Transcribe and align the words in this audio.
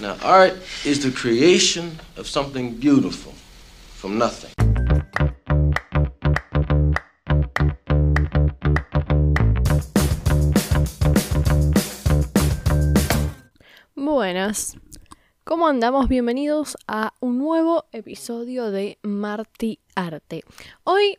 Now, 0.00 0.16
art 0.22 0.54
is 0.86 1.02
the 1.02 1.10
creation 1.10 1.98
of 2.16 2.26
something 2.26 2.72
beautiful 2.80 3.34
from 3.96 4.16
nothing. 4.16 4.50
Buenas. 13.94 14.78
¿Cómo 15.44 15.68
andamos? 15.68 16.08
Bienvenidos 16.08 16.78
a 16.86 17.12
un 17.20 17.36
nuevo 17.36 17.84
episodio 17.92 18.70
de 18.70 18.98
Marty 19.02 19.80
Arte. 19.94 20.44
Hoy 20.84 21.18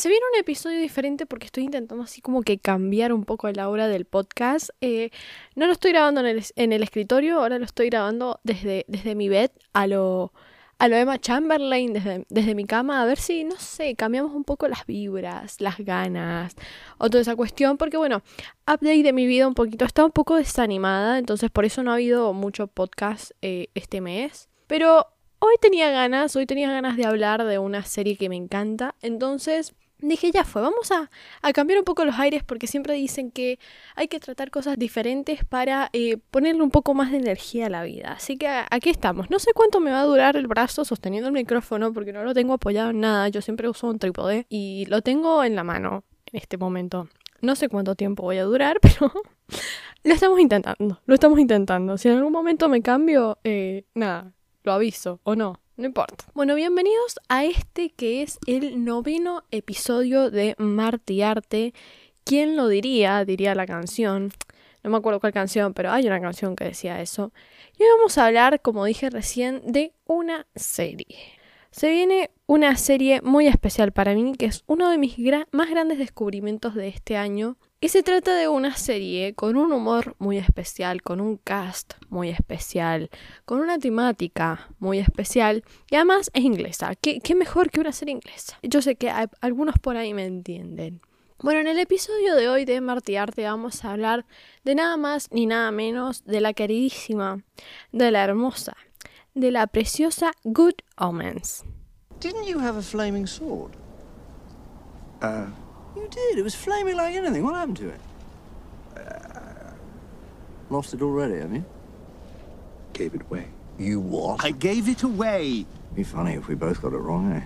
se 0.00 0.08
viene 0.08 0.24
un 0.32 0.40
episodio 0.40 0.80
diferente 0.80 1.26
porque 1.26 1.44
estoy 1.44 1.64
intentando 1.64 2.02
así 2.02 2.22
como 2.22 2.40
que 2.40 2.56
cambiar 2.58 3.12
un 3.12 3.24
poco 3.24 3.50
la 3.50 3.68
hora 3.68 3.86
del 3.86 4.06
podcast. 4.06 4.70
Eh, 4.80 5.10
no 5.56 5.66
lo 5.66 5.72
estoy 5.72 5.92
grabando 5.92 6.22
en 6.22 6.72
el, 6.72 6.82
escritorio, 6.82 7.40
ahora 7.40 7.58
lo 7.58 7.66
estoy 7.66 7.90
grabando 7.90 8.40
desde, 8.42 8.86
desde 8.88 9.14
mi 9.14 9.28
bed 9.28 9.50
a 9.74 9.86
lo, 9.86 10.32
a 10.78 10.88
lo 10.88 10.96
Emma 10.96 11.18
Chamberlain, 11.18 11.92
desde, 11.92 12.24
desde 12.30 12.54
mi 12.54 12.64
cama, 12.64 13.02
a 13.02 13.04
ver 13.04 13.18
si, 13.18 13.44
no 13.44 13.56
sé, 13.56 13.94
cambiamos 13.94 14.32
un 14.32 14.44
poco 14.44 14.68
las 14.68 14.86
vibras, 14.86 15.60
las 15.60 15.76
ganas 15.76 16.56
o 16.96 17.10
toda 17.10 17.20
esa 17.20 17.36
cuestión. 17.36 17.76
Porque 17.76 17.98
bueno, 17.98 18.22
update 18.62 19.02
de 19.02 19.12
mi 19.12 19.26
vida 19.26 19.46
un 19.46 19.54
poquito, 19.54 19.84
está 19.84 20.02
un 20.02 20.12
poco 20.12 20.36
desanimada, 20.36 21.18
entonces 21.18 21.50
por 21.50 21.66
eso 21.66 21.82
no 21.82 21.90
ha 21.90 21.96
habido 21.96 22.32
mucho 22.32 22.68
podcast 22.68 23.32
eh, 23.42 23.68
este 23.74 24.00
mes. 24.00 24.48
Pero 24.66 25.08
hoy 25.40 25.56
tenía 25.60 25.90
ganas, 25.90 26.34
hoy 26.36 26.46
tenía 26.46 26.70
ganas 26.70 26.96
de 26.96 27.04
hablar 27.04 27.44
de 27.44 27.58
una 27.58 27.84
serie 27.84 28.16
que 28.16 28.30
me 28.30 28.36
encanta, 28.36 28.94
entonces 29.02 29.74
dije, 30.02 30.30
ya 30.30 30.44
fue, 30.44 30.62
vamos 30.62 30.90
a, 30.90 31.10
cambiar 31.52 31.78
un 31.78 31.84
poco 31.84 32.04
los 32.04 32.18
aires 32.18 32.42
porque 32.44 32.66
siempre 32.66 32.94
dicen 32.94 33.30
que 33.30 33.58
hay 33.94 34.08
que 34.08 34.20
tratar 34.20 34.50
cosas 34.50 34.78
diferentes 34.78 35.44
para 35.44 35.90
eh, 35.92 36.16
ponerle 36.30 36.62
un 36.62 36.70
poco 36.70 36.94
más 36.94 37.10
de 37.10 37.18
energía 37.18 37.66
a 37.66 37.70
la 37.70 37.82
vida. 37.82 38.12
Así 38.12 38.36
que 38.36 38.48
aquí 38.70 38.90
estamos. 38.90 39.30
No 39.30 39.38
sé 39.38 39.52
cuánto 39.52 39.80
me 39.80 39.90
va 39.90 40.00
a 40.00 40.04
durar 40.04 40.36
el 40.36 40.46
brazo 40.46 40.84
sosteniendo 40.84 41.28
el 41.28 41.34
micrófono 41.34 41.92
porque 41.92 42.12
no 42.12 42.24
lo 42.24 42.34
tengo 42.34 42.54
apoyado 42.54 42.90
en 42.90 43.00
nada. 43.00 43.28
Yo 43.28 43.42
siempre 43.42 43.68
uso 43.68 43.88
un 43.88 43.98
trípode 43.98 44.46
y 44.48 44.86
lo 44.86 45.02
tengo 45.02 45.44
en 45.44 45.56
la 45.56 45.64
mano 45.64 46.04
en 46.32 46.38
este 46.40 46.56
momento. 46.56 47.08
No 47.40 47.56
sé 47.56 47.68
cuánto 47.68 47.94
tiempo 47.94 48.22
voy 48.22 48.38
a 48.38 48.44
durar, 48.44 48.78
pero 48.82 49.12
lo 50.04 50.14
estamos 50.14 50.40
intentando. 50.40 51.00
Lo 51.04 51.14
estamos 51.14 51.38
intentando. 51.38 51.98
Si 51.98 52.08
en 52.08 52.18
algún 52.18 52.32
momento 52.32 52.68
me 52.68 52.82
cambio, 52.82 53.38
eh, 53.44 53.84
nada, 53.94 54.32
lo 54.62 54.72
aviso 54.72 55.20
o 55.24 55.34
no. 55.34 55.60
No 55.80 55.86
importa. 55.86 56.26
Bueno, 56.34 56.56
bienvenidos 56.56 57.18
a 57.30 57.46
este 57.46 57.88
que 57.88 58.20
es 58.20 58.38
el 58.46 58.84
noveno 58.84 59.44
episodio 59.50 60.30
de 60.30 60.54
Marty 60.58 61.22
Arte. 61.22 61.72
¿Quién 62.22 62.54
lo 62.54 62.68
diría? 62.68 63.24
Diría 63.24 63.54
la 63.54 63.64
canción. 63.64 64.30
No 64.82 64.90
me 64.90 64.98
acuerdo 64.98 65.20
cuál 65.20 65.32
canción, 65.32 65.72
pero 65.72 65.90
hay 65.90 66.06
una 66.06 66.20
canción 66.20 66.54
que 66.54 66.64
decía 66.64 67.00
eso. 67.00 67.32
Y 67.78 67.82
hoy 67.82 67.88
vamos 67.96 68.18
a 68.18 68.26
hablar, 68.26 68.60
como 68.60 68.84
dije 68.84 69.08
recién, 69.08 69.62
de 69.72 69.94
una 70.04 70.46
serie. 70.54 71.16
Se 71.70 71.88
viene 71.88 72.30
una 72.44 72.76
serie 72.76 73.22
muy 73.22 73.46
especial 73.46 73.90
para 73.90 74.12
mí, 74.14 74.34
que 74.36 74.44
es 74.44 74.64
uno 74.66 74.90
de 74.90 74.98
mis 74.98 75.16
más 75.50 75.70
grandes 75.70 75.96
descubrimientos 75.96 76.74
de 76.74 76.88
este 76.88 77.16
año. 77.16 77.56
Y 77.82 77.88
se 77.88 78.02
trata 78.02 78.36
de 78.36 78.46
una 78.46 78.76
serie 78.76 79.34
con 79.34 79.56
un 79.56 79.72
humor 79.72 80.14
muy 80.18 80.36
especial, 80.36 81.00
con 81.00 81.18
un 81.18 81.38
cast 81.38 81.94
muy 82.10 82.28
especial, 82.28 83.08
con 83.46 83.60
una 83.60 83.78
temática 83.78 84.68
muy 84.80 84.98
especial 84.98 85.64
y 85.90 85.94
además 85.94 86.30
es 86.34 86.44
inglesa. 86.44 86.94
¿Qué, 86.94 87.34
mejor 87.34 87.70
que 87.70 87.80
una 87.80 87.92
serie 87.92 88.12
inglesa? 88.12 88.58
Yo 88.62 88.82
sé 88.82 88.96
que 88.96 89.10
algunos 89.40 89.78
por 89.78 89.96
ahí 89.96 90.12
me 90.12 90.26
entienden. 90.26 91.00
Bueno, 91.42 91.60
en 91.60 91.68
el 91.68 91.78
episodio 91.78 92.34
de 92.34 92.50
hoy 92.50 92.66
de 92.66 92.82
Marty 92.82 93.16
Arte 93.16 93.44
vamos 93.44 93.82
a 93.82 93.92
hablar 93.92 94.26
de 94.62 94.74
nada 94.74 94.98
más 94.98 95.28
ni 95.32 95.46
nada 95.46 95.70
menos 95.70 96.22
de 96.26 96.42
la 96.42 96.52
queridísima, 96.52 97.42
de 97.92 98.10
la 98.10 98.22
hermosa, 98.22 98.76
de 99.32 99.52
la 99.52 99.66
preciosa 99.66 100.32
Good 100.44 100.74
Omens. 100.98 101.64
Didn't 102.20 102.44
you 102.44 102.58
have 102.58 102.78
a 102.78 102.82
flaming 102.82 103.26
sword? 103.26 103.72
Uh, 105.22 105.46
you 105.96 106.08
did. 106.10 106.38
It 106.38 106.42
was 106.42 106.54
flaming 106.54 106.96
like 106.96 107.14
anything. 107.14 107.44
What 107.44 107.54
happened 107.54 107.76
to 107.78 107.88
it? 107.88 108.00
Uh, 108.96 109.72
lost 110.70 110.94
it 110.94 111.02
already, 111.02 111.40
have 111.40 111.52
you? 111.52 111.64
Gave 112.92 113.14
it 113.14 113.22
away. 113.22 113.48
You 113.78 114.00
what? 114.00 114.44
I 114.44 114.50
gave 114.50 114.88
it 114.88 115.02
away. 115.02 115.64
Be 115.94 116.02
funny 116.02 116.34
if 116.34 116.48
we 116.48 116.54
both 116.54 116.82
got 116.82 116.92
it 116.92 116.98
wrong, 116.98 117.32
eh? 117.32 117.42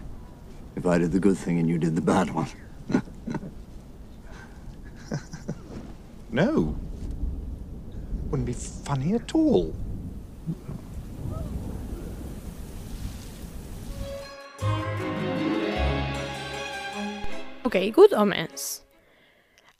If 0.76 0.86
I 0.86 0.98
did 0.98 1.12
the 1.12 1.20
good 1.20 1.38
thing 1.38 1.58
and 1.58 1.68
you 1.68 1.78
did 1.78 1.94
the 1.94 2.00
bad 2.00 2.30
one. 2.30 2.48
no. 6.30 6.76
Wouldn't 8.30 8.46
be 8.46 8.52
funny 8.52 9.14
at 9.14 9.34
all. 9.34 9.74
Ok, 17.66 17.76
Good 17.94 18.12
Omens. 18.12 18.84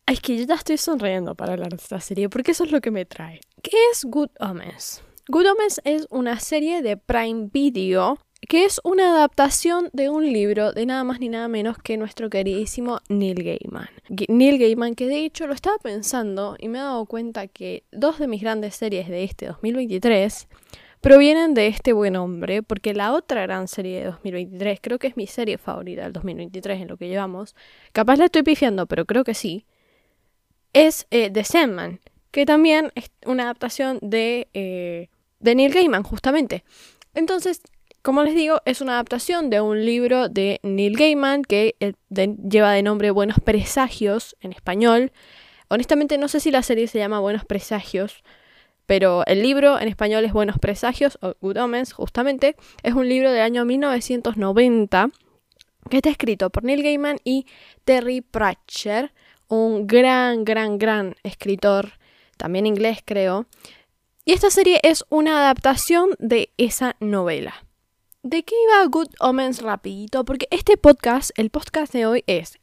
Es 0.07 0.19
que 0.21 0.39
yo 0.39 0.45
ya 0.45 0.55
estoy 0.55 0.79
sonriendo 0.79 1.35
para 1.35 1.53
hablar 1.53 1.69
de 1.69 1.77
esta 1.77 2.01
serie 2.01 2.31
porque 2.31 2.53
eso 2.53 2.65
es 2.65 2.73
lo 2.73 2.81
que 2.81 2.91
me 2.91 3.05
trae. 3.05 3.41
¿Qué 3.63 3.77
es 3.93 4.07
Good 4.07 4.31
Omens? 4.41 5.03
Good 5.29 5.47
Omens 5.53 5.83
es 5.85 6.07
una 6.09 6.41
serie 6.41 6.81
de 6.81 6.97
Prime 6.97 7.51
Video 7.53 8.19
que 8.49 8.65
es 8.65 8.81
una 8.85 9.11
adaptación 9.15 9.91
de 9.93 10.09
un 10.09 10.33
libro 10.33 10.73
de 10.73 10.87
nada 10.87 11.05
más 11.05 11.21
ni 11.21 11.29
nada 11.29 11.47
menos 11.49 11.77
que 11.77 11.99
nuestro 11.99 12.31
queridísimo 12.31 13.01
Neil 13.11 13.43
Gaiman. 13.43 13.91
Neil 14.29 14.59
Gaiman, 14.59 14.95
que 14.95 15.07
de 15.07 15.25
hecho 15.27 15.47
lo 15.47 15.53
estaba 15.53 15.77
pensando 15.77 16.57
y 16.59 16.69
me 16.69 16.79
he 16.79 16.83
dado 16.83 17.05
cuenta 17.05 17.49
que 17.49 17.85
dos 17.93 18.19
de 18.19 18.29
mis 18.29 18.41
grandes 18.41 18.77
series 18.77 19.09
de 19.09 19.25
este 19.25 19.47
2023 19.47 20.49
provienen 21.05 21.53
de 21.53 21.67
este 21.67 21.93
buen 21.93 22.17
hombre, 22.17 22.63
porque 22.63 22.95
la 22.95 23.13
otra 23.13 23.43
gran 23.43 23.69
serie 23.69 23.99
de 23.99 24.05
2023, 24.07 24.79
creo 24.81 24.99
que 24.99 25.07
es 25.07 25.19
mi 25.19 25.27
serie 25.27 25.59
favorita 25.59 26.05
del 26.05 26.15
2023 26.15 26.81
en 26.81 26.89
lo 26.89 26.97
que 26.97 27.09
llevamos, 27.09 27.55
capaz 27.93 28.17
la 28.17 28.25
estoy 28.25 28.43
pifiando, 28.43 28.87
pero 28.87 29.05
creo 29.05 29.23
que 29.23 29.35
sí, 29.35 29.67
es 30.73 31.07
eh, 31.11 31.31
The 31.31 31.45
Sandman, 31.45 32.01
que 32.31 32.47
también 32.47 32.91
es 32.95 33.11
una 33.27 33.43
adaptación 33.43 33.99
de, 34.01 34.49
eh, 34.55 35.11
de 35.41 35.55
Neil 35.55 35.75
Gaiman, 35.75 36.05
justamente. 36.05 36.65
Entonces, 37.13 37.61
como 38.01 38.25
les 38.25 38.35
digo, 38.35 38.63
es 38.65 38.81
una 38.81 38.95
adaptación 38.95 39.51
de 39.51 39.61
un 39.61 39.85
libro 39.85 40.31
de 40.31 40.59
Neil 40.63 40.97
Gaiman 40.97 41.43
que 41.43 41.77
eh, 41.81 41.93
lleva 42.09 42.73
de 42.73 42.83
nombre 42.83 43.11
Buenos 43.11 43.41
Presagios 43.45 44.37
en 44.41 44.55
español. 44.55 45.13
Honestamente 45.69 46.17
no 46.17 46.29
sé 46.29 46.41
si 46.41 46.51
la 46.51 46.63
serie 46.63 46.89
se 46.89 46.99
llama 46.99 47.21
Buenos 47.21 47.45
Presagios, 47.45 48.25
pero 48.87 49.25
el 49.27 49.43
libro 49.43 49.81
en 49.81 49.89
español 49.89 50.25
es 50.25 50.33
Buenos 50.33 50.59
Presagios, 50.59 51.19
o 51.23 51.35
Good 51.41 51.59
Omens, 51.59 51.93
justamente. 51.93 52.57
Es 52.83 52.95
un 52.95 53.09
libro 53.09 53.33
del 53.33 53.43
año 53.43 53.65
1990 53.65 55.11
que 55.91 55.97
está 55.99 56.11
escrito 56.11 56.51
por 56.51 56.65
Neil 56.65 56.83
Gaiman 56.83 57.19
y 57.25 57.47
Terry 57.85 58.21
Pratchett, 58.21 59.13
un 59.49 59.87
gran, 59.87 60.45
gran, 60.45 60.79
gran 60.79 61.15
escritor, 61.23 61.93
también 62.37 62.67
inglés 62.67 62.99
creo. 63.05 63.47
Y 64.25 64.33
esta 64.33 64.51
serie 64.51 64.81
es 64.83 65.05
una 65.11 65.39
adaptación 65.39 66.11
de 66.19 66.51
esa 66.57 66.97
novela. 67.01 67.55
¿De 68.23 68.43
qué 68.43 68.55
iba 68.65 68.87
Good 68.87 69.11
Omens 69.21 69.61
rapidito? 69.61 70.25
Porque 70.25 70.49
este 70.51 70.79
podcast, 70.79 71.31
el 71.37 71.51
podcast 71.51 71.93
de 71.93 72.07
hoy 72.07 72.25
es 72.27 72.59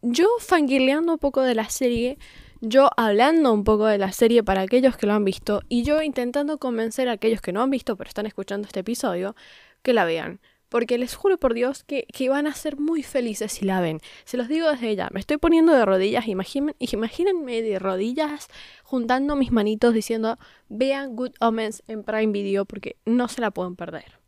yo 0.00 0.26
fangirleando 0.40 1.12
un 1.12 1.18
poco 1.18 1.42
de 1.42 1.54
la 1.54 1.68
serie, 1.68 2.18
yo 2.64 2.90
hablando 2.96 3.52
un 3.52 3.64
poco 3.64 3.86
de 3.86 3.98
la 3.98 4.12
serie 4.12 4.44
para 4.44 4.60
aquellos 4.60 4.96
que 4.96 5.06
lo 5.06 5.14
han 5.14 5.24
visto 5.24 5.62
y 5.68 5.82
yo 5.82 6.00
intentando 6.00 6.58
convencer 6.58 7.08
a 7.08 7.12
aquellos 7.12 7.40
que 7.40 7.52
no 7.52 7.60
han 7.60 7.70
visto 7.70 7.96
pero 7.96 8.06
están 8.06 8.24
escuchando 8.24 8.66
este 8.66 8.80
episodio 8.80 9.34
que 9.82 9.92
la 9.92 10.04
vean. 10.04 10.40
Porque 10.68 10.96
les 10.96 11.16
juro 11.16 11.38
por 11.38 11.52
Dios 11.52 11.84
que, 11.84 12.06
van 12.30 12.46
a 12.46 12.54
ser 12.54 12.78
muy 12.78 13.02
felices 13.02 13.52
si 13.52 13.66
la 13.66 13.82
ven. 13.82 14.00
Se 14.24 14.38
los 14.38 14.48
digo 14.48 14.70
desde 14.70 14.96
ya. 14.96 15.10
Me 15.12 15.20
estoy 15.20 15.36
poniendo 15.36 15.74
de 15.74 15.84
rodillas. 15.84 16.28
Imaginen, 16.28 16.74
imagínense 16.78 17.62
de 17.62 17.78
rodillas 17.78 18.48
juntando 18.84 19.36
mis 19.36 19.52
manitos 19.52 19.92
diciendo 19.92 20.38
vean 20.68 21.14
Good 21.14 21.32
Omens 21.40 21.82
en 21.88 22.04
Prime 22.04 22.32
Video 22.32 22.64
porque 22.64 22.96
no 23.04 23.28
se 23.28 23.42
la 23.42 23.50
pueden 23.50 23.76
perder. 23.76 24.18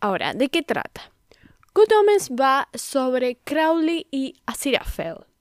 Ahora, 0.00 0.34
¿de 0.34 0.48
qué 0.50 0.62
trata? 0.62 1.12
Good 1.72 1.92
Omens 2.00 2.30
va 2.30 2.68
sobre 2.74 3.36
Crowley 3.36 4.06
y 4.10 4.34
Aziraphale. 4.44 5.35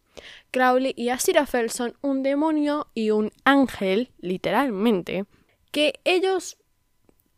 Crowley 0.56 0.94
y 0.96 1.10
Aziraphale 1.10 1.68
son 1.68 1.98
un 2.00 2.24
demonio 2.24 2.88
y 2.94 3.12
un 3.12 3.34
ángel, 3.44 4.13
literalmente, 4.19 5.25
que 5.74 6.00
ellos, 6.06 6.56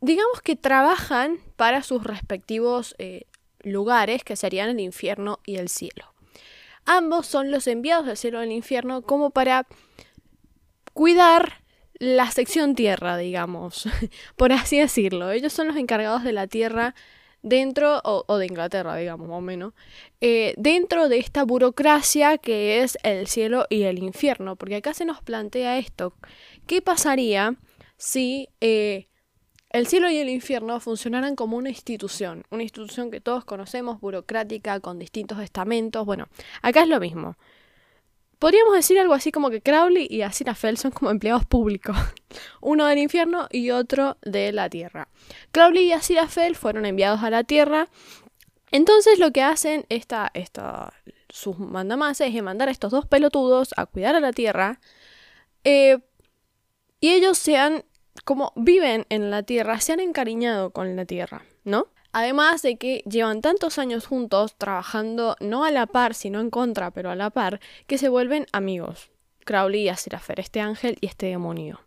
digamos 0.01 0.43
que 0.43 0.55
trabajan 0.55 1.39
para 1.55 1.81
sus 1.81 2.03
respectivos 2.03 2.93
eh, 2.99 3.23
lugares, 3.61 4.23
que 4.23 4.35
serían 4.35 4.69
el 4.69 4.79
infierno 4.79 5.39
y 5.47 5.55
el 5.55 5.67
cielo. 5.67 6.13
Ambos 6.85 7.25
son 7.25 7.49
los 7.49 7.65
enviados 7.65 8.05
del 8.05 8.17
cielo 8.17 8.37
al 8.37 8.51
infierno 8.51 9.01
como 9.01 9.31
para 9.31 9.65
cuidar 10.93 11.63
la 11.95 12.29
sección 12.29 12.75
tierra, 12.75 13.17
digamos, 13.17 13.89
por 14.35 14.51
así 14.51 14.77
decirlo. 14.77 15.31
Ellos 15.31 15.53
son 15.53 15.65
los 15.65 15.77
encargados 15.77 16.23
de 16.23 16.33
la 16.33 16.45
tierra 16.45 16.93
dentro, 17.47 18.01
o, 18.03 18.38
de 18.38 18.45
Inglaterra, 18.45 18.95
digamos, 18.95 19.27
más 19.27 19.38
o 19.38 19.41
menos, 19.41 19.73
eh, 20.21 20.53
dentro 20.57 21.09
de 21.09 21.17
esta 21.17 21.44
burocracia 21.44 22.38
que 22.38 22.81
es 22.81 22.97
el 23.03 23.27
cielo 23.27 23.65
y 23.69 23.83
el 23.83 23.99
infierno, 23.99 24.55
porque 24.55 24.75
acá 24.77 24.94
se 24.94 25.05
nos 25.05 25.21
plantea 25.21 25.77
esto, 25.77 26.13
¿qué 26.65 26.81
pasaría 26.81 27.55
si 27.97 28.49
eh, 28.61 29.07
el 29.69 29.88
cielo 29.88 30.09
y 30.09 30.17
el 30.17 30.29
infierno 30.29 30.79
funcionaran 30.79 31.35
como 31.35 31.57
una 31.57 31.69
institución, 31.69 32.45
una 32.49 32.63
institución 32.63 33.11
que 33.11 33.19
todos 33.19 33.44
conocemos, 33.44 33.99
burocrática, 33.99 34.79
con 34.79 34.97
distintos 34.97 35.39
estamentos. 35.39 36.05
Bueno, 36.05 36.27
acá 36.61 36.83
es 36.83 36.88
lo 36.88 36.99
mismo. 36.99 37.35
Podríamos 38.39 38.73
decir 38.73 38.99
algo 38.99 39.13
así 39.13 39.31
como 39.31 39.49
que 39.49 39.61
Crowley 39.61 40.07
y 40.09 40.21
Aziraphale 40.21 40.77
son 40.77 40.91
como 40.91 41.11
empleados 41.11 41.45
públicos, 41.45 41.97
uno 42.61 42.85
del 42.85 42.99
infierno 42.99 43.47
y 43.51 43.71
otro 43.71 44.17
de 44.21 44.51
la 44.51 44.69
tierra. 44.69 45.07
Crowley 45.51 45.85
y 45.85 45.91
Aziraphale 45.93 46.55
fueron 46.55 46.85
enviados 46.85 47.23
a 47.23 47.29
la 47.29 47.43
tierra. 47.43 47.89
Entonces 48.71 49.19
lo 49.19 49.31
que 49.31 49.41
hacen 49.41 49.85
esta, 49.89 50.29
esta, 50.33 50.93
sus 51.29 51.57
mandamases 51.57 52.35
es 52.35 52.43
mandar 52.43 52.67
a 52.67 52.71
estos 52.71 52.91
dos 52.91 53.05
pelotudos 53.05 53.73
a 53.77 53.85
cuidar 53.85 54.15
a 54.15 54.19
la 54.19 54.33
tierra. 54.33 54.79
Eh, 55.63 55.99
y 56.99 57.09
ellos 57.09 57.37
se 57.37 57.57
han 57.57 57.83
como 58.23 58.53
viven 58.55 59.05
en 59.09 59.31
la 59.31 59.43
Tierra, 59.43 59.79
se 59.79 59.93
han 59.93 59.99
encariñado 59.99 60.71
con 60.71 60.95
la 60.95 61.05
Tierra, 61.05 61.43
¿no? 61.63 61.87
Además 62.19 62.63
de 62.63 62.77
que 62.77 63.03
llevan 63.07 63.41
tantos 63.41 63.77
años 63.77 64.07
juntos 64.07 64.55
trabajando 64.57 65.35
no 65.39 65.65
a 65.65 65.69
la 65.69 65.85
par, 65.85 66.15
sino 66.15 66.41
en 66.41 66.49
contra, 66.49 66.89
pero 66.89 67.11
a 67.11 67.15
la 67.15 67.29
par, 67.29 67.59
que 67.85 67.99
se 67.99 68.09
vuelven 68.09 68.47
amigos. 68.53 69.11
Crowley 69.45 69.83
y 69.83 69.89
Aziraphale, 69.89 70.41
este 70.41 70.59
ángel 70.59 70.97
y 70.99 71.05
este 71.05 71.27
demonio. 71.27 71.79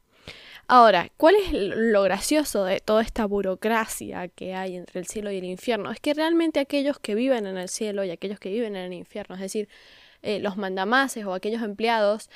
Ahora, 0.68 1.10
¿cuál 1.16 1.34
es 1.34 1.50
lo 1.52 2.02
gracioso 2.04 2.64
de 2.64 2.78
toda 2.78 3.02
esta 3.02 3.24
burocracia 3.24 4.28
que 4.28 4.54
hay 4.54 4.76
entre 4.76 5.00
el 5.00 5.08
cielo 5.08 5.32
y 5.32 5.38
el 5.38 5.44
infierno? 5.46 5.90
Es 5.90 5.98
que 5.98 6.14
realmente 6.14 6.60
aquellos 6.60 7.00
que 7.00 7.16
viven 7.16 7.48
en 7.48 7.58
el 7.58 7.68
cielo 7.68 8.04
y 8.04 8.12
aquellos 8.12 8.38
que 8.38 8.50
viven 8.50 8.76
en 8.76 8.84
el 8.84 8.92
infierno, 8.92 9.34
es 9.34 9.40
decir, 9.40 9.68
eh, 10.22 10.38
los 10.38 10.56
mandamases 10.56 11.24
o 11.24 11.34
aquellos 11.34 11.62
empleados, 11.64 12.30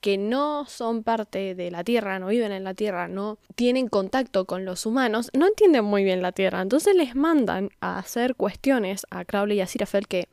que 0.00 0.16
no 0.16 0.64
son 0.66 1.02
parte 1.02 1.54
de 1.54 1.70
la 1.70 1.84
Tierra, 1.84 2.18
no 2.18 2.28
viven 2.28 2.52
en 2.52 2.64
la 2.64 2.74
Tierra, 2.74 3.06
no 3.06 3.38
tienen 3.54 3.88
contacto 3.88 4.46
con 4.46 4.64
los 4.64 4.86
humanos, 4.86 5.30
no 5.34 5.46
entienden 5.46 5.84
muy 5.84 6.04
bien 6.04 6.22
la 6.22 6.32
Tierra. 6.32 6.62
Entonces 6.62 6.94
les 6.94 7.14
mandan 7.14 7.70
a 7.80 7.98
hacer 7.98 8.34
cuestiones 8.34 9.06
a 9.10 9.24
Crowley 9.24 9.58
y 9.58 9.60
a 9.60 9.66
Sirafel 9.66 10.08
que, 10.08 10.28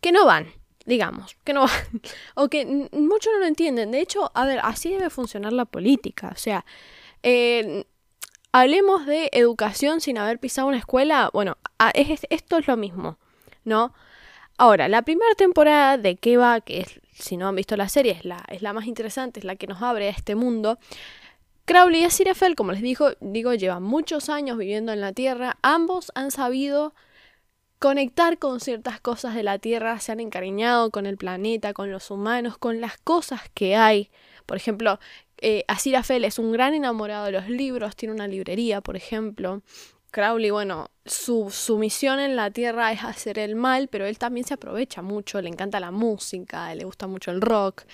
que 0.00 0.10
no 0.10 0.26
van, 0.26 0.48
digamos, 0.84 1.36
que 1.44 1.52
no 1.52 1.62
van, 1.62 1.70
o 2.34 2.48
que 2.48 2.66
muchos 2.92 3.32
no 3.32 3.38
lo 3.38 3.46
entienden. 3.46 3.92
De 3.92 4.00
hecho, 4.00 4.32
a 4.34 4.44
ver, 4.44 4.60
así 4.62 4.90
debe 4.90 5.10
funcionar 5.10 5.52
la 5.52 5.64
política. 5.64 6.30
O 6.34 6.38
sea, 6.38 6.64
eh, 7.22 7.84
hablemos 8.50 9.06
de 9.06 9.30
educación 9.32 10.00
sin 10.00 10.18
haber 10.18 10.40
pisado 10.40 10.66
una 10.66 10.78
escuela. 10.78 11.30
Bueno, 11.32 11.56
esto 11.94 12.58
es 12.58 12.66
lo 12.66 12.76
mismo, 12.76 13.16
¿no? 13.64 13.94
Ahora, 14.58 14.88
la 14.88 15.02
primera 15.02 15.34
temporada 15.36 15.96
de 15.96 16.16
qué 16.16 16.36
va, 16.36 16.60
que 16.60 16.80
es 16.80 17.00
si 17.20 17.36
no 17.36 17.48
han 17.48 17.56
visto 17.56 17.76
la 17.76 17.88
serie, 17.88 18.12
es 18.12 18.24
la, 18.24 18.44
es 18.48 18.62
la 18.62 18.72
más 18.72 18.86
interesante, 18.86 19.40
es 19.40 19.44
la 19.44 19.56
que 19.56 19.66
nos 19.66 19.82
abre 19.82 20.08
a 20.08 20.10
este 20.10 20.34
mundo. 20.34 20.78
Crowley 21.64 22.00
y 22.00 22.04
Aziraphale, 22.04 22.56
como 22.56 22.72
les 22.72 22.82
digo, 22.82 23.10
digo, 23.20 23.54
llevan 23.54 23.82
muchos 23.82 24.28
años 24.28 24.58
viviendo 24.58 24.92
en 24.92 25.00
la 25.00 25.12
Tierra. 25.12 25.56
Ambos 25.62 26.10
han 26.14 26.32
sabido 26.32 26.94
conectar 27.78 28.38
con 28.38 28.60
ciertas 28.60 29.00
cosas 29.00 29.34
de 29.34 29.42
la 29.42 29.58
Tierra, 29.58 29.98
se 30.00 30.12
han 30.12 30.20
encariñado 30.20 30.90
con 30.90 31.06
el 31.06 31.16
planeta, 31.16 31.72
con 31.72 31.90
los 31.90 32.10
humanos, 32.10 32.58
con 32.58 32.80
las 32.80 32.98
cosas 32.98 33.42
que 33.54 33.76
hay. 33.76 34.10
Por 34.46 34.56
ejemplo, 34.56 34.98
eh, 35.38 35.64
Aziraphale 35.68 36.26
es 36.26 36.38
un 36.38 36.52
gran 36.52 36.74
enamorado 36.74 37.26
de 37.26 37.32
los 37.32 37.48
libros, 37.48 37.96
tiene 37.96 38.14
una 38.14 38.28
librería, 38.28 38.80
por 38.80 38.96
ejemplo. 38.96 39.62
Crowley, 40.10 40.50
bueno, 40.50 40.90
su, 41.04 41.50
su, 41.50 41.78
misión 41.78 42.20
en 42.20 42.36
la 42.36 42.50
Tierra 42.50 42.92
es 42.92 43.04
hacer 43.04 43.38
el 43.38 43.56
mal, 43.56 43.88
pero 43.88 44.06
él 44.06 44.18
también 44.18 44.46
se 44.46 44.54
aprovecha 44.54 45.02
mucho, 45.02 45.40
le 45.40 45.48
encanta 45.48 45.80
la 45.80 45.90
música, 45.90 46.74
le 46.74 46.84
gusta 46.84 47.06
mucho 47.06 47.30
el 47.30 47.40
rock 47.40 47.84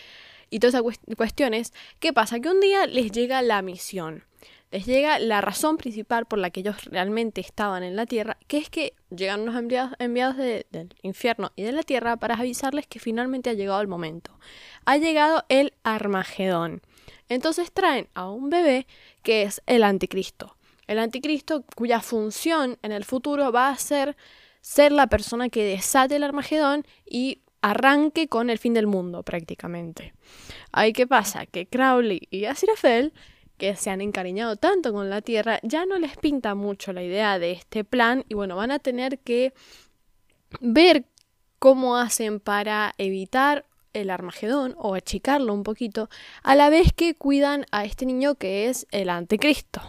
y 0.51 0.59
todas 0.59 0.75
esas 0.75 0.99
cuestiones. 1.17 1.73
¿Qué 2.01 2.13
pasa? 2.13 2.41
Que 2.41 2.49
un 2.49 2.61
día 2.61 2.87
les 2.87 3.13
llega 3.13 3.43
la 3.43 3.63
misión, 3.63 4.25
les 4.71 4.87
llega 4.87 5.19
la 5.19 5.41
razón 5.41 5.77
principal 5.77 6.27
por 6.27 6.39
la 6.39 6.51
que 6.51 6.61
ellos 6.61 6.85
realmente 6.87 7.41
estaban 7.41 7.83
en 7.83 7.97
la 7.97 8.07
Tierra, 8.07 8.37
que 8.47 8.59
es 8.59 8.71
que 8.71 8.95
llegan 9.11 9.43
unos 9.43 9.57
enviados, 9.57 9.93
enviados 9.99 10.37
del 10.37 10.95
infierno 11.03 11.53
y 11.57 11.63
de 11.63 11.73
la 11.73 11.83
Tierra 11.83 12.17
para 12.17 12.35
avisarles 12.37 12.87
que 12.87 12.99
finalmente 12.99 13.51
ha 13.51 13.55
llegado 13.55 13.81
el 13.81 13.89
momento. 13.89 14.39
Ha 14.85 14.97
llegado 14.97 15.45
el 15.49 15.75
Armagedón. 15.83 16.83
Entonces 17.29 17.73
traen 17.73 18.09
a 18.15 18.31
un 18.31 18.51
bebé 18.51 18.87
que 19.23 19.43
es 19.43 19.63
el 19.67 19.83
anticristo 19.83 20.57
el 20.87 20.99
anticristo 20.99 21.65
cuya 21.75 22.01
función 22.01 22.79
en 22.83 22.93
el 22.93 23.05
futuro 23.05 23.53
va 23.53 23.69
a 23.69 23.77
ser 23.77 24.17
ser 24.67 24.91
la 24.91 25.07
persona 25.07 25.49
que 25.49 25.63
desate 25.63 26.17
el 26.17 26.25
Armagedón 26.25 26.85
y 27.09 27.43
arranque 27.63 28.27
con 28.27 28.51
el 28.51 28.59
fin 28.59 28.75
del 28.75 28.89
mundo 28.89 29.23
prácticamente. 29.23 30.13
Ahí 30.73 30.93
qué 30.93 31.07
pasa, 31.07 31.47
que 31.47 31.67
Crowley 31.67 32.27
y 32.31 32.47
Aziraphale, 32.47 33.13
que 33.59 33.77
se 33.77 33.91
han 33.91 34.01
encariñado 34.01 34.57
tanto 34.57 34.93
con 34.93 35.09
la 35.09 35.23
Tierra, 35.23 35.61
ya 35.63 35.87
no 35.87 36.01
les 36.01 36.17
pinta 36.17 36.57
mucho 36.57 36.93
la 36.93 37.05
idea 37.05 37.39
de 37.39 37.53
este 37.53 37.85
plan 37.85 38.25
y 38.29 38.35
bueno, 38.35 38.57
van 38.57 38.73
a 38.73 38.81
tener 38.81 39.21
que 39.21 39.55
ver 40.61 41.05
cómo 41.61 41.97
hacen 41.97 42.41
para 42.41 42.93
evitar 42.99 43.67
el 43.93 44.11
Armagedón 44.11 44.75
o 44.79 44.95
achicarlo 44.95 45.55
un 45.55 45.63
poquito, 45.63 46.11
a 46.43 46.57
la 46.57 46.71
vez 46.71 46.93
que 46.93 47.15
cuidan 47.15 47.67
a 47.71 47.85
este 47.85 48.05
niño 48.05 48.35
que 48.35 48.69
es 48.69 48.87
el 48.91 49.11
anticristo. 49.11 49.81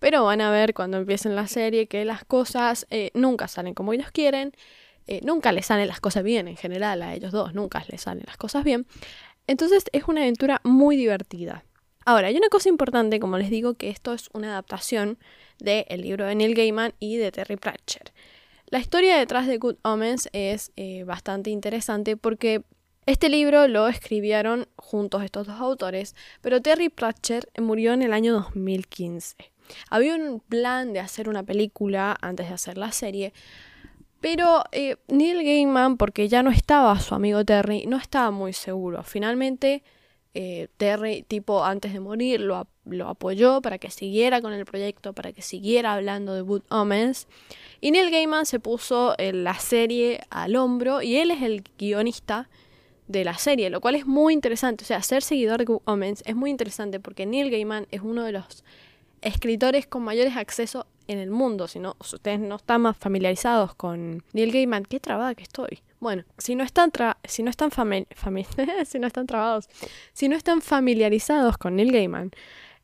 Pero 0.00 0.24
van 0.24 0.40
a 0.40 0.50
ver 0.50 0.74
cuando 0.74 0.96
empiecen 0.96 1.36
la 1.36 1.46
serie 1.46 1.86
que 1.86 2.04
las 2.04 2.24
cosas 2.24 2.86
eh, 2.90 3.12
nunca 3.14 3.46
salen 3.46 3.74
como 3.74 3.92
ellos 3.92 4.10
quieren, 4.10 4.52
eh, 5.06 5.20
nunca 5.22 5.52
les 5.52 5.66
salen 5.66 5.86
las 5.86 6.00
cosas 6.00 6.24
bien 6.24 6.48
en 6.48 6.56
general 6.56 7.02
a 7.02 7.14
ellos 7.14 7.30
dos, 7.30 7.54
nunca 7.54 7.84
les 7.88 8.00
salen 8.00 8.24
las 8.26 8.36
cosas 8.36 8.64
bien. 8.64 8.86
Entonces 9.46 9.84
es 9.92 10.04
una 10.08 10.22
aventura 10.22 10.60
muy 10.64 10.96
divertida. 10.96 11.64
Ahora, 12.06 12.28
hay 12.28 12.36
una 12.36 12.48
cosa 12.48 12.68
importante, 12.68 13.20
como 13.20 13.36
les 13.36 13.50
digo, 13.50 13.74
que 13.74 13.90
esto 13.90 14.14
es 14.14 14.30
una 14.32 14.48
adaptación 14.48 15.18
del 15.58 16.00
libro 16.00 16.24
de 16.24 16.34
Neil 16.34 16.54
Gaiman 16.54 16.94
y 16.98 17.18
de 17.18 17.30
Terry 17.30 17.56
Pratchett. 17.56 18.12
La 18.68 18.78
historia 18.78 19.18
detrás 19.18 19.46
de 19.46 19.58
Good 19.58 19.76
Omens 19.82 20.28
es 20.32 20.72
eh, 20.76 21.04
bastante 21.04 21.50
interesante 21.50 22.16
porque 22.16 22.62
este 23.04 23.28
libro 23.28 23.66
lo 23.68 23.88
escribieron 23.88 24.68
juntos 24.76 25.24
estos 25.24 25.46
dos 25.46 25.60
autores, 25.60 26.14
pero 26.40 26.62
Terry 26.62 26.88
Pratchett 26.88 27.46
murió 27.60 27.92
en 27.92 28.02
el 28.02 28.12
año 28.12 28.32
2015. 28.32 29.36
Había 29.88 30.14
un 30.16 30.40
plan 30.40 30.92
de 30.92 31.00
hacer 31.00 31.28
una 31.28 31.42
película 31.42 32.16
antes 32.20 32.48
de 32.48 32.54
hacer 32.54 32.78
la 32.78 32.92
serie, 32.92 33.32
pero 34.20 34.64
eh, 34.72 34.96
Neil 35.08 35.42
Gaiman, 35.42 35.96
porque 35.96 36.28
ya 36.28 36.42
no 36.42 36.50
estaba 36.50 36.98
su 37.00 37.14
amigo 37.14 37.44
Terry, 37.44 37.86
no 37.86 37.96
estaba 37.96 38.30
muy 38.30 38.52
seguro. 38.52 39.02
Finalmente, 39.02 39.82
eh, 40.34 40.68
Terry, 40.76 41.22
tipo, 41.22 41.64
antes 41.64 41.94
de 41.94 42.00
morir, 42.00 42.40
lo, 42.40 42.68
lo, 42.84 43.08
apoyó 43.08 43.62
para 43.62 43.78
que 43.78 43.90
siguiera 43.90 44.42
con 44.42 44.52
el 44.52 44.66
proyecto, 44.66 45.14
para 45.14 45.32
que 45.32 45.40
siguiera 45.40 45.94
hablando 45.94 46.34
de 46.34 46.42
Good 46.42 46.64
Omens. 46.68 47.28
Y 47.80 47.92
Neil 47.92 48.10
Gaiman 48.10 48.44
se 48.44 48.60
puso 48.60 49.14
la 49.18 49.54
serie 49.54 50.20
al 50.28 50.54
hombro 50.56 51.00
y 51.00 51.16
él 51.16 51.30
es 51.30 51.42
el 51.42 51.64
guionista 51.78 52.50
de 53.10 53.24
la 53.24 53.36
serie, 53.38 53.70
lo 53.70 53.80
cual 53.80 53.96
es 53.96 54.06
muy 54.06 54.34
interesante. 54.34 54.84
O 54.84 54.86
sea, 54.86 55.02
ser 55.02 55.22
seguidor 55.22 55.58
de 55.58 55.64
Good 55.64 55.80
Omens 55.84 56.22
es 56.26 56.36
muy 56.36 56.50
interesante 56.50 57.00
porque 57.00 57.26
Neil 57.26 57.50
Gaiman 57.50 57.86
es 57.90 58.02
uno 58.02 58.22
de 58.22 58.32
los 58.32 58.64
escritores 59.22 59.86
con 59.86 60.02
mayores 60.02 60.36
accesos 60.36 60.86
en 61.08 61.18
el 61.18 61.30
mundo. 61.30 61.68
Si 61.68 61.78
no, 61.78 61.96
ustedes 62.00 62.40
no 62.40 62.56
están 62.56 62.82
más 62.82 62.96
familiarizados 62.96 63.74
con 63.74 64.24
Neil 64.32 64.52
Gaiman, 64.52 64.84
qué 64.84 65.00
trabada 65.00 65.34
que 65.34 65.42
estoy. 65.42 65.80
Bueno, 65.98 66.24
si 66.38 66.54
no 66.54 66.64
están, 66.64 66.90
si 67.24 67.42
no 67.42 67.50
están, 67.50 67.70
si 68.86 68.98
no 68.98 69.06
están 69.06 69.26
si 70.12 70.28
no 70.28 70.36
están 70.36 70.62
familiarizados 70.62 71.58
con 71.58 71.76
Neil 71.76 71.92
Gaiman, 71.92 72.30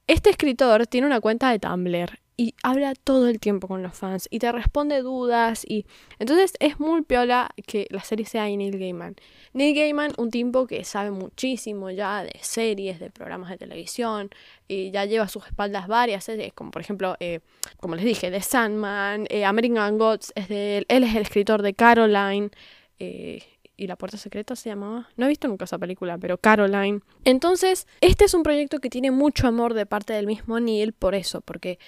este 0.06 0.30
escritor 0.30 0.86
tiene 0.86 1.06
una 1.06 1.20
cuenta 1.20 1.50
de 1.50 1.58
Tumblr 1.58 2.25
y 2.36 2.54
habla 2.62 2.94
todo 2.94 3.28
el 3.28 3.40
tiempo 3.40 3.66
con 3.66 3.82
los 3.82 3.94
fans 3.94 4.28
y 4.30 4.38
te 4.40 4.52
responde 4.52 5.00
dudas 5.00 5.64
y 5.66 5.86
entonces 6.18 6.52
es 6.60 6.78
muy 6.78 7.02
piola 7.02 7.50
que 7.66 7.86
la 7.90 8.02
serie 8.02 8.26
sea 8.26 8.44
de 8.44 8.56
Neil 8.56 8.78
Gaiman. 8.78 9.16
Neil 9.54 9.74
Gaiman, 9.74 10.12
un 10.18 10.30
tipo 10.30 10.66
que 10.66 10.84
sabe 10.84 11.10
muchísimo 11.10 11.90
ya 11.90 12.22
de 12.22 12.38
series, 12.42 13.00
de 13.00 13.10
programas 13.10 13.50
de 13.50 13.56
televisión 13.56 14.28
y 14.68 14.90
ya 14.90 15.06
lleva 15.06 15.24
a 15.24 15.28
sus 15.28 15.46
espaldas 15.46 15.88
varias 15.88 16.24
series, 16.24 16.52
como 16.52 16.70
por 16.70 16.82
ejemplo, 16.82 17.16
eh, 17.20 17.40
como 17.78 17.96
les 17.96 18.04
dije, 18.04 18.30
de 18.30 18.42
Sandman, 18.42 19.26
eh, 19.30 19.44
American 19.46 19.96
Gods 19.96 20.32
es 20.34 20.48
de 20.48 20.78
él, 20.78 20.86
él 20.88 21.04
es 21.04 21.14
el 21.14 21.22
escritor 21.22 21.62
de 21.62 21.72
Caroline. 21.74 22.50
Eh, 22.98 23.42
y 23.78 23.86
La 23.88 23.96
Puerta 23.96 24.16
Secreta 24.16 24.56
se 24.56 24.70
llamaba. 24.70 25.08
No 25.16 25.26
he 25.26 25.28
visto 25.28 25.48
nunca 25.48 25.66
esa 25.66 25.78
película, 25.78 26.16
pero 26.16 26.38
Caroline. 26.38 27.00
Entonces, 27.24 27.86
este 28.00 28.24
es 28.24 28.32
un 28.32 28.42
proyecto 28.42 28.78
que 28.78 28.88
tiene 28.88 29.10
mucho 29.10 29.46
amor 29.46 29.74
de 29.74 29.84
parte 29.84 30.14
del 30.14 30.26
mismo 30.26 30.58
Neil 30.60 30.94
por 30.94 31.14
eso, 31.14 31.42
porque 31.42 31.78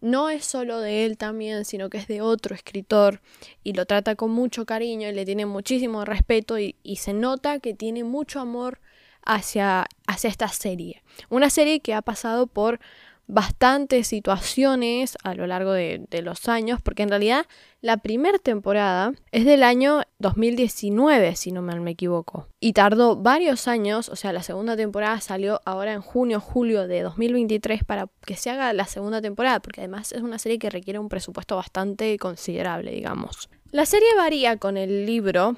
no 0.00 0.30
es 0.30 0.44
solo 0.44 0.80
de 0.80 1.04
él 1.04 1.16
también, 1.16 1.64
sino 1.64 1.90
que 1.90 1.98
es 1.98 2.08
de 2.08 2.22
otro 2.22 2.54
escritor 2.54 3.20
y 3.62 3.74
lo 3.74 3.86
trata 3.86 4.16
con 4.16 4.30
mucho 4.30 4.64
cariño 4.64 5.08
y 5.08 5.12
le 5.12 5.24
tiene 5.24 5.46
muchísimo 5.46 6.04
respeto 6.04 6.58
y, 6.58 6.76
se 6.96 7.12
nota 7.12 7.60
que 7.60 7.74
tiene 7.74 8.04
mucho 8.04 8.40
amor 8.40 8.80
hacia, 9.24 9.86
hacia 10.06 10.30
esta 10.30 10.48
serie. 10.48 11.02
Una 11.28 11.50
serie 11.50 11.80
que 11.80 11.94
ha 11.94 12.02
pasado 12.02 12.46
por 12.46 12.80
bastantes 13.30 14.08
situaciones 14.08 15.16
a 15.22 15.34
lo 15.34 15.46
largo 15.46 15.72
de, 15.72 16.06
los 16.22 16.48
años, 16.48 16.80
porque 16.82 17.02
en 17.02 17.08
realidad 17.08 17.46
la 17.80 17.96
primera 17.96 18.38
temporada 18.38 19.12
es 19.30 19.44
del 19.44 19.62
año 19.62 20.02
2019, 20.18 21.36
si 21.36 21.52
no 21.52 21.62
mal 21.62 21.80
me 21.80 21.92
equivoco. 21.92 22.48
Y 22.58 22.72
tardó 22.72 23.16
varios 23.16 23.68
años, 23.68 24.08
o 24.08 24.16
sea, 24.16 24.32
la 24.32 24.42
segunda 24.42 24.76
temporada 24.76 25.20
salió 25.20 25.60
ahora 25.64 25.92
en 25.92 26.02
junio, 26.02 26.40
julio 26.40 26.86
de 26.86 27.02
2023 27.02 27.84
para 27.84 28.08
que 28.26 28.36
se 28.36 28.50
haga 28.50 28.72
la 28.72 28.84
segunda 28.84 29.22
temporada, 29.22 29.60
porque 29.60 29.80
además 29.80 30.12
es 30.12 30.20
una 30.22 30.38
serie 30.38 30.58
que 30.58 30.68
requiere 30.68 30.98
un 30.98 31.08
presupuesto 31.08 31.56
bastante 31.56 32.18
considerable, 32.18 32.90
digamos. 32.90 33.48
La 33.70 33.86
serie 33.86 34.08
varía 34.16 34.56
con 34.56 34.76
el 34.76 35.06
libro, 35.06 35.56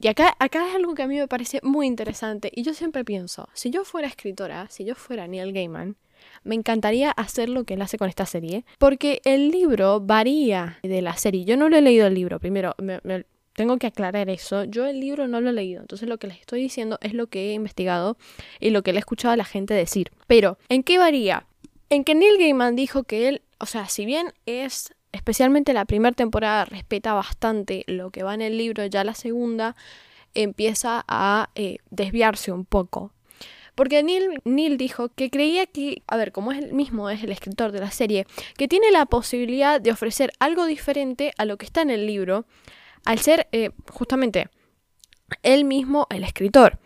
y 0.00 0.08
acá, 0.08 0.34
acá 0.38 0.66
es 0.68 0.74
algo 0.74 0.94
que 0.94 1.02
a 1.02 1.08
mí 1.08 1.18
me 1.18 1.28
parece 1.28 1.60
muy 1.62 1.86
interesante, 1.86 2.50
y 2.54 2.62
yo 2.62 2.72
siempre 2.72 3.04
pienso, 3.04 3.48
si 3.52 3.70
yo 3.70 3.84
fuera 3.84 4.08
escritora, 4.08 4.68
si 4.70 4.84
yo 4.84 4.94
fuera 4.94 5.26
Neil 5.26 5.52
Gaiman, 5.52 5.96
me 6.44 6.54
encantaría 6.54 7.10
hacer 7.10 7.48
lo 7.48 7.64
que 7.64 7.74
él 7.74 7.82
hace 7.82 7.98
con 7.98 8.08
esta 8.08 8.26
serie, 8.26 8.64
porque 8.78 9.20
el 9.24 9.50
libro 9.50 10.00
varía 10.00 10.78
de 10.82 11.02
la 11.02 11.16
serie. 11.16 11.44
Yo 11.44 11.56
no 11.56 11.68
lo 11.68 11.76
he 11.76 11.82
leído 11.82 12.06
el 12.06 12.14
libro, 12.14 12.38
primero, 12.40 12.74
me, 12.78 13.00
me, 13.02 13.24
tengo 13.54 13.76
que 13.78 13.86
aclarar 13.86 14.30
eso. 14.30 14.64
Yo 14.64 14.86
el 14.86 15.00
libro 15.00 15.28
no 15.28 15.40
lo 15.40 15.50
he 15.50 15.52
leído, 15.52 15.80
entonces 15.82 16.08
lo 16.08 16.18
que 16.18 16.28
les 16.28 16.40
estoy 16.40 16.62
diciendo 16.62 16.98
es 17.02 17.12
lo 17.14 17.26
que 17.26 17.50
he 17.50 17.52
investigado 17.54 18.16
y 18.58 18.70
lo 18.70 18.82
que 18.82 18.92
le 18.92 18.98
he 18.98 19.00
escuchado 19.00 19.34
a 19.34 19.36
la 19.36 19.44
gente 19.44 19.74
decir. 19.74 20.10
Pero, 20.26 20.58
¿en 20.68 20.82
qué 20.82 20.98
varía? 20.98 21.46
En 21.90 22.04
que 22.04 22.14
Neil 22.14 22.38
Gaiman 22.38 22.76
dijo 22.76 23.04
que 23.04 23.28
él, 23.28 23.42
o 23.58 23.66
sea, 23.66 23.88
si 23.88 24.06
bien 24.06 24.32
es 24.46 24.94
especialmente 25.12 25.72
la 25.72 25.84
primera 25.84 26.14
temporada 26.14 26.64
respeta 26.64 27.14
bastante 27.14 27.84
lo 27.86 28.10
que 28.10 28.22
va 28.22 28.34
en 28.34 28.42
el 28.42 28.56
libro, 28.56 28.86
ya 28.86 29.04
la 29.04 29.14
segunda 29.14 29.76
empieza 30.34 31.04
a 31.08 31.50
eh, 31.54 31.78
desviarse 31.90 32.52
un 32.52 32.64
poco. 32.64 33.12
Porque 33.80 34.02
Neil, 34.02 34.42
Neil, 34.44 34.76
dijo 34.76 35.08
que 35.08 35.30
creía 35.30 35.64
que, 35.64 36.02
a 36.06 36.18
ver, 36.18 36.32
como 36.32 36.52
es 36.52 36.58
el 36.58 36.74
mismo, 36.74 37.08
es 37.08 37.22
el 37.22 37.32
escritor 37.32 37.72
de 37.72 37.80
la 37.80 37.90
serie, 37.90 38.26
que 38.58 38.68
tiene 38.68 38.90
la 38.90 39.06
posibilidad 39.06 39.80
de 39.80 39.90
ofrecer 39.90 40.32
algo 40.38 40.66
diferente 40.66 41.32
a 41.38 41.46
lo 41.46 41.56
que 41.56 41.64
está 41.64 41.80
en 41.80 41.88
el 41.88 42.06
libro, 42.06 42.44
al 43.06 43.20
ser 43.20 43.48
eh, 43.52 43.70
justamente 43.88 44.50
él 45.42 45.64
mismo 45.64 46.06
el 46.10 46.24
escritor. 46.24 46.78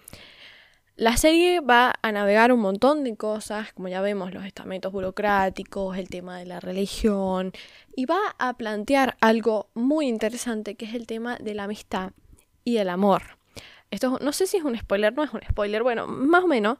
La 0.94 1.16
serie 1.16 1.58
va 1.58 1.94
a 2.00 2.12
navegar 2.12 2.52
un 2.52 2.60
montón 2.60 3.02
de 3.02 3.16
cosas, 3.16 3.72
como 3.72 3.88
ya 3.88 4.00
vemos, 4.00 4.32
los 4.32 4.44
estamentos 4.44 4.92
burocráticos, 4.92 5.98
el 5.98 6.08
tema 6.08 6.38
de 6.38 6.46
la 6.46 6.60
religión, 6.60 7.50
y 7.96 8.04
va 8.04 8.36
a 8.38 8.52
plantear 8.56 9.16
algo 9.20 9.68
muy 9.74 10.06
interesante 10.06 10.76
que 10.76 10.84
es 10.84 10.94
el 10.94 11.08
tema 11.08 11.38
de 11.38 11.54
la 11.54 11.64
amistad 11.64 12.12
y 12.62 12.76
el 12.76 12.88
amor. 12.88 13.43
Esto 13.94 14.18
no 14.20 14.32
sé 14.32 14.46
si 14.46 14.56
es 14.56 14.64
un 14.64 14.76
spoiler, 14.76 15.14
no 15.14 15.24
es 15.24 15.32
un 15.32 15.40
spoiler, 15.48 15.82
bueno, 15.82 16.06
más 16.06 16.44
o 16.44 16.48
menos. 16.48 16.78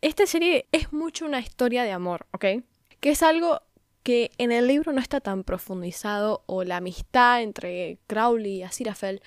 Esta 0.00 0.26
serie 0.26 0.66
es 0.72 0.92
mucho 0.92 1.26
una 1.26 1.40
historia 1.40 1.82
de 1.82 1.92
amor, 1.92 2.26
¿ok? 2.32 2.44
Que 3.00 3.10
es 3.10 3.22
algo 3.22 3.60
que 4.02 4.30
en 4.38 4.50
el 4.50 4.66
libro 4.66 4.92
no 4.92 5.00
está 5.00 5.20
tan 5.20 5.44
profundizado 5.44 6.42
o 6.46 6.64
la 6.64 6.78
amistad 6.78 7.42
entre 7.42 7.98
Crowley 8.06 8.56
y 8.56 8.62
Aziraphale 8.62 9.20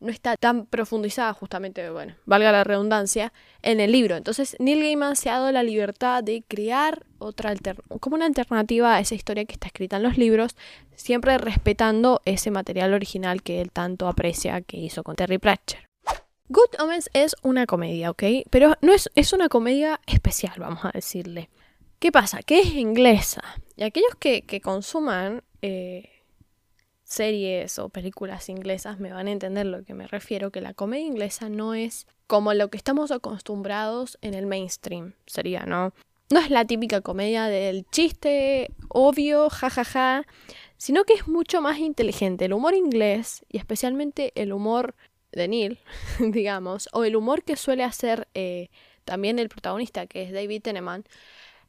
no 0.00 0.10
está 0.10 0.36
tan 0.36 0.66
profundizada 0.66 1.32
justamente, 1.32 1.88
bueno, 1.90 2.14
valga 2.26 2.52
la 2.52 2.64
redundancia, 2.64 3.32
en 3.62 3.80
el 3.80 3.92
libro. 3.92 4.16
Entonces 4.16 4.56
Neil 4.58 4.80
Gaiman 4.82 5.16
se 5.16 5.30
ha 5.30 5.38
dado 5.38 5.52
la 5.52 5.62
libertad 5.62 6.22
de 6.22 6.44
crear 6.46 7.06
otra 7.18 7.54
como 8.00 8.16
una 8.16 8.26
alternativa 8.26 8.94
a 8.94 9.00
esa 9.00 9.14
historia 9.14 9.44
que 9.44 9.54
está 9.54 9.68
escrita 9.68 9.96
en 9.96 10.02
los 10.02 10.18
libros, 10.18 10.54
siempre 10.94 11.38
respetando 11.38 12.20
ese 12.24 12.50
material 12.50 12.92
original 12.94 13.42
que 13.42 13.60
él 13.60 13.70
tanto 13.70 14.06
aprecia 14.08 14.60
que 14.60 14.76
hizo 14.76 15.02
con 15.02 15.16
Terry 15.16 15.38
Pratchett. 15.38 15.86
Good 16.48 16.80
Omens 16.80 17.10
es 17.12 17.34
una 17.42 17.66
comedia, 17.66 18.10
¿ok? 18.10 18.22
Pero 18.50 18.74
no 18.80 18.92
es, 18.92 19.10
es 19.14 19.32
una 19.32 19.48
comedia 19.48 20.00
especial, 20.06 20.54
vamos 20.58 20.84
a 20.84 20.92
decirle. 20.92 21.50
¿Qué 21.98 22.12
pasa? 22.12 22.42
Que 22.42 22.60
es 22.60 22.74
inglesa. 22.74 23.42
Y 23.76 23.82
aquellos 23.82 24.14
que, 24.18 24.42
que 24.42 24.60
consuman 24.60 25.42
eh, 25.62 26.08
series 27.02 27.78
o 27.78 27.88
películas 27.88 28.48
inglesas 28.48 29.00
me 29.00 29.12
van 29.12 29.26
a 29.26 29.32
entender 29.32 29.66
lo 29.66 29.82
que 29.84 29.94
me 29.94 30.06
refiero, 30.06 30.50
que 30.50 30.60
la 30.60 30.74
comedia 30.74 31.06
inglesa 31.06 31.48
no 31.48 31.74
es 31.74 32.06
como 32.26 32.54
lo 32.54 32.68
que 32.68 32.76
estamos 32.76 33.10
acostumbrados 33.10 34.18
en 34.20 34.34
el 34.34 34.46
mainstream, 34.46 35.14
sería, 35.26 35.64
¿no? 35.64 35.94
No 36.30 36.40
es 36.40 36.50
la 36.50 36.64
típica 36.64 37.00
comedia 37.00 37.46
del 37.46 37.86
chiste 37.90 38.70
obvio, 38.88 39.48
jajaja, 39.48 39.84
ja, 39.84 40.24
ja, 40.24 40.26
sino 40.76 41.04
que 41.04 41.14
es 41.14 41.28
mucho 41.28 41.60
más 41.60 41.78
inteligente. 41.78 42.46
El 42.46 42.52
humor 42.52 42.74
inglés, 42.74 43.44
y 43.48 43.58
especialmente 43.58 44.32
el 44.34 44.52
humor 44.52 44.94
de 45.36 45.48
Neil, 45.48 45.78
digamos, 46.18 46.88
o 46.92 47.04
el 47.04 47.14
humor 47.14 47.44
que 47.44 47.56
suele 47.56 47.84
hacer 47.84 48.26
eh, 48.34 48.68
también 49.04 49.38
el 49.38 49.48
protagonista, 49.48 50.06
que 50.06 50.22
es 50.22 50.32
David 50.32 50.62
Teneman, 50.62 51.04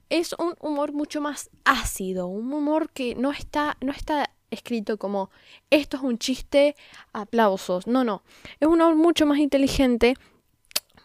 es 0.10 0.34
un 0.34 0.56
humor 0.60 0.94
mucho 0.94 1.22
más 1.22 1.50
ácido, 1.66 2.28
un 2.28 2.52
humor 2.52 2.90
que 2.90 3.14
no 3.16 3.32
está, 3.32 3.78
no 3.82 3.92
está 3.92 4.32
escrito 4.50 4.98
como 4.98 5.30
esto 5.70 5.98
es 5.98 6.04
un 6.04 6.18
chiste, 6.18 6.76
aplausos. 7.12 7.88
No, 7.88 8.04
no. 8.04 8.24
Es 8.60 8.68
un 8.68 8.82
humor 8.82 8.96
mucho 8.96 9.26
más 9.26 9.40
inteligente, 9.40 10.16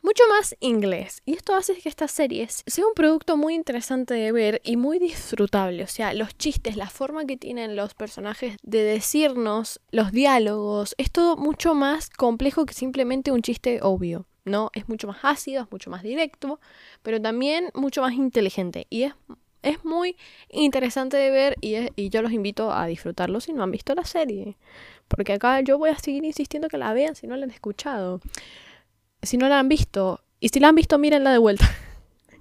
mucho 0.02 0.22
más 0.28 0.56
inglés. 0.60 1.22
Y 1.24 1.34
esto 1.34 1.54
hace 1.54 1.74
que 1.74 1.88
esta 1.88 2.08
serie 2.08 2.46
sea 2.48 2.86
un 2.86 2.94
producto 2.94 3.36
muy 3.36 3.54
interesante 3.54 4.14
de 4.14 4.32
ver 4.32 4.60
y 4.64 4.76
muy 4.76 4.98
disfrutable. 4.98 5.84
O 5.84 5.86
sea, 5.86 6.12
los 6.12 6.36
chistes, 6.36 6.76
la 6.76 6.90
forma 6.90 7.24
que 7.24 7.36
tienen 7.36 7.76
los 7.76 7.94
personajes 7.94 8.56
de 8.62 8.82
decirnos, 8.82 9.80
los 9.90 10.12
diálogos, 10.12 10.94
es 10.98 11.10
todo 11.10 11.36
mucho 11.36 11.74
más 11.74 12.10
complejo 12.10 12.66
que 12.66 12.74
simplemente 12.74 13.30
un 13.30 13.42
chiste 13.42 13.80
obvio. 13.82 14.26
¿no? 14.44 14.70
Es 14.74 14.88
mucho 14.88 15.06
más 15.06 15.18
ácido, 15.22 15.62
es 15.62 15.70
mucho 15.70 15.88
más 15.88 16.02
directo, 16.02 16.58
pero 17.02 17.22
también 17.22 17.70
mucho 17.74 18.02
más 18.02 18.12
inteligente. 18.12 18.86
Y 18.90 19.04
es 19.04 19.14
es 19.62 19.84
muy 19.84 20.16
interesante 20.48 21.16
de 21.16 21.30
ver 21.30 21.56
y, 21.60 21.76
y, 21.94 22.10
yo 22.10 22.20
los 22.20 22.32
invito 22.32 22.72
a 22.72 22.86
disfrutarlo 22.86 23.40
si 23.40 23.52
no 23.52 23.62
han 23.62 23.70
visto 23.70 23.94
la 23.94 24.04
serie. 24.04 24.56
Porque 25.08 25.34
acá 25.34 25.60
yo 25.60 25.78
voy 25.78 25.90
a 25.90 25.98
seguir 25.98 26.24
insistiendo 26.24 26.68
que 26.68 26.78
la 26.78 26.92
vean 26.92 27.14
si 27.14 27.26
no 27.26 27.36
la 27.36 27.44
han 27.44 27.50
escuchado. 27.50 28.20
Si 29.22 29.36
no 29.36 29.48
la 29.48 29.58
han 29.58 29.68
visto. 29.68 30.22
Y 30.40 30.48
si 30.48 30.60
la 30.60 30.68
han 30.68 30.74
visto, 30.74 30.98
mírenla 30.98 31.32
de 31.32 31.38
vuelta. 31.38 31.70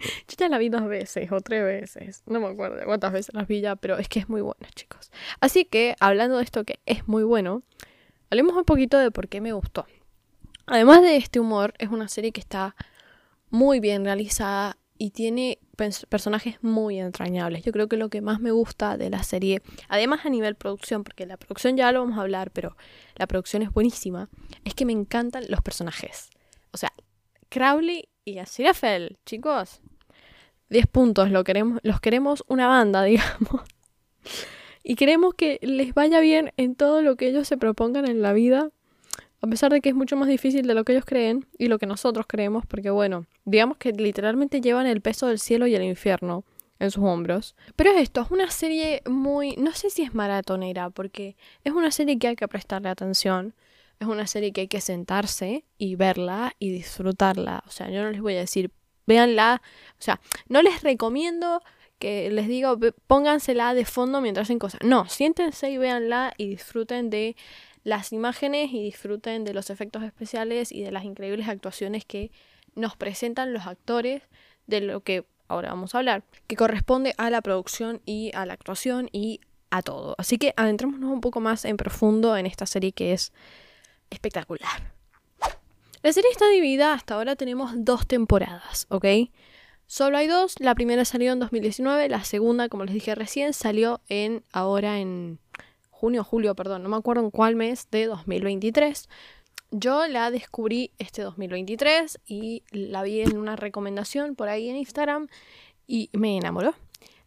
yo 0.28 0.36
ya 0.38 0.50
la 0.50 0.58
vi 0.58 0.70
dos 0.70 0.88
veces 0.88 1.32
o 1.32 1.40
tres 1.42 1.64
veces. 1.64 2.24
No 2.26 2.40
me 2.40 2.48
acuerdo 2.48 2.84
cuántas 2.86 3.14
veces 3.14 3.34
las 3.36 3.48
vi 3.48 3.62
ya, 3.62 3.76
pero 3.76 3.98
es 3.98 4.08
que 4.10 4.20
es 4.20 4.30
muy 4.30 4.42
buena, 4.42 4.68
chicos. 4.76 5.12
Así 5.40 5.66
que, 5.66 5.96
hablando 6.00 6.38
de 6.38 6.44
esto 6.44 6.64
que 6.64 6.80
es 6.86 7.08
muy 7.08 7.24
bueno, 7.24 7.64
hablemos 8.30 8.56
un 8.56 8.66
poquito 8.66 8.98
de 8.98 9.12
por 9.12 9.28
qué 9.28 9.42
me 9.42 9.54
gustó. 9.54 9.86
Además 10.66 11.02
de 11.02 11.18
este 11.18 11.40
humor, 11.40 11.74
es 11.80 11.90
una 11.90 12.08
serie 12.08 12.32
que 12.32 12.42
está 12.42 12.76
muy 13.50 13.80
bien 13.80 14.06
realizada 14.06 14.78
y 14.98 15.12
tiene 15.12 15.60
personajes 16.10 16.58
muy 16.62 17.00
entrañables. 17.00 17.64
Yo 17.64 17.72
creo 17.72 17.88
que 17.88 17.98
lo 17.98 18.10
que 18.10 18.22
más 18.22 18.40
me 18.40 18.52
gusta 18.52 18.98
de 18.98 19.10
la 19.10 19.24
serie, 19.24 19.62
además 19.90 20.26
a 20.26 20.30
nivel 20.30 20.56
producción, 20.56 21.04
porque 21.04 21.26
la 21.26 21.38
producción 21.38 21.76
ya 21.76 21.92
lo 21.92 22.02
vamos 22.02 22.18
a 22.20 22.22
hablar, 22.22 22.52
pero 22.52 22.78
la 23.16 23.26
producción 23.26 23.64
es 23.64 23.72
buenísima, 23.72 24.30
es 24.64 24.76
que 24.76 24.86
me 24.86 24.94
encantan 24.94 25.44
los 25.50 25.62
personajes. 25.62 26.30
O 26.74 26.78
sea, 26.78 26.92
Crowley 27.50 28.10
y 28.26 28.40
Aziraphale, 28.40 29.18
chicos, 29.26 29.82
10 30.70 30.88
puntos, 30.88 31.32
lo 31.32 31.44
queremos, 31.44 31.80
los 31.84 32.00
queremos 32.00 32.44
una 32.48 32.68
banda, 32.68 33.04
digamos. 33.04 33.62
Y 34.84 34.96
queremos 34.96 35.34
que 35.36 35.60
les 35.62 35.94
vaya 35.94 36.20
bien 36.20 36.54
en 36.58 36.76
todo 36.76 37.02
lo 37.02 37.16
que 37.16 37.28
ellos 37.28 37.48
se 37.48 37.58
propongan 37.58 38.08
en 38.08 38.22
la 38.22 38.34
vida 38.34 38.72
a 39.42 39.48
pesar 39.48 39.72
de 39.72 39.82
que 39.82 39.90
es 39.90 39.96
mucho 39.96 40.16
más 40.16 40.28
difícil 40.28 40.68
de 40.68 40.76
lo 40.76 40.84
que 40.84 40.94
ellos 40.94 41.06
creen 41.06 41.48
y 41.58 41.68
lo 41.68 41.80
que 41.80 41.88
nosotros 41.88 42.26
creemos, 42.28 42.66
porque 42.68 42.92
bueno, 42.92 43.26
digamos 43.44 43.78
que 43.78 43.92
literalmente 43.92 44.62
llevan 44.62 44.86
el 44.86 45.02
peso 45.02 45.28
del 45.28 45.40
cielo 45.40 45.66
y 45.66 45.74
el 45.74 45.84
infierno 45.84 46.44
en 46.78 46.92
sus 46.92 47.04
hombros. 47.04 47.56
Pero 47.76 47.92
esto, 47.92 48.22
es 48.22 48.30
una 48.30 48.52
serie 48.52 49.02
muy, 49.10 49.56
no 49.56 49.74
sé 49.74 49.90
si 49.90 50.04
es 50.04 50.14
maratonera, 50.14 50.92
porque 50.92 51.36
es 51.64 51.74
una 51.74 51.90
serie 51.90 52.20
que 52.20 52.28
hay 52.28 52.36
que 52.36 52.48
prestarle 52.48 52.90
atención, 52.90 53.56
es 54.02 54.08
una 54.08 54.26
serie 54.26 54.52
que 54.52 54.62
hay 54.62 54.68
que 54.68 54.82
sentarse 54.82 55.64
y 55.78 55.96
verla 55.96 56.56
y 56.58 56.72
disfrutarla. 56.72 57.64
O 57.68 57.72
sea, 57.72 57.90
yo 57.90 58.02
no 58.02 58.10
les 58.10 58.22
voy 58.22 58.36
a 58.36 58.40
decir, 58.40 58.72
véanla, 59.06 59.62
o 59.92 60.02
sea, 60.02 60.20
no 60.48 60.62
les 60.64 60.82
recomiendo 60.82 61.62
que 62.00 62.32
les 62.32 62.48
digo, 62.48 62.80
póngansela 63.06 63.76
de 63.76 63.86
fondo 63.86 64.20
mientras 64.20 64.48
hacen 64.48 64.58
cosas. 64.58 64.82
No, 64.84 65.08
siéntense 65.08 65.70
y 65.70 65.78
véanla 65.78 66.34
y 66.36 66.48
disfruten 66.48 67.12
de 67.12 67.36
las 67.84 68.12
imágenes 68.12 68.72
y 68.74 68.82
disfruten 68.82 69.44
de 69.44 69.54
los 69.54 69.70
efectos 69.70 70.02
especiales 70.02 70.72
y 70.72 70.82
de 70.82 70.92
las 70.92 71.06
increíbles 71.06 71.48
actuaciones 71.48 72.04
que 72.04 72.32
nos 72.74 72.96
presentan 72.96 73.54
los 73.54 73.68
actores 73.68 74.24
de 74.66 74.82
lo 74.82 75.02
que 75.02 75.26
ahora 75.48 75.70
vamos 75.70 75.94
a 75.94 76.00
hablar, 76.00 76.24
que 76.48 76.56
corresponde 76.56 77.14
a 77.18 77.30
la 77.30 77.42
producción 77.42 78.02
y 78.06 78.32
a 78.34 78.48
la 78.48 78.54
actuación 78.54 79.10
y 79.12 79.42
a 79.70 79.84
todo. 79.84 80.16
Así 80.18 80.40
que 80.40 80.56
adentrémonos 80.58 81.12
un 81.12 81.22
poco 81.22 81.40
más 81.40 81.66
en 81.66 81.78
profundo 81.78 82.36
en 82.36 82.48
esta 82.48 82.66
serie 82.66 82.94
que 82.94 83.14
es 83.14 83.32
espectacular. 84.12 84.94
La 86.04 86.14
serie 86.14 86.30
está 86.32 86.48
dividida, 86.50 86.94
hasta 86.94 87.16
ahora 87.16 87.36
tenemos 87.36 87.72
dos 87.76 88.06
temporadas, 88.06 88.86
¿ok? 88.90 89.06
Solo 89.88 90.18
hay 90.18 90.28
dos, 90.28 90.60
la 90.60 90.74
primera 90.74 91.04
salió 91.06 91.34
en 91.34 91.40
2019, 91.40 92.10
la 92.10 92.24
segunda, 92.24 92.70
como 92.70 92.86
les 92.86 92.94
dije 92.94 93.14
recién, 93.14 93.54
salió 93.54 94.02
en 94.08 94.44
ahora 94.52 95.00
en 95.00 95.40
junio, 95.90 96.24
julio, 96.24 96.56
perdón, 96.56 96.82
no 96.82 96.90
me 96.90 96.96
acuerdo 96.96 97.24
en 97.24 97.30
cuál 97.30 97.56
mes 97.56 97.88
de 97.92 98.08
2023. 98.08 99.10
Yo 99.70 100.08
la 100.08 100.32
descubrí 100.32 100.92
este 100.98 101.22
2023 101.22 102.20
y 102.26 102.64
la 102.72 103.04
vi 103.04 103.22
en 103.22 103.38
una 103.38 103.56
recomendación 103.56 104.36
por 104.36 104.50
ahí 104.50 104.70
en 104.70 104.78
Instagram 104.78 105.28
y 105.88 106.10
me 106.14 106.38
enamoró. 106.38 106.74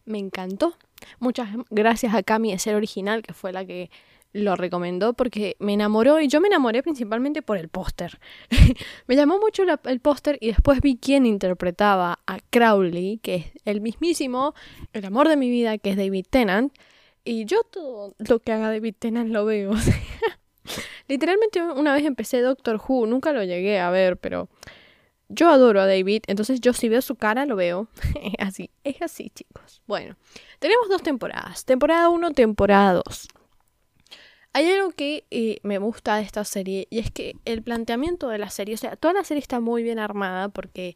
me 0.03 0.19
encantó. 0.19 0.75
Muchas 1.19 1.49
gracias 1.69 2.13
a 2.13 2.23
Cami 2.23 2.51
de 2.51 2.59
ser 2.59 2.75
original, 2.75 3.23
que 3.23 3.33
fue 3.33 3.53
la 3.53 3.65
que 3.65 3.89
lo 4.35 4.57
recomendó 4.57 5.13
porque 5.13 5.55
me 5.59 5.73
enamoró 5.73 6.19
y 6.19 6.27
yo 6.27 6.41
me 6.41 6.49
enamoré 6.49 6.83
principalmente 6.83 7.41
por 7.41 7.57
el 7.57 7.69
póster. 7.69 8.19
me 9.07 9.15
llamó 9.15 9.39
mucho 9.39 9.63
el 9.63 9.99
póster 10.01 10.37
y 10.41 10.47
después 10.47 10.81
vi 10.81 10.97
quién 10.97 11.25
interpretaba 11.25 12.19
a 12.27 12.39
Crowley, 12.49 13.17
que 13.19 13.35
es 13.35 13.45
el 13.63 13.79
mismísimo, 13.79 14.53
el 14.91 15.05
amor 15.05 15.29
de 15.29 15.37
mi 15.37 15.49
vida, 15.49 15.77
que 15.77 15.91
es 15.91 15.97
David 15.97 16.25
Tennant. 16.29 16.73
Y 17.23 17.45
yo 17.45 17.63
todo 17.63 18.13
lo 18.17 18.39
que 18.39 18.51
haga 18.51 18.69
David 18.69 18.95
Tennant 18.99 19.31
lo 19.31 19.45
veo. 19.45 19.71
Literalmente 21.07 21.61
una 21.61 21.93
vez 21.93 22.03
empecé 22.03 22.41
Doctor 22.41 22.81
Who, 22.85 23.07
nunca 23.07 23.31
lo 23.31 23.41
llegué 23.41 23.79
a 23.79 23.89
ver, 23.89 24.17
pero 24.17 24.49
yo 25.29 25.49
adoro 25.49 25.79
a 25.79 25.87
David, 25.87 26.23
entonces 26.27 26.59
yo 26.59 26.73
si 26.73 26.89
veo 26.89 27.01
su 27.01 27.15
cara 27.15 27.45
lo 27.45 27.55
veo. 27.55 27.87
Así, 28.39 28.69
es 28.83 29.01
así, 29.01 29.29
chicos. 29.29 29.81
Bueno, 29.87 30.17
tenemos 30.59 30.89
dos 30.89 31.01
temporadas, 31.03 31.63
temporada 31.63 32.09
1, 32.09 32.31
temporada 32.31 33.01
2. 33.05 33.27
Hay 34.57 34.69
algo 34.71 34.91
que 34.91 35.25
eh, 35.31 35.59
me 35.63 35.79
gusta 35.79 36.15
de 36.15 36.21
esta 36.23 36.45
serie 36.45 36.87
y 36.89 36.99
es 36.99 37.11
que 37.11 37.35
el 37.43 37.61
planteamiento 37.61 38.29
de 38.29 38.37
la 38.37 38.49
serie, 38.49 38.75
o 38.75 38.77
sea, 38.77 38.95
toda 38.95 39.13
la 39.13 39.25
serie 39.25 39.41
está 39.41 39.59
muy 39.59 39.83
bien 39.83 39.99
armada 39.99 40.47
porque 40.47 40.95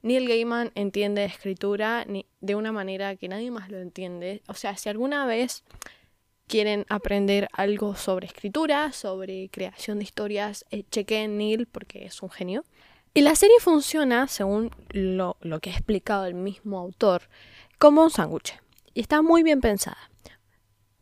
Neil 0.00 0.26
Gaiman 0.26 0.72
entiende 0.74 1.20
de 1.20 1.26
escritura 1.26 2.06
ni- 2.06 2.24
de 2.40 2.54
una 2.54 2.72
manera 2.72 3.14
que 3.16 3.28
nadie 3.28 3.50
más 3.50 3.68
lo 3.70 3.76
entiende. 3.80 4.40
O 4.48 4.54
sea, 4.54 4.78
si 4.78 4.88
alguna 4.88 5.26
vez 5.26 5.62
quieren 6.46 6.86
aprender 6.88 7.48
algo 7.52 7.96
sobre 7.96 8.28
escritura, 8.28 8.92
sobre 8.92 9.50
creación 9.50 9.98
de 9.98 10.04
historias, 10.04 10.64
eh, 10.70 10.84
chequen 10.90 11.36
Neil 11.36 11.66
porque 11.66 12.06
es 12.06 12.22
un 12.22 12.30
genio. 12.30 12.64
Y 13.12 13.20
la 13.20 13.34
serie 13.34 13.56
funciona, 13.60 14.26
según 14.26 14.70
lo, 14.88 15.36
lo 15.42 15.60
que 15.60 15.68
ha 15.68 15.74
explicado 15.74 16.24
el 16.24 16.34
mismo 16.34 16.78
autor, 16.78 17.28
como 17.78 18.04
un 18.04 18.10
sándwich. 18.10 18.54
Y 18.94 19.00
está 19.02 19.20
muy 19.20 19.42
bien 19.42 19.60
pensada. 19.60 19.98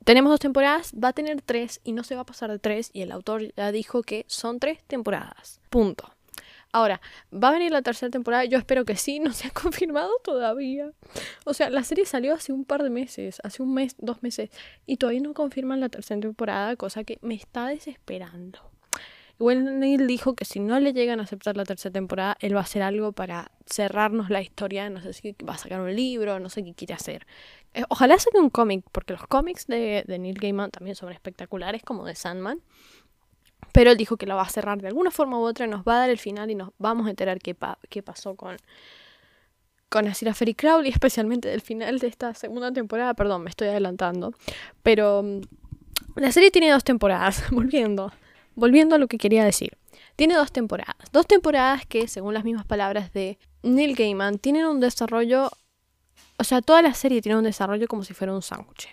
Tenemos 0.05 0.31
dos 0.31 0.41
temporadas, 0.41 0.93
va 1.03 1.09
a 1.09 1.13
tener 1.15 1.41
tres 1.41 1.81
y 1.83 1.93
no 1.93 2.05
se 2.05 2.15
va 2.15 2.23
a 2.23 2.27
pasar 2.27 2.51
de 2.51 2.59
tres. 2.59 2.91
Y 2.93 3.01
el 3.01 3.11
autor 3.11 3.55
ya 3.57 3.73
dijo 3.73 4.03
que 4.03 4.27
son 4.29 4.61
tres 4.61 4.83
temporadas. 4.87 5.61
Punto. 5.71 6.15
Ahora, 6.73 7.01
¿va 7.33 7.49
a 7.49 7.53
venir 7.53 7.71
la 7.71 7.83
tercera 7.83 8.11
temporada? 8.11 8.45
Yo 8.45 8.59
espero 8.59 8.85
que 8.85 8.97
sí, 8.97 9.19
no 9.21 9.33
se 9.33 9.47
ha 9.49 9.51
confirmado 9.51 10.11
todavía. 10.23 10.91
O 11.45 11.55
sea, 11.55 11.71
la 11.71 11.85
serie 11.85 12.05
salió 12.05 12.35
hace 12.35 12.53
un 12.53 12.65
par 12.65 12.83
de 12.83 12.91
meses, 12.91 13.41
hace 13.45 13.63
un 13.63 13.73
mes, 13.73 13.95
dos 13.99 14.23
meses, 14.23 14.51
y 14.85 14.99
todavía 14.99 15.23
no 15.23 15.33
confirman 15.33 15.81
la 15.81 15.89
tercera 15.89 16.21
temporada, 16.21 16.77
cosa 16.77 17.05
que 17.05 17.19
me 17.23 17.35
está 17.35 17.69
desesperando. 17.69 18.59
Igual 19.39 19.81
Neil 19.81 20.07
dijo 20.07 20.35
que 20.35 20.45
si 20.45 20.61
no 20.61 20.79
le 20.79 20.93
llegan 20.93 21.19
a 21.19 21.25
aceptar 21.25 21.57
la 21.57 21.65
tercera 21.65 21.93
temporada, 21.93 22.37
él 22.41 22.55
va 22.55 22.61
a 22.61 22.65
hacer 22.65 22.83
algo 22.83 23.13
para 23.13 23.51
cerrarnos 23.67 24.31
la 24.31 24.43
historia. 24.43 24.89
No 24.91 25.01
sé 25.03 25.13
si 25.13 25.35
va 25.49 25.55
a 25.55 25.59
sacar 25.59 25.81
un 25.81 25.95
libro, 25.95 26.39
no 26.39 26.49
sé 26.51 26.63
qué 26.63 26.75
quiere 26.75 26.95
hacer. 26.95 27.27
Eh, 27.75 27.85
ojalá 27.89 28.19
saque 28.19 28.39
un 28.39 28.51
cómic, 28.51 28.85
porque 28.93 29.13
los 29.13 29.27
cómics 29.27 29.67
de, 29.67 30.05
Neil 30.07 30.39
Gaiman 30.39 30.71
también 30.71 30.97
son 30.97 31.13
espectaculares, 31.13 31.83
como 31.83 32.05
de 32.05 32.15
Sandman. 32.15 32.61
Pero 33.73 33.91
él 33.91 33.97
dijo 33.97 34.17
que 34.17 34.27
la 34.27 34.35
va 34.35 34.43
a 34.43 34.49
cerrar 34.49 34.81
de 34.81 34.89
alguna 34.89 35.11
forma 35.11 35.39
u 35.39 35.43
otra, 35.43 35.67
nos 35.67 35.83
va 35.85 35.97
a 35.97 35.99
dar 36.01 36.11
el 36.11 36.19
final 36.19 36.51
y 36.51 36.55
nos 36.55 36.71
vamos 36.79 37.07
a 37.07 37.11
enterar 37.11 37.39
qué 37.41 38.03
pasó 38.03 38.37
con, 38.37 38.57
con 39.95 40.09
Asira 40.09 40.35
Ferry 40.35 40.55
Crowley, 40.55 40.91
especialmente 40.91 41.49
del 41.49 41.61
final 41.61 42.01
de 42.01 42.09
esta 42.09 42.35
segunda 42.35 42.73
temporada. 42.73 43.15
Perdón, 43.15 43.45
me 43.45 43.51
estoy 43.51 43.69
adelantando. 43.69 44.33
Pero 44.83 45.23
mm, 45.23 45.41
la 46.17 46.33
serie 46.33 46.51
tiene 46.51 46.69
dos 46.71 46.83
temporadas, 46.83 47.45
volviendo. 47.53 48.13
Volviendo 48.57 48.97
a 48.97 48.99
lo 48.99 49.07
que 49.07 49.19
quería 49.19 49.45
decir. 49.45 49.79
Tiene 50.17 50.35
dos 50.35 50.51
temporadas. 50.51 50.97
Dos 51.13 51.29
temporadas 51.29 51.87
que, 51.87 52.09
según 52.09 52.35
las 52.35 52.43
mismas 52.43 52.67
palabras 52.67 53.13
de 53.13 53.39
Neil 53.63 53.95
Gaiman, 53.95 54.39
tienen 54.39 54.67
un 54.67 54.81
desarrollo. 54.81 55.51
O 56.39 56.45
sea, 56.45 56.63
toda 56.63 56.83
la 56.83 56.95
serie 56.95 57.23
tiene 57.23 57.39
un 57.39 57.45
desarrollo 57.45 57.87
como 57.87 58.03
si 58.03 58.15
fuera 58.15 58.33
un 58.33 58.43
sándwich. 58.43 58.89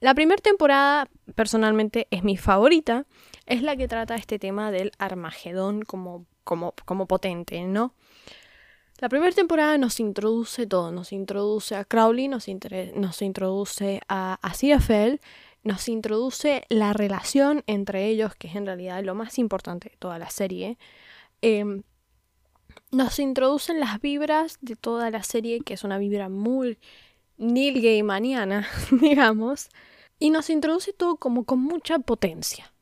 La 0.00 0.14
primera 0.14 0.40
temporada, 0.40 1.08
personalmente, 1.34 2.06
es 2.10 2.22
mi 2.22 2.36
favorita. 2.36 3.04
Es 3.46 3.62
la 3.62 3.76
que 3.76 3.88
trata 3.88 4.14
este 4.14 4.38
tema 4.38 4.70
del 4.70 4.92
Armagedón 4.98 5.82
como, 5.82 6.26
como, 6.44 6.74
como 6.84 7.06
potente, 7.06 7.62
¿no? 7.62 7.94
La 9.00 9.08
primera 9.08 9.32
temporada 9.32 9.78
nos 9.78 10.00
introduce 10.00 10.66
todo. 10.66 10.92
Nos 10.92 11.12
introduce 11.12 11.74
a 11.74 11.84
Crowley, 11.84 12.28
nos, 12.28 12.46
nos 12.94 13.22
introduce 13.22 14.00
a, 14.08 14.38
a 14.42 14.52
nos 15.64 15.88
introduce 15.88 16.64
la 16.68 16.92
relación 16.92 17.62
entre 17.66 18.06
ellos, 18.06 18.34
que 18.36 18.48
es 18.48 18.56
en 18.56 18.66
realidad 18.66 19.02
lo 19.02 19.14
más 19.14 19.38
importante 19.38 19.90
de 19.90 19.96
toda 19.96 20.18
la 20.18 20.30
serie. 20.30 20.78
Em, 21.42 21.82
nos 22.90 23.18
introducen 23.18 23.80
las 23.80 24.00
vibras 24.00 24.58
de 24.60 24.76
toda 24.76 25.10
la 25.10 25.22
serie, 25.22 25.60
que 25.60 25.74
es 25.74 25.84
una 25.84 25.98
vibra 25.98 26.28
muy 26.28 26.78
Neil 27.36 27.80
Gaimaniana, 27.82 28.66
digamos. 28.90 29.68
Y 30.18 30.30
nos 30.30 30.50
introduce 30.50 30.92
todo 30.92 31.16
como 31.16 31.44
con 31.44 31.60
mucha 31.60 31.98
potencia, 31.98 32.72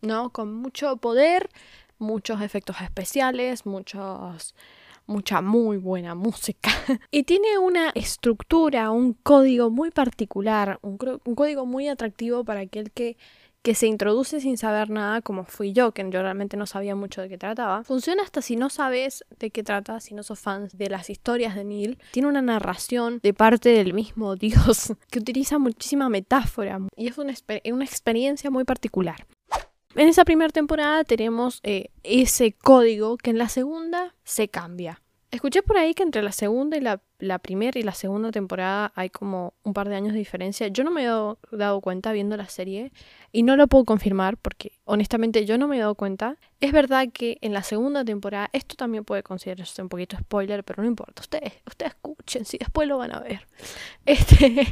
¿no? 0.00 0.30
Con 0.30 0.54
mucho 0.54 0.96
poder, 0.96 1.48
muchos 1.98 2.40
efectos 2.42 2.80
especiales, 2.80 3.66
muchos 3.66 4.54
mucha 5.06 5.40
muy 5.40 5.76
buena 5.76 6.14
música. 6.14 6.70
y 7.10 7.24
tiene 7.24 7.58
una 7.58 7.90
estructura, 7.90 8.90
un 8.90 9.12
código 9.12 9.68
muy 9.68 9.90
particular, 9.90 10.78
un, 10.82 10.98
un 11.24 11.34
código 11.34 11.66
muy 11.66 11.88
atractivo 11.88 12.44
para 12.44 12.60
aquel 12.60 12.90
que, 12.92 13.16
que 13.62 13.74
se 13.74 13.86
introduce 13.86 14.40
sin 14.40 14.56
saber 14.56 14.88
nada, 14.90 15.20
como 15.20 15.44
fui 15.44 15.72
yo, 15.72 15.92
que 15.92 16.02
yo 16.10 16.22
realmente 16.22 16.56
no 16.56 16.66
sabía 16.66 16.94
mucho 16.94 17.20
de 17.20 17.28
qué 17.28 17.36
trataba. 17.36 17.84
Funciona 17.84 18.22
hasta 18.22 18.40
si 18.40 18.56
no 18.56 18.70
sabes 18.70 19.24
de 19.38 19.50
qué 19.50 19.62
trata, 19.62 20.00
si 20.00 20.14
no 20.14 20.22
sos 20.22 20.40
fans 20.40 20.76
de 20.78 20.88
las 20.88 21.10
historias 21.10 21.54
de 21.54 21.64
Neil. 21.64 21.98
Tiene 22.12 22.28
una 22.28 22.40
narración 22.42 23.20
de 23.22 23.34
parte 23.34 23.68
del 23.68 23.92
mismo 23.92 24.34
Dios 24.36 24.94
que 25.10 25.18
utiliza 25.18 25.58
muchísima 25.58 26.08
metáfora 26.08 26.78
y 26.96 27.08
es 27.08 27.18
una, 27.18 27.32
exper- 27.32 27.60
una 27.72 27.84
experiencia 27.84 28.50
muy 28.50 28.64
particular. 28.64 29.26
En 29.96 30.08
esa 30.08 30.24
primera 30.24 30.50
temporada 30.50 31.02
tenemos 31.04 31.60
eh, 31.64 31.90
ese 32.04 32.52
código 32.52 33.16
que 33.18 33.30
en 33.30 33.38
la 33.38 33.48
segunda 33.48 34.14
se 34.24 34.48
cambia. 34.48 35.02
Escuché 35.32 35.62
por 35.62 35.76
ahí 35.76 35.94
que 35.94 36.02
entre 36.02 36.22
la 36.22 36.32
segunda 36.32 36.76
y 36.76 36.80
la, 36.80 37.00
la 37.20 37.38
primera 37.38 37.78
y 37.78 37.82
la 37.84 37.92
segunda 37.94 38.30
temporada 38.32 38.92
hay 38.96 39.10
como 39.10 39.54
un 39.62 39.72
par 39.74 39.88
de 39.88 39.94
años 39.94 40.12
de 40.12 40.18
diferencia. 40.18 40.66
Yo 40.68 40.82
no 40.82 40.90
me 40.90 41.02
he 41.02 41.06
dado, 41.06 41.38
dado 41.52 41.80
cuenta 41.80 42.10
viendo 42.12 42.36
la 42.36 42.48
serie 42.48 42.90
y 43.32 43.42
no 43.42 43.56
lo 43.56 43.66
puedo 43.68 43.84
confirmar 43.84 44.36
porque 44.36 44.72
honestamente 44.84 45.44
yo 45.44 45.58
no 45.58 45.68
me 45.68 45.76
he 45.76 45.80
dado 45.80 45.94
cuenta. 45.94 46.36
Es 46.60 46.72
verdad 46.72 47.08
que 47.12 47.38
en 47.40 47.52
la 47.52 47.62
segunda 47.62 48.04
temporada, 48.04 48.50
esto 48.52 48.76
también 48.76 49.04
puede 49.04 49.22
considerarse 49.22 49.80
un 49.82 49.88
poquito 49.88 50.16
spoiler, 50.16 50.64
pero 50.64 50.82
no 50.82 50.88
importa. 50.88 51.22
Ustedes, 51.22 51.54
ustedes 51.66 51.92
escuchen, 51.92 52.44
si 52.44 52.58
después 52.58 52.88
lo 52.88 52.98
van 52.98 53.14
a 53.14 53.20
ver. 53.20 53.46
Este, 54.06 54.66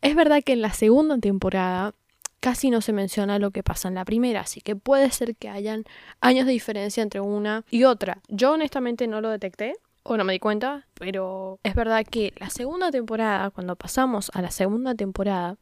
es 0.00 0.14
verdad 0.14 0.42
que 0.42 0.52
en 0.52 0.62
la 0.62 0.72
segunda 0.72 1.18
temporada 1.18 1.94
casi 2.40 2.70
no 2.70 2.80
se 2.80 2.92
menciona 2.92 3.38
lo 3.38 3.50
que 3.50 3.62
pasa 3.62 3.88
en 3.88 3.94
la 3.94 4.04
primera, 4.04 4.40
así 4.40 4.60
que 4.60 4.76
puede 4.76 5.10
ser 5.10 5.34
que 5.34 5.48
hayan 5.48 5.84
años 6.20 6.46
de 6.46 6.52
diferencia 6.52 7.02
entre 7.02 7.20
una 7.20 7.64
y 7.70 7.84
otra. 7.84 8.20
Yo 8.28 8.52
honestamente 8.52 9.06
no 9.06 9.20
lo 9.20 9.30
detecté 9.30 9.76
o 10.02 10.18
no 10.18 10.24
me 10.24 10.34
di 10.34 10.38
cuenta, 10.38 10.86
pero 10.94 11.58
es 11.62 11.74
verdad 11.74 12.04
que 12.04 12.34
la 12.36 12.50
segunda 12.50 12.90
temporada, 12.90 13.50
cuando 13.50 13.76
pasamos 13.76 14.30
a 14.34 14.42
la 14.42 14.50
segunda 14.50 14.94
temporada, 14.94 15.56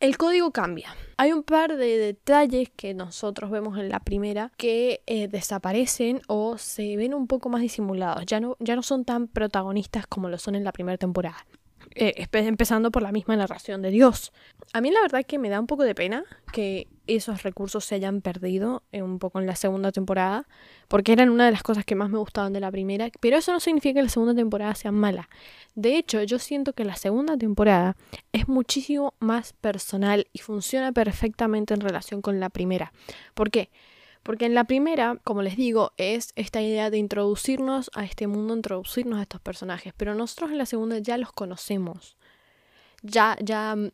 el 0.00 0.16
código 0.16 0.50
cambia. 0.50 0.96
Hay 1.18 1.32
un 1.32 1.42
par 1.42 1.76
de 1.76 1.98
detalles 1.98 2.70
que 2.74 2.94
nosotros 2.94 3.50
vemos 3.50 3.78
en 3.78 3.90
la 3.90 4.00
primera 4.00 4.50
que 4.56 5.02
eh, 5.06 5.28
desaparecen 5.28 6.22
o 6.26 6.56
se 6.56 6.96
ven 6.96 7.12
un 7.12 7.26
poco 7.26 7.50
más 7.50 7.60
disimulados. 7.60 8.24
Ya 8.24 8.40
no, 8.40 8.56
ya 8.58 8.74
no 8.76 8.82
son 8.82 9.04
tan 9.04 9.28
protagonistas 9.28 10.06
como 10.06 10.30
lo 10.30 10.38
son 10.38 10.54
en 10.54 10.64
la 10.64 10.72
primera 10.72 10.96
temporada. 10.96 11.46
Eh, 11.96 12.28
empezando 12.32 12.92
por 12.92 13.02
la 13.02 13.10
misma 13.10 13.34
narración 13.34 13.82
de 13.82 13.90
Dios. 13.90 14.32
A 14.72 14.80
mí 14.80 14.92
la 14.92 15.00
verdad 15.00 15.24
que 15.26 15.38
me 15.38 15.48
da 15.48 15.58
un 15.58 15.66
poco 15.66 15.82
de 15.82 15.96
pena 15.96 16.22
que 16.52 16.86
esos 17.08 17.42
recursos 17.42 17.84
se 17.84 17.96
hayan 17.96 18.20
perdido 18.20 18.84
eh, 18.92 19.02
un 19.02 19.18
poco 19.18 19.40
en 19.40 19.46
la 19.46 19.56
segunda 19.56 19.90
temporada, 19.90 20.46
porque 20.86 21.12
eran 21.12 21.30
una 21.30 21.46
de 21.46 21.50
las 21.50 21.64
cosas 21.64 21.84
que 21.84 21.96
más 21.96 22.08
me 22.08 22.18
gustaban 22.18 22.52
de 22.52 22.60
la 22.60 22.70
primera, 22.70 23.10
pero 23.18 23.38
eso 23.38 23.52
no 23.52 23.58
significa 23.58 23.94
que 23.94 24.04
la 24.04 24.08
segunda 24.08 24.34
temporada 24.36 24.76
sea 24.76 24.92
mala. 24.92 25.28
De 25.74 25.96
hecho, 25.96 26.22
yo 26.22 26.38
siento 26.38 26.74
que 26.74 26.84
la 26.84 26.94
segunda 26.94 27.36
temporada 27.36 27.96
es 28.32 28.46
muchísimo 28.46 29.14
más 29.18 29.52
personal 29.54 30.28
y 30.32 30.38
funciona 30.38 30.92
perfectamente 30.92 31.74
en 31.74 31.80
relación 31.80 32.22
con 32.22 32.38
la 32.38 32.50
primera. 32.50 32.92
¿Por 33.34 33.50
qué? 33.50 33.70
Porque 34.22 34.46
en 34.46 34.54
la 34.54 34.64
primera, 34.64 35.18
como 35.24 35.42
les 35.42 35.56
digo, 35.56 35.92
es 35.96 36.32
esta 36.36 36.60
idea 36.60 36.90
de 36.90 36.98
introducirnos 36.98 37.90
a 37.94 38.04
este 38.04 38.26
mundo, 38.26 38.54
introducirnos 38.54 39.18
a 39.18 39.22
estos 39.22 39.40
personajes, 39.40 39.94
pero 39.96 40.14
nosotros 40.14 40.50
en 40.50 40.58
la 40.58 40.66
segunda 40.66 40.98
ya 40.98 41.16
los 41.16 41.32
conocemos. 41.32 42.16
Ya, 43.02 43.36
ya 43.40 43.74
mm, 43.76 43.90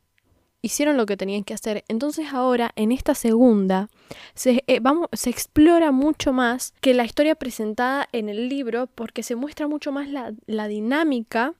hicieron 0.62 0.96
lo 0.96 1.06
que 1.06 1.16
tenían 1.16 1.44
que 1.44 1.54
hacer. 1.54 1.84
Entonces 1.88 2.32
ahora, 2.32 2.72
en 2.74 2.90
esta 2.90 3.14
segunda, 3.14 3.88
se, 4.34 4.64
eh, 4.66 4.80
vamos, 4.80 5.08
se 5.12 5.30
explora 5.30 5.92
mucho 5.92 6.32
más 6.32 6.74
que 6.80 6.92
la 6.92 7.04
historia 7.04 7.36
presentada 7.36 8.08
en 8.12 8.28
el 8.28 8.48
libro, 8.48 8.88
porque 8.88 9.22
se 9.22 9.36
muestra 9.36 9.68
mucho 9.68 9.92
más 9.92 10.08
la, 10.08 10.34
la 10.46 10.66
dinámica 10.66 11.54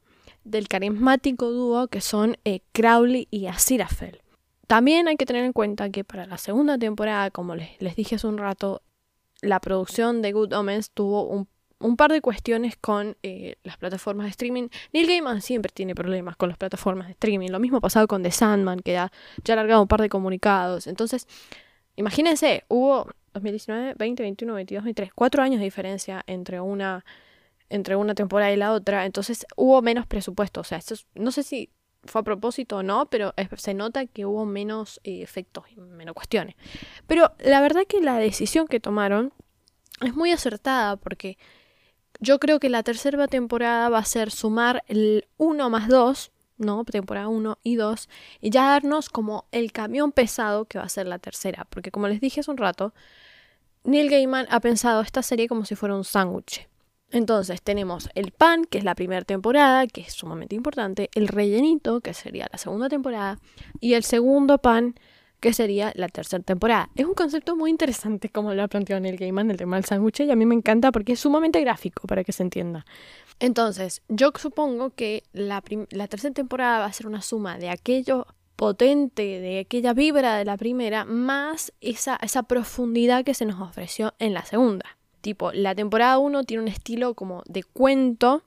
del 0.45 0.69
carismático 0.69 1.51
dúo 1.51 1.89
que 1.89 2.01
son 2.01 2.37
eh, 2.45 2.61
Crowley 2.73 3.29
y 3.31 3.47
Aziraphale. 3.47 4.26
También 4.67 5.07
hay 5.09 5.17
que 5.17 5.27
tener 5.27 5.45
en 5.45 5.53
cuenta 5.53 5.91
que 5.91 6.03
para 6.05 6.27
la 6.27 6.39
segunda 6.39 6.77
temporada, 6.79 7.31
como 7.31 7.55
les, 7.55 7.81
les 7.81 7.95
dije 7.97 8.17
hace 8.17 8.27
un 8.27 8.39
rato, 8.39 8.83
la 9.43 9.61
producción 9.61 10.23
de 10.23 10.33
Good 10.33 10.53
Omens 10.55 10.91
tuvo 10.91 11.25
un, 11.29 11.49
un 11.79 11.97
par 11.97 12.11
de 12.11 12.21
cuestiones 12.21 12.77
con 12.77 13.17
eh, 13.23 13.57
las 13.63 13.77
plataformas 13.77 14.25
de 14.27 14.31
streaming. 14.31 14.69
Neil 14.93 15.07
Gaiman 15.07 15.41
siempre 15.43 15.71
tiene 15.73 15.95
problemas 15.95 16.37
con 16.37 16.49
las 16.49 16.59
plataformas 16.59 17.07
de 17.07 17.13
streaming. 17.13 17.51
Lo 17.51 17.61
mismo 17.61 17.81
pasado 17.81 18.09
con 18.09 18.23
The 18.23 18.31
Sandman, 18.33 18.81
que 18.81 18.93
ya, 18.93 19.13
ya 19.45 19.55
ha 19.55 19.57
largado 19.57 19.83
un 19.83 19.89
par 19.89 20.01
de 20.01 20.09
comunicados. 20.09 20.87
Entonces, 20.87 21.29
imagínense, 21.97 22.65
hubo 22.69 23.09
2019, 23.35 23.95
20, 23.97 24.23
21, 24.23 24.55
22, 24.55 24.85
23, 24.85 25.13
cuatro 25.15 25.43
años 25.43 25.59
de 25.61 25.65
diferencia 25.65 26.25
entre 26.27 26.61
una, 26.61 27.05
entre 27.69 27.95
una 27.95 28.15
temporada 28.15 28.51
y 28.53 28.57
la 28.57 28.73
otra. 28.73 29.05
Entonces, 29.05 29.47
hubo 29.57 29.81
menos 29.83 30.07
presupuesto. 30.07 30.63
O 30.63 30.65
sea, 30.65 30.79
esto 30.79 30.95
es- 30.95 31.07
no 31.15 31.31
sé 31.31 31.43
si 31.43 31.71
fue 32.07 32.21
a 32.21 32.25
propósito 32.25 32.79
o 32.79 32.83
no, 32.83 33.07
pero 33.07 33.35
se 33.57 33.75
nota 33.75 34.07
que 34.07 34.27
hubo 34.27 34.45
menos 34.45 35.01
eh, 35.05 35.23
efectos 35.23 35.65
y 35.75 35.81
menos 35.81 36.15
cuestiones. 36.15 36.55
Pero 37.07 37.33
la 37.39 37.61
verdad 37.61 37.83
que 37.89 38.01
la 38.01 38.19
decisión 38.19 38.67
que 38.67 38.81
tomaron 38.81 39.33
es 40.01 40.15
muy 40.15 40.33
acertada 40.33 40.97
porque 40.97 41.39
yo 42.21 42.39
creo 42.39 42.61
que 42.61 42.69
la 42.69 42.83
tercera 42.83 43.29
temporada 43.29 43.89
va 43.89 43.99
a 43.99 44.05
ser 44.05 44.31
sumar 44.31 44.85
el 44.89 45.27
1 45.37 45.71
más 45.71 45.89
2, 45.89 46.33
¿no? 46.59 46.85
Temporada 46.85 47.29
1 47.29 47.59
y 47.63 47.77
2, 47.77 48.09
y 48.41 48.51
ya 48.51 48.71
darnos 48.71 49.09
como 49.11 49.47
el 49.53 49.73
camión 49.73 50.13
pesado 50.13 50.65
que 50.65 50.79
va 50.79 50.85
a 50.85 50.89
ser 50.89 51.07
la 51.07 51.19
tercera. 51.19 51.67
Porque 51.69 51.91
como 51.91 52.09
les 52.09 52.21
dije 52.21 52.41
hace 52.41 52.51
un 52.51 52.57
rato, 52.57 52.95
Neil 53.85 54.11
Gaiman 54.11 54.47
ha 54.51 54.61
pensado 54.61 55.01
esta 55.01 55.23
serie 55.23 55.49
como 55.49 55.65
si 55.65 55.75
fuera 55.75 55.95
un 55.95 56.05
sándwich. 56.05 56.67
Entonces 57.11 57.63
tenemos 57.63 58.09
el 58.15 58.33
pan, 58.33 58.65
que 58.65 58.79
es 58.79 58.85
la 58.85 58.95
primera 58.95 59.23
temporada, 59.23 59.87
que 59.87 60.01
es 60.03 60.13
sumamente 60.13 60.55
importante, 60.55 61.09
el 61.15 61.29
rellenito, 61.29 62.01
que 62.01 62.15
sería 62.15 62.49
la 62.51 62.59
segunda 62.59 62.89
temporada, 62.89 63.39
y 63.81 63.95
el 63.95 64.03
segundo 64.03 64.59
pan, 64.59 64.97
que 65.41 65.53
sería 65.53 65.93
la 65.95 66.09
tercera 66.09 66.43
temporada. 66.43 66.91
Es 66.97 67.07
un 67.07 67.15
concepto 67.15 67.57
muy 67.57 67.71
interesante 67.71 68.29
como 68.29 68.55
lo 68.55 68.63
ha 68.63 68.69
planteado 68.69 69.01
Neil 69.01 69.17
Gaiman, 69.17 69.51
el 69.51 69.57
tema 69.57 69.77
del 69.77 69.85
sándwich, 69.85 70.21
y 70.21 70.31
a 70.31 70.37
mí 70.37 70.47
me 70.47 70.55
encanta 70.55 70.91
porque 70.91 71.13
es 71.13 71.21
sumamente 71.21 71.61
gráfico 71.61 72.07
para 72.07 72.25
que 72.25 72.33
se 72.33 72.43
entienda. 72.43 72.85
Entonces, 73.39 74.03
yo 74.09 74.33
supongo 74.35 74.91
que 74.91 75.23
la, 75.33 75.63
la 75.91 76.09
tercera 76.09 76.35
temporada 76.35 76.81
va 76.81 76.87
a 76.87 76.93
ser 76.93 77.07
una 77.07 77.23
suma 77.23 77.59
de 77.59 77.69
aquello 77.69 78.27
potente, 78.57 79.41
de 79.41 79.61
aquella 79.61 79.93
vibra 79.93 80.37
de 80.37 80.47
la 80.47 80.57
primera, 80.57 81.05
más 81.05 81.73
esa, 81.81 82.19
esa 82.23 82.43
profundidad 82.45 83.25
que 83.25 83.35
se 83.35 83.45
nos 83.45 83.61
ofreció 83.61 84.15
en 84.19 84.33
la 84.33 84.45
segunda. 84.45 84.97
Tipo, 85.27 85.51
la 85.51 85.75
temporada 85.75 86.21
1 86.21 86.45
tiene 86.45 86.63
un 86.63 86.69
estilo 86.69 87.15
como 87.15 87.43
de 87.47 87.65
cuento, 87.65 88.45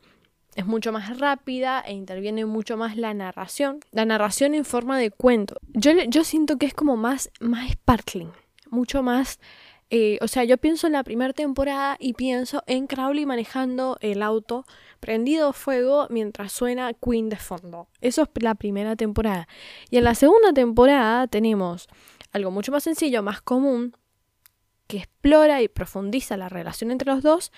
es 0.55 0.65
mucho 0.65 0.93
más 0.93 1.19
rápida 1.19 1.81
e 1.81 1.91
interviene 1.91 2.45
mucho 2.45 2.77
más 2.77 2.95
la 2.95 3.13
narración. 3.13 3.81
La 3.91 4.05
narración 4.05 4.55
en 4.55 4.63
forma 4.63 4.97
de 4.97 5.11
cuento. 5.11 5.57
Yo, 5.73 5.91
yo 6.07 6.23
siento 6.23 6.55
que 6.55 6.67
es 6.67 6.73
como 6.73 6.95
más, 6.95 7.31
más 7.41 7.69
sparkling, 7.69 8.31
mucho 8.69 9.03
más... 9.03 9.41
eh, 9.89 10.19
o 10.21 10.29
sea, 10.29 10.45
yo 10.45 10.57
pienso 10.57 10.87
en 10.87 10.93
la 10.93 11.03
primera 11.03 11.33
temporada 11.33 11.97
y 11.99 12.13
pienso 12.13 12.63
en 12.65 12.87
Crowley 12.87 13.25
manejando 13.25 13.97
el 13.99 14.23
auto 14.23 14.65
prendido 15.01 15.51
fuego 15.51 16.07
mientras 16.09 16.53
suena 16.53 16.93
Queen 16.93 17.27
de 17.27 17.35
fondo. 17.35 17.89
Eso 17.99 18.21
es 18.21 18.29
la 18.41 18.55
primera 18.55 18.95
temporada. 18.95 19.49
Y 19.89 19.97
en 19.97 20.05
la 20.05 20.15
segunda 20.15 20.53
temporada 20.53 21.27
tenemos 21.27 21.89
algo 22.31 22.51
mucho 22.51 22.71
más 22.71 22.83
sencillo, 22.83 23.21
más 23.21 23.41
común, 23.41 23.97
que 24.89 24.97
explora 24.97 25.61
y 25.61 25.67
profundiza 25.67 26.35
la 26.35 26.49
relación 26.49 26.89
entre 26.89 27.11
los 27.11 27.21
dos 27.21 27.51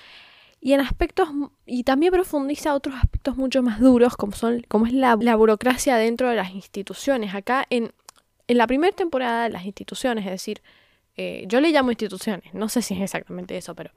y 0.60 0.74
en 0.74 0.82
aspectos 0.82 1.30
y 1.66 1.84
también 1.86 2.12
profundiza 2.12 2.76
otros 2.76 2.96
aspectos 2.96 3.38
mucho 3.38 3.64
más 3.64 3.80
duros 3.80 4.18
como 4.18 4.34
son 4.34 4.64
como 4.68 4.86
es 4.86 4.94
la, 4.94 5.18
la 5.20 5.36
burocracia 5.38 5.96
dentro 5.96 6.30
de 6.30 6.36
las 6.36 6.52
instituciones. 6.52 7.34
Acá 7.34 7.66
en, 7.70 7.94
en 8.48 8.58
la 8.58 8.68
primera 8.68 8.94
temporada 8.94 9.48
las 9.48 9.66
instituciones 9.66 10.26
es 10.26 10.32
decir 10.32 10.62
eh, 11.16 11.46
yo 11.48 11.62
le 11.62 11.72
llamo 11.72 11.92
instituciones 11.92 12.54
no 12.54 12.68
sé 12.68 12.82
si 12.82 12.96
es 12.96 13.02
exactamente 13.02 13.56
eso 13.56 13.76
pero 13.76 13.92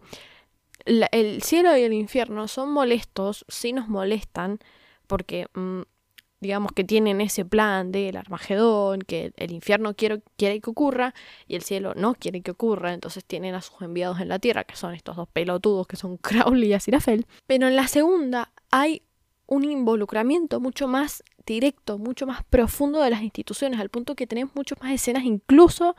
el 0.86 1.42
cielo 1.42 1.76
y 1.76 1.82
el 1.82 1.92
infierno 1.92 2.46
son 2.46 2.70
molestos 2.70 3.44
sí 3.48 3.72
nos 3.72 3.88
molestan 3.88 4.60
porque 5.08 5.48
mm, 5.54 5.82
digamos 6.44 6.72
que 6.72 6.84
tienen 6.84 7.22
ese 7.22 7.46
plan 7.46 7.90
del 7.90 8.18
Armagedón, 8.18 9.00
que 9.00 9.32
el 9.38 9.50
infierno 9.50 9.94
quiere, 9.94 10.20
quiere 10.36 10.60
que 10.60 10.68
ocurra 10.68 11.14
y 11.48 11.54
el 11.54 11.62
cielo 11.62 11.94
no 11.96 12.14
quiere 12.14 12.42
que 12.42 12.50
ocurra, 12.50 12.92
entonces 12.92 13.24
tienen 13.24 13.54
a 13.54 13.62
sus 13.62 13.80
enviados 13.80 14.20
en 14.20 14.28
la 14.28 14.38
tierra, 14.38 14.64
que 14.64 14.76
son 14.76 14.94
estos 14.94 15.16
dos 15.16 15.26
pelotudos 15.26 15.86
que 15.86 15.96
son 15.96 16.16
Crowley 16.22 16.68
y 16.68 16.72
Aziraphale. 16.74 17.24
Pero 17.46 17.66
en 17.66 17.76
la 17.76 17.88
segunda 17.88 18.52
hay 18.70 19.00
un 19.46 19.64
involucramiento 19.64 20.60
mucho 20.60 20.86
más 20.86 21.24
directo, 21.46 21.96
mucho 21.96 22.26
más 22.26 22.44
profundo 22.44 23.00
de 23.00 23.08
las 23.08 23.22
instituciones, 23.22 23.80
al 23.80 23.88
punto 23.88 24.14
que 24.14 24.26
tenemos 24.26 24.54
muchas 24.54 24.78
más 24.82 24.92
escenas 24.92 25.24
incluso 25.24 25.96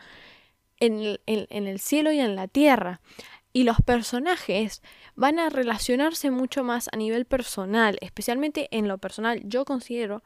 en 0.79 0.99
el, 0.99 1.19
en 1.25 1.65
el 1.65 1.79
cielo 1.79 2.11
y 2.11 2.19
en 2.19 2.35
la 2.35 2.47
tierra. 2.47 3.01
Y 3.55 3.63
los 3.63 3.77
personajes 3.79 4.81
van 5.15 5.39
a 5.39 5.49
relacionarse 5.49 6.29
mucho 6.29 6.65
más 6.65 6.89
a 6.91 6.97
nivel 6.97 7.23
personal, 7.23 7.97
especialmente 8.01 8.67
en 8.71 8.89
lo 8.89 8.97
personal. 8.97 9.39
Yo 9.45 9.63
considero 9.63 10.25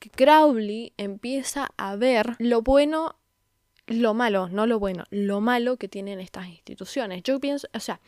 que 0.00 0.10
Crowley 0.10 0.92
empieza 0.96 1.68
a 1.76 1.94
ver 1.94 2.34
lo 2.40 2.62
bueno, 2.62 3.14
lo 3.86 4.12
malo, 4.12 4.48
no 4.48 4.66
lo 4.66 4.80
bueno, 4.80 5.04
lo 5.10 5.40
malo 5.40 5.76
que 5.76 5.86
tienen 5.86 6.18
estas 6.18 6.48
instituciones. 6.48 7.22
Yo 7.22 7.38
pienso, 7.38 7.68
o 7.72 7.78
sea, 7.78 8.00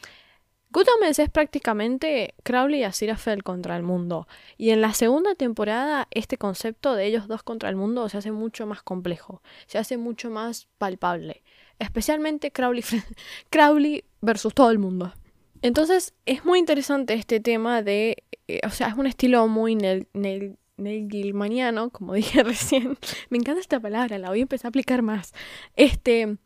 Good 0.70 0.88
Omens 0.96 1.20
es 1.20 1.30
prácticamente 1.30 2.34
Crowley 2.42 2.80
y 2.80 2.82
Aziraphale 2.82 3.42
contra 3.42 3.76
el 3.76 3.84
mundo. 3.84 4.26
Y 4.58 4.70
en 4.70 4.80
la 4.80 4.94
segunda 4.94 5.36
temporada 5.36 6.08
este 6.10 6.38
concepto 6.38 6.94
de 6.94 7.06
ellos 7.06 7.28
dos 7.28 7.44
contra 7.44 7.68
el 7.68 7.76
mundo 7.76 8.08
se 8.08 8.18
hace 8.18 8.32
mucho 8.32 8.66
más 8.66 8.82
complejo, 8.82 9.42
se 9.68 9.78
hace 9.78 9.96
mucho 9.96 10.28
más 10.28 10.66
palpable. 10.78 11.44
Especialmente 11.78 12.50
Crowley, 12.50 12.82
Crowley 13.50 14.04
versus 14.26 14.52
todo 14.52 14.70
el 14.70 14.78
mundo. 14.78 15.14
Entonces 15.62 16.14
es 16.26 16.44
muy 16.44 16.58
interesante 16.58 17.14
este 17.14 17.40
tema 17.40 17.82
de, 17.82 18.24
eh, 18.48 18.60
o 18.66 18.70
sea, 18.70 18.88
es 18.88 18.94
un 18.94 19.06
estilo 19.06 19.48
muy 19.48 19.74
Neil, 19.74 20.06
Neil, 20.12 20.58
Neil 20.76 21.08
Gilmaniano, 21.10 21.90
como 21.90 22.12
dije 22.22 22.42
recién. 22.42 22.98
Me 23.30 23.38
encanta 23.38 23.60
esta 23.60 23.80
palabra, 23.80 24.18
la 24.18 24.28
voy 24.28 24.40
a 24.40 24.42
empezar 24.42 24.66
a 24.66 24.70
aplicar 24.70 25.00
más. 25.02 25.32
Este, 25.76 26.36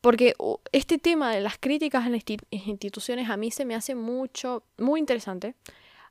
porque 0.00 0.34
este 0.70 0.98
tema 0.98 1.34
de 1.34 1.40
las 1.40 1.58
críticas 1.58 2.06
a 2.06 2.08
las 2.10 2.20
insti- 2.24 2.46
instituciones 2.50 3.28
a 3.30 3.36
mí 3.36 3.50
se 3.50 3.64
me 3.64 3.74
hace 3.74 3.94
mucho, 3.94 4.62
muy 4.78 5.00
interesante. 5.00 5.54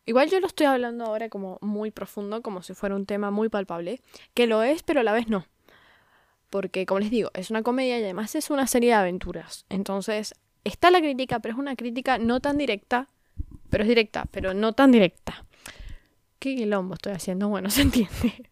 Igual 0.07 0.29
yo 0.29 0.39
lo 0.39 0.47
estoy 0.47 0.67
hablando 0.67 1.05
ahora 1.05 1.29
como 1.29 1.57
muy 1.61 1.89
profundo, 1.91 2.41
como 2.41 2.61
si 2.61 2.73
fuera 2.73 2.95
un 2.95 3.05
tema 3.05 3.31
muy 3.31 3.49
palpable, 3.49 4.01
que 4.33 4.45
lo 4.45 4.61
es, 4.61 4.83
pero 4.83 4.99
a 4.99 5.03
la 5.03 5.13
vez 5.13 5.29
no. 5.29 5.45
Porque, 6.51 6.85
como 6.85 6.99
les 6.99 7.09
digo, 7.09 7.31
es 7.33 7.49
una 7.49 7.63
comedia 7.63 7.97
y 7.99 8.03
además 8.03 8.35
es 8.35 8.49
una 8.51 8.67
serie 8.67 8.89
de 8.89 8.95
aventuras. 8.95 9.65
Entonces, 9.69 10.35
está 10.65 10.91
la 10.91 10.99
crítica, 10.99 11.39
pero 11.39 11.53
es 11.53 11.59
una 11.59 11.77
crítica 11.77 12.17
no 12.17 12.41
tan 12.41 12.57
directa, 12.57 13.07
pero 13.69 13.83
es 13.83 13.87
directa, 13.87 14.25
pero 14.31 14.53
no 14.53 14.73
tan 14.73 14.91
directa. 14.91 15.45
¿Qué 16.39 16.55
quilombo 16.55 16.95
estoy 16.95 17.13
haciendo? 17.13 17.47
Bueno, 17.47 17.69
se 17.71 17.83
entiende. 17.83 18.49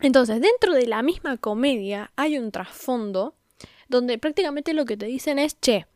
Entonces, 0.00 0.40
dentro 0.40 0.74
de 0.74 0.86
la 0.86 1.02
misma 1.02 1.38
comedia 1.38 2.12
hay 2.14 2.38
un 2.38 2.52
trasfondo 2.52 3.34
donde 3.88 4.18
prácticamente 4.18 4.74
lo 4.74 4.84
que 4.84 4.96
te 4.96 5.06
dicen 5.06 5.38
es, 5.38 5.58
che, 5.60 5.86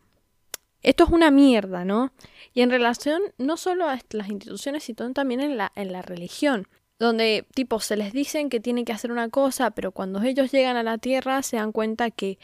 esto 0.82 1.04
es 1.04 1.10
una 1.10 1.30
mierda, 1.30 1.84
¿no? 1.84 2.12
Y 2.54 2.62
en 2.62 2.70
relación 2.70 3.20
no 3.36 3.56
solo 3.56 3.88
a 3.88 3.98
las 4.10 4.28
instituciones, 4.28 4.84
sino 4.84 5.12
también 5.12 5.40
en 5.40 5.56
la, 5.56 5.72
en 5.74 5.92
la 5.92 6.02
religión, 6.02 6.68
donde 6.98 7.46
tipo 7.54 7.80
se 7.80 7.96
les 7.96 8.12
dicen 8.12 8.48
que 8.48 8.60
tienen 8.60 8.84
que 8.84 8.92
hacer 8.92 9.12
una 9.12 9.28
cosa, 9.28 9.72
pero 9.72 9.92
cuando 9.92 10.22
ellos 10.22 10.52
llegan 10.52 10.76
a 10.76 10.82
la 10.82 10.98
tierra 10.98 11.42
se 11.42 11.56
dan 11.56 11.72
cuenta 11.72 12.10
que 12.10 12.38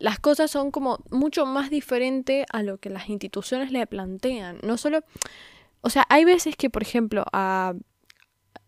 las 0.00 0.18
cosas 0.18 0.50
son 0.50 0.70
como 0.72 0.98
mucho 1.10 1.46
más 1.46 1.70
diferentes 1.70 2.44
a 2.52 2.62
lo 2.62 2.78
que 2.78 2.90
las 2.90 3.08
instituciones 3.08 3.70
le 3.70 3.86
plantean. 3.86 4.58
No 4.62 4.76
solo, 4.76 5.00
o 5.82 5.90
sea, 5.90 6.04
hay 6.08 6.24
veces 6.24 6.56
que, 6.56 6.70
por 6.70 6.82
ejemplo, 6.82 7.24
a, 7.32 7.74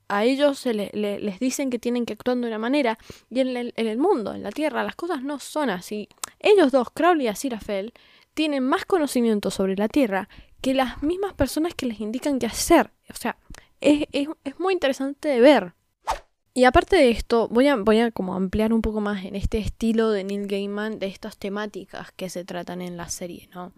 a 0.09 0.25
ellos 0.25 0.59
se 0.59 0.75
le- 0.75 0.91
le- 0.93 1.19
les 1.21 1.41
dicen 1.41 1.71
que 1.71 1.79
tienen 1.79 2.05
que 2.05 2.13
actuar 2.13 2.37
de 2.37 2.47
una 2.47 2.59
manera 2.59 2.99
y 3.31 3.41
en 3.41 3.57
el, 3.57 3.73
en 3.77 3.87
el 3.89 3.99
mundo, 3.99 4.35
en 4.35 4.43
la 4.43 4.51
tierra, 4.51 4.85
las 4.85 4.95
cosas 4.97 5.23
no 5.23 5.39
son 5.39 5.71
así. 5.71 6.09
Ellos 6.39 6.71
dos, 6.71 6.89
Crowley 6.93 7.27
y 7.27 7.29
Aziraphale, 7.29 7.93
tienen 8.35 8.63
más 8.65 8.85
conocimiento 8.85 9.51
sobre 9.51 9.77
la 9.77 9.89
tierra 9.89 10.29
que 10.61 10.75
las 10.75 11.03
mismas 11.03 11.35
personas 11.35 11.75
que 11.75 11.87
les 11.87 12.01
indican 12.01 12.39
qué 12.39 12.47
hacer. 12.47 12.93
O 13.11 13.15
sea, 13.15 13.37
es, 13.81 14.05
es- 14.13 14.29
es 14.45 14.61
muy 14.61 14.75
interesante 14.75 15.29
de 15.29 15.41
ver. 15.41 15.73
Y 16.55 16.65
aparte 16.65 16.97
de 16.97 17.11
esto, 17.11 17.49
voy 17.49 17.69
a, 17.69 17.77
voy 17.77 18.01
a 18.01 18.11
como 18.11 18.35
ampliar 18.35 18.73
un 18.73 18.83
poco 18.83 19.01
más 19.01 19.25
en 19.25 19.37
este 19.37 19.59
estilo 19.59 20.11
de 20.11 20.25
Neil 20.25 20.47
Gaiman, 20.47 20.99
de 20.99 21.07
estas 21.07 21.39
temáticas 21.39 22.13
que 22.13 22.29
se 22.29 22.45
tratan 22.45 22.83
en 22.83 22.97
la 22.97 23.09
serie, 23.09 23.49
¿no? 23.55 23.73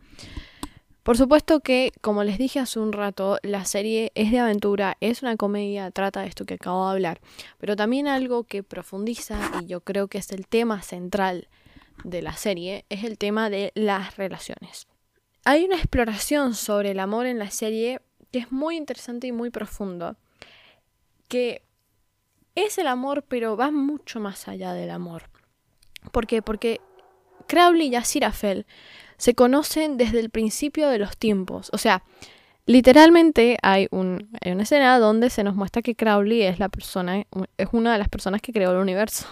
Por 1.04 1.18
supuesto 1.18 1.60
que, 1.60 1.92
como 2.00 2.24
les 2.24 2.38
dije 2.38 2.58
hace 2.58 2.80
un 2.80 2.92
rato, 2.92 3.38
la 3.42 3.66
serie 3.66 4.10
es 4.14 4.32
de 4.32 4.38
aventura, 4.38 4.96
es 5.00 5.22
una 5.22 5.37
comedia, 5.37 5.90
trata 5.90 6.22
de 6.22 6.28
esto 6.28 6.46
que 6.46 6.54
acabo 6.54 6.87
de 6.87 6.92
hablar, 6.92 7.20
pero 7.58 7.76
también 7.76 8.08
algo 8.08 8.44
que 8.44 8.62
profundiza, 8.62 9.38
y 9.62 9.66
yo 9.66 9.82
creo 9.82 10.08
que 10.08 10.16
es 10.16 10.32
el 10.32 10.46
tema 10.46 10.80
central 10.80 11.48
de 12.04 12.22
la 12.22 12.32
serie, 12.32 12.87
es 12.88 13.04
el 13.04 13.18
tema 13.18 13.50
de 13.50 13.70
las 13.74 14.16
relaciones. 14.16 14.87
Hay 15.44 15.64
una 15.64 15.76
exploración 15.76 16.54
sobre 16.54 16.92
el 16.92 16.98
amor 16.98 17.26
en 17.26 17.38
la 17.38 17.50
serie 17.50 18.00
que 18.32 18.38
es 18.38 18.50
muy 18.50 18.76
interesante 18.76 19.26
y 19.26 19.32
muy 19.32 19.50
profundo, 19.50 20.16
que 21.28 21.60
es 22.55 22.79
el 22.79 22.87
amor, 22.87 23.25
pero 23.27 23.57
va 23.57 23.71
mucho 23.71 24.21
más 24.21 24.49
allá 24.49 24.73
del 24.73 24.90
amor. 24.90 25.25
¿Por 26.12 26.27
qué? 26.27 26.43
Porque 26.43 26.81
Crowley 27.47 27.88
y 27.88 27.95
Aziraphale 27.97 28.67
se 29.17 29.35
conocen 29.35 29.97
desde 29.97 30.21
el 30.21 30.31
principio 30.31 30.88
de 30.88 30.99
los 30.99 31.17
tiempos. 31.17 31.71
O 31.73 31.79
sea, 31.79 32.05
literalmente 32.67 33.57
hay, 33.62 33.88
un, 33.90 34.31
hay 34.40 34.53
una 34.53 34.64
escena 34.64 34.99
donde 34.99 35.31
se 35.31 35.45
nos 35.45 35.55
muestra 35.55 35.83
que 35.83 35.95
Crowley 35.95 36.43
es 36.43 36.59
la 36.59 36.69
persona, 36.69 37.25
es 37.57 37.69
una 37.73 37.93
de 37.93 37.99
las 37.99 38.09
personas 38.09 38.40
que 38.40 38.53
creó 38.53 38.73
el 38.73 38.79
universo. 38.79 39.27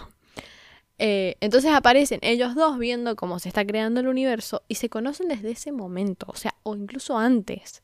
Eh, 0.99 1.35
entonces 1.41 1.71
aparecen 1.73 2.19
ellos 2.21 2.55
dos 2.55 2.77
viendo 2.77 3.15
cómo 3.15 3.39
se 3.39 3.49
está 3.49 3.65
creando 3.65 3.99
el 3.99 4.07
universo 4.07 4.63
y 4.67 4.75
se 4.75 4.89
conocen 4.89 5.27
desde 5.27 5.51
ese 5.51 5.71
momento, 5.71 6.27
o 6.29 6.35
sea, 6.35 6.55
o 6.63 6.75
incluso 6.75 7.17
antes. 7.17 7.83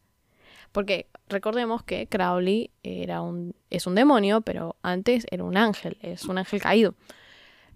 Porque 0.71 1.07
recordemos 1.27 1.83
que 1.83 2.07
Crowley 2.07 2.71
era 2.83 3.21
un, 3.21 3.55
es 3.69 3.87
un 3.87 3.95
demonio, 3.95 4.41
pero 4.41 4.75
antes 4.81 5.25
era 5.31 5.43
un 5.43 5.57
ángel, 5.57 5.97
es 6.01 6.25
un 6.25 6.37
ángel 6.37 6.61
caído. 6.61 6.95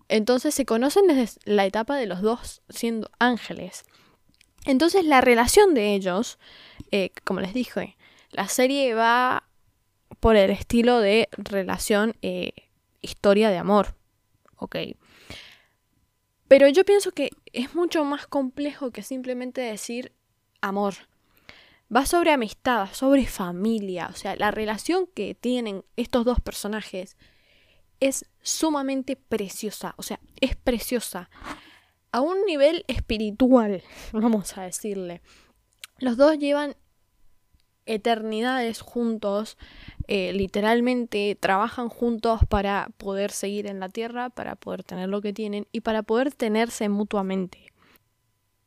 Entonces 0.10 0.53
se 0.53 0.65
conocen 0.65 1.08
desde 1.08 1.39
la 1.45 1.65
etapa 1.65 1.95
de 1.95 2.06
los 2.06 2.21
dos 2.21 2.62
siendo 2.69 3.10
ángeles. 3.19 3.86
Entonces 4.65 5.06
la 5.06 5.21
relación 5.21 5.73
de 5.73 5.95
ellos, 5.95 6.39
eh, 6.91 7.12
como 7.23 7.39
les 7.39 7.53
dije, 7.53 7.97
la 8.32 8.47
serie 8.47 8.93
va 8.93 9.43
por 10.19 10.36
el 10.36 10.51
estilo 10.51 10.99
de 10.99 11.29
relación, 11.38 12.15
eh, 12.21 12.51
historia 13.01 13.49
de 13.49 13.58
amor. 13.58 13.95
Ok. 14.58 14.77
Pero 16.47 16.67
yo 16.69 16.86
pienso 16.86 17.12
que 17.12 17.32
es 17.51 17.75
mucho 17.75 18.06
más 18.06 18.27
complejo 18.27 18.91
que 18.91 19.01
simplemente 19.01 19.62
decir 19.62 20.13
amor. 20.62 20.93
Va 21.95 22.06
sobre 22.06 22.32
amistad, 22.32 22.89
sobre 22.91 23.27
familia. 23.27 24.10
O 24.12 24.15
sea, 24.15 24.36
la 24.36 24.51
relación 24.51 25.08
que 25.13 25.36
tienen 25.36 25.84
estos 25.95 26.25
dos 26.25 26.39
personajes 26.39 27.17
es 27.99 28.25
sumamente 28.41 29.15
preciosa. 29.15 29.93
O 29.97 30.03
sea, 30.03 30.19
es 30.41 30.56
preciosa. 30.56 31.29
A 32.12 32.21
un 32.21 32.45
nivel 32.45 32.84
espiritual, 32.88 33.84
vamos 34.12 34.58
a 34.58 34.63
decirle. 34.63 35.21
Los 35.99 36.17
dos 36.17 36.38
llevan 36.38 36.75
eternidades 37.86 38.82
juntos, 38.82 39.58
eh, 40.08 40.32
literalmente 40.34 41.38
trabajan 41.39 41.89
juntos 41.89 42.41
para 42.47 42.89
poder 42.97 43.32
seguir 43.32 43.67
en 43.67 43.79
la 43.79 43.89
tierra, 43.89 44.29
para 44.29 44.56
poder 44.56 44.84
tener 44.84 45.10
lo 45.10 45.21
que 45.21 45.34
tienen 45.34 45.67
y 45.71 45.82
para 45.82 46.01
poder 46.01 46.34
tenerse 46.34 46.88
mutuamente. 46.89 47.73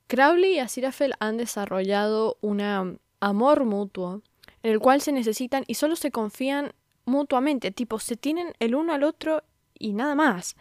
Crowley 0.06 0.54
y 0.54 0.58
Aziraphale 0.60 1.14
han 1.18 1.38
desarrollado 1.38 2.36
un 2.40 2.60
amor 3.26 3.64
mutuo 3.64 4.22
en 4.62 4.70
el 4.70 4.78
cual 4.78 5.00
se 5.00 5.10
necesitan 5.10 5.64
y 5.66 5.74
solo 5.74 5.96
se 5.96 6.12
confían 6.12 6.72
mutuamente, 7.06 7.72
tipo 7.72 7.98
se 7.98 8.16
tienen 8.16 8.52
el 8.60 8.74
uno 8.76 8.92
al 8.92 9.02
otro 9.02 9.42
y 9.76 9.94
nada 9.94 10.14
más, 10.14 10.56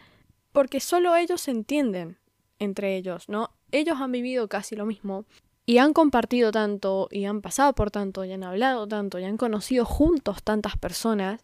porque 0.52 0.80
solo 0.80 1.14
ellos 1.14 1.40
se 1.40 1.52
entienden 1.52 2.18
entre 2.58 2.96
ellos, 2.96 3.28
¿no? 3.28 3.50
Ellos 3.70 4.00
han 4.00 4.10
vivido 4.10 4.48
casi 4.48 4.74
lo 4.74 4.84
mismo 4.84 5.26
y 5.64 5.78
han 5.78 5.92
compartido 5.92 6.50
tanto 6.50 7.08
y 7.10 7.24
han 7.24 7.40
pasado 7.40 7.72
por 7.72 7.92
tanto 7.92 8.24
y 8.24 8.32
han 8.32 8.42
hablado 8.42 8.88
tanto 8.88 9.20
y 9.20 9.24
han 9.24 9.36
conocido 9.36 9.84
juntos 9.84 10.42
tantas 10.42 10.76
personas 10.76 11.40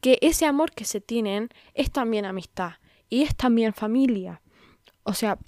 que 0.00 0.18
ese 0.22 0.46
amor 0.46 0.70
que 0.70 0.84
se 0.84 1.00
tienen 1.00 1.48
es 1.74 1.90
también 1.90 2.26
amistad 2.26 2.74
y 3.08 3.22
es 3.22 3.34
también 3.34 3.72
familia. 3.72 4.40
O 5.02 5.14
sea, 5.14 5.38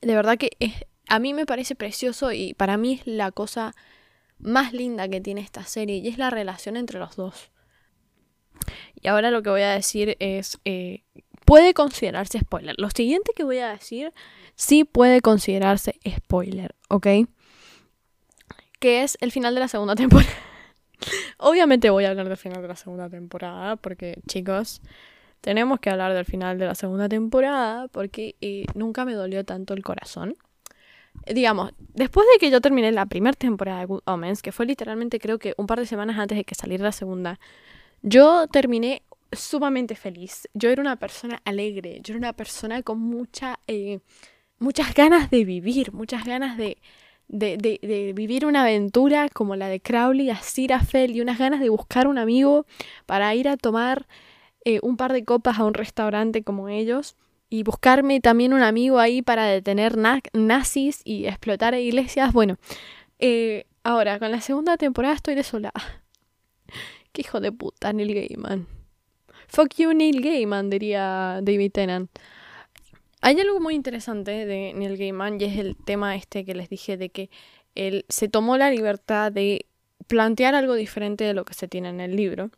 de 0.00 0.14
verdad 0.14 0.38
que 0.38 0.50
es, 0.60 0.74
a 1.08 1.18
mí 1.18 1.34
me 1.34 1.46
parece 1.46 1.74
precioso 1.74 2.30
y 2.30 2.54
para 2.54 2.76
mí 2.76 2.94
es 2.94 3.06
la 3.06 3.32
cosa 3.32 3.74
más 4.38 4.72
linda 4.72 5.08
que 5.08 5.20
tiene 5.20 5.40
esta 5.40 5.64
serie 5.64 5.96
y 5.96 6.08
es 6.08 6.18
la 6.18 6.30
relación 6.30 6.76
entre 6.76 6.98
los 6.98 7.16
dos. 7.16 7.50
Y 9.00 9.08
ahora 9.08 9.30
lo 9.30 9.42
que 9.42 9.50
voy 9.50 9.62
a 9.62 9.72
decir 9.72 10.16
es, 10.20 10.58
eh, 10.64 11.02
puede 11.44 11.74
considerarse 11.74 12.40
spoiler. 12.40 12.74
Lo 12.78 12.90
siguiente 12.90 13.32
que 13.34 13.44
voy 13.44 13.58
a 13.58 13.70
decir 13.70 14.12
sí 14.54 14.84
puede 14.84 15.20
considerarse 15.20 15.98
spoiler, 16.06 16.74
¿ok? 16.88 17.06
Que 18.78 19.02
es 19.02 19.16
el 19.20 19.32
final 19.32 19.54
de 19.54 19.60
la 19.60 19.68
segunda 19.68 19.94
temporada. 19.94 20.30
Obviamente 21.38 21.90
voy 21.90 22.04
a 22.04 22.10
hablar 22.10 22.28
del 22.28 22.36
final 22.36 22.60
de 22.60 22.68
la 22.68 22.76
segunda 22.76 23.08
temporada, 23.08 23.76
porque 23.76 24.20
chicos, 24.26 24.82
tenemos 25.40 25.80
que 25.80 25.90
hablar 25.90 26.12
del 26.12 26.24
final 26.24 26.58
de 26.58 26.66
la 26.66 26.74
segunda 26.74 27.08
temporada, 27.08 27.88
porque 27.88 28.36
eh, 28.40 28.66
nunca 28.74 29.04
me 29.04 29.14
dolió 29.14 29.44
tanto 29.44 29.74
el 29.74 29.82
corazón. 29.82 30.36
Digamos, 31.26 31.72
después 31.94 32.26
de 32.32 32.38
que 32.38 32.50
yo 32.50 32.60
terminé 32.60 32.90
la 32.92 33.06
primera 33.06 33.36
temporada 33.36 33.80
de 33.80 33.86
Good 33.86 34.02
Omens, 34.06 34.42
que 34.42 34.52
fue 34.52 34.66
literalmente 34.66 35.18
creo 35.18 35.38
que 35.38 35.54
un 35.58 35.66
par 35.66 35.78
de 35.78 35.86
semanas 35.86 36.18
antes 36.18 36.38
de 36.38 36.44
que 36.44 36.54
saliera 36.54 36.84
la 36.84 36.92
segunda, 36.92 37.38
yo 38.02 38.46
terminé 38.48 39.02
sumamente 39.32 39.94
feliz. 39.94 40.48
Yo 40.54 40.70
era 40.70 40.80
una 40.80 40.96
persona 40.96 41.40
alegre, 41.44 42.00
yo 42.02 42.12
era 42.12 42.18
una 42.18 42.32
persona 42.32 42.82
con 42.82 42.98
mucha... 42.98 43.58
Eh, 43.66 44.00
muchas 44.58 44.94
ganas 44.94 45.30
de 45.30 45.44
vivir, 45.44 45.92
muchas 45.92 46.24
ganas 46.24 46.56
de, 46.56 46.78
de, 47.28 47.56
de, 47.56 48.12
vivir 48.14 48.46
una 48.46 48.62
aventura 48.62 49.28
como 49.28 49.56
la 49.56 49.68
de 49.68 49.80
Crowley 49.80 50.30
a 50.30 50.36
Sirafel 50.36 51.14
y 51.14 51.20
unas 51.20 51.38
ganas 51.38 51.60
de 51.60 51.68
buscar 51.68 52.08
un 52.08 52.18
amigo 52.18 52.66
para 53.06 53.34
ir 53.34 53.48
a 53.48 53.56
tomar 53.56 54.06
eh, 54.64 54.80
un 54.82 54.96
par 54.96 55.12
de 55.12 55.24
copas 55.24 55.58
a 55.58 55.64
un 55.64 55.74
restaurante 55.74 56.42
como 56.42 56.68
ellos 56.68 57.16
y 57.50 57.62
buscarme 57.62 58.20
también 58.20 58.52
un 58.52 58.62
amigo 58.62 58.98
ahí 58.98 59.22
para 59.22 59.46
detener 59.46 59.96
nazis 59.96 61.00
y 61.04 61.26
explotar 61.26 61.74
iglesias. 61.74 62.32
Bueno, 62.32 62.56
eh, 63.18 63.66
ahora 63.82 64.18
con 64.18 64.30
la 64.30 64.40
segunda 64.40 64.76
temporada 64.76 65.14
estoy 65.14 65.34
desolada. 65.34 65.82
Qué 67.12 67.22
hijo 67.22 67.40
de 67.40 67.52
puta, 67.52 67.92
Neil 67.92 68.14
Gaiman. 68.14 68.66
Fuck 69.48 69.76
you, 69.76 69.94
Neil 69.94 70.20
Gaiman, 70.20 70.68
diría 70.68 71.40
David 71.42 71.72
Tennant. 71.72 72.10
Hay 73.20 73.40
algo 73.40 73.60
muy 73.60 73.74
interesante 73.74 74.46
de 74.46 74.72
Neil 74.74 74.96
Gaiman 74.96 75.40
y 75.40 75.44
es 75.44 75.58
el 75.58 75.76
tema 75.76 76.14
este 76.14 76.44
que 76.44 76.54
les 76.54 76.68
dije 76.68 76.96
de 76.96 77.08
que 77.08 77.30
él 77.74 78.04
se 78.08 78.28
tomó 78.28 78.56
la 78.56 78.70
libertad 78.70 79.32
de 79.32 79.66
plantear 80.06 80.54
algo 80.54 80.74
diferente 80.74 81.24
de 81.24 81.34
lo 81.34 81.44
que 81.44 81.54
se 81.54 81.66
tiene 81.66 81.88
en 81.88 82.00
el 82.00 82.14
libro. 82.14 82.50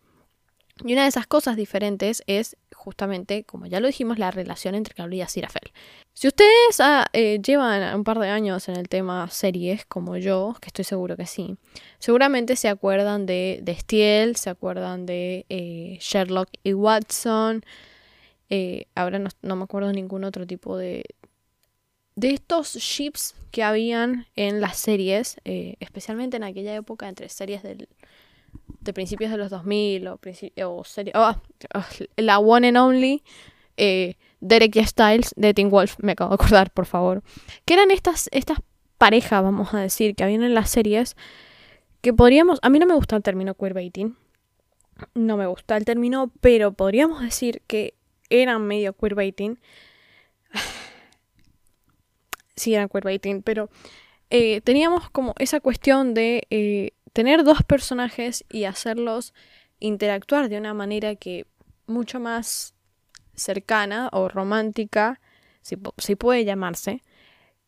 Y 0.85 0.93
una 0.93 1.03
de 1.03 1.09
esas 1.09 1.27
cosas 1.27 1.57
diferentes 1.57 2.23
es 2.27 2.57
justamente, 2.75 3.45
como 3.45 3.67
ya 3.67 3.81
lo 3.81 3.87
dijimos, 3.87 4.19
la 4.19 4.31
relación 4.31 4.75
entre 4.75 4.95
Crowley 4.95 5.19
y 5.19 5.23
Aziraphale. 5.23 5.73
Si 6.15 6.29
ustedes 6.29 6.81
ah, 6.81 7.07
eh, 7.13 7.39
llevan 7.45 7.95
un 7.95 8.05
par 8.05 8.19
de 8.19 8.29
años 8.29 8.69
en 8.69 8.77
el 8.77 8.89
tema 8.89 9.29
series, 9.29 9.85
como 9.87 10.17
yo, 10.17 10.57
que 10.61 10.69
estoy 10.69 10.85
seguro 10.85 11.17
que 11.17 11.27
sí, 11.27 11.57
seguramente 11.99 12.57
se 12.57 12.69
acuerdan 12.69 13.27
de, 13.27 13.61
de 13.63 13.75
Stiel, 13.77 14.37
se 14.37 14.51
acuerdan 14.51 15.07
de 15.07 15.47
eh, 15.49 15.99
Sherlock 16.01 16.49
y 16.65 16.73
Watson, 16.73 17.65
eh, 18.49 18.87
ahora 18.95 19.19
no, 19.19 19.57
me 19.57 19.63
acuerdo 19.63 19.93
ningún 19.93 20.25
otro 20.25 20.47
tipo 20.47 20.77
de, 20.77 21.05
de 22.17 22.31
estos 22.31 22.75
ships 22.75 23.35
que 23.51 23.63
habían 23.63 24.27
en 24.35 24.61
las 24.61 24.79
series, 24.79 25.37
especialmente 25.45 26.37
en 26.37 26.45
aquella 26.45 26.75
época 26.75 27.09
entre 27.09 27.29
series 27.29 27.63
del, 27.63 27.89
de 28.81 28.93
principios 28.93 29.31
de 29.31 29.37
los 29.37 29.51
2000 29.51 30.09
o, 30.09 30.21
o 30.67 30.85
serie, 30.85 31.13
oh, 31.15 31.35
oh, 31.75 31.85
la 32.17 32.39
One 32.39 32.69
and 32.69 32.77
Only, 32.77 33.23
eh, 33.77 34.15
Derek 34.41 34.77
y 34.77 34.85
Styles 34.85 35.35
de 35.37 35.55
Teen 35.55 35.71
Wolf, 35.71 35.97
me 35.99 36.13
acabo 36.13 36.31
de 36.31 36.35
acordar, 36.35 36.71
por 36.71 36.87
favor, 36.87 37.23
que 37.65 37.75
eran 37.75 37.91
estas, 37.91 38.29
estas 38.33 38.59
parejas, 38.99 39.43
vamos 39.43 39.75
a 39.75 39.81
decir, 39.81 40.15
que 40.15 40.25
habían 40.25 40.43
en 40.43 40.55
las 40.55 40.71
series, 40.71 41.17
que 42.01 42.13
podríamos, 42.13 42.59
a 42.63 42.71
mí 42.71 42.79
no 42.79 42.87
me 42.87 42.95
gusta 42.95 43.17
el 43.17 43.23
término 43.23 43.55
queerbaiting, 43.55 44.17
no 45.15 45.37
me 45.37 45.47
gusta 45.47 45.77
el 45.77 45.85
término, 45.85 46.33
pero 46.41 46.73
podríamos 46.73 47.23
decir 47.23 47.63
que 47.67 47.95
eran 48.29 48.67
medio 48.67 48.95
queerbaiting. 48.95 49.59
sí, 52.57 52.75
eran 52.75 52.89
queerbaiting, 52.89 53.43
pero 53.43 53.71
eh, 54.31 54.61
teníamos 54.61 55.11
como 55.11 55.35
esa 55.39 55.61
cuestión 55.61 56.15
de 56.15 56.47
eh, 56.51 56.93
tener 57.13 57.45
dos 57.45 57.63
personajes 57.63 58.45
y 58.49 58.65
hacerlos 58.65 59.35
interactuar 59.79 60.49
de 60.49 60.59
una 60.59 60.75
manera 60.75 61.15
que 61.17 61.47
mucho 61.87 62.21
más 62.21 62.75
cercana 63.35 64.09
o 64.13 64.29
romántica, 64.29 65.21
si, 65.63 65.77
puede 66.17 66.45
llamarse, 66.45 67.03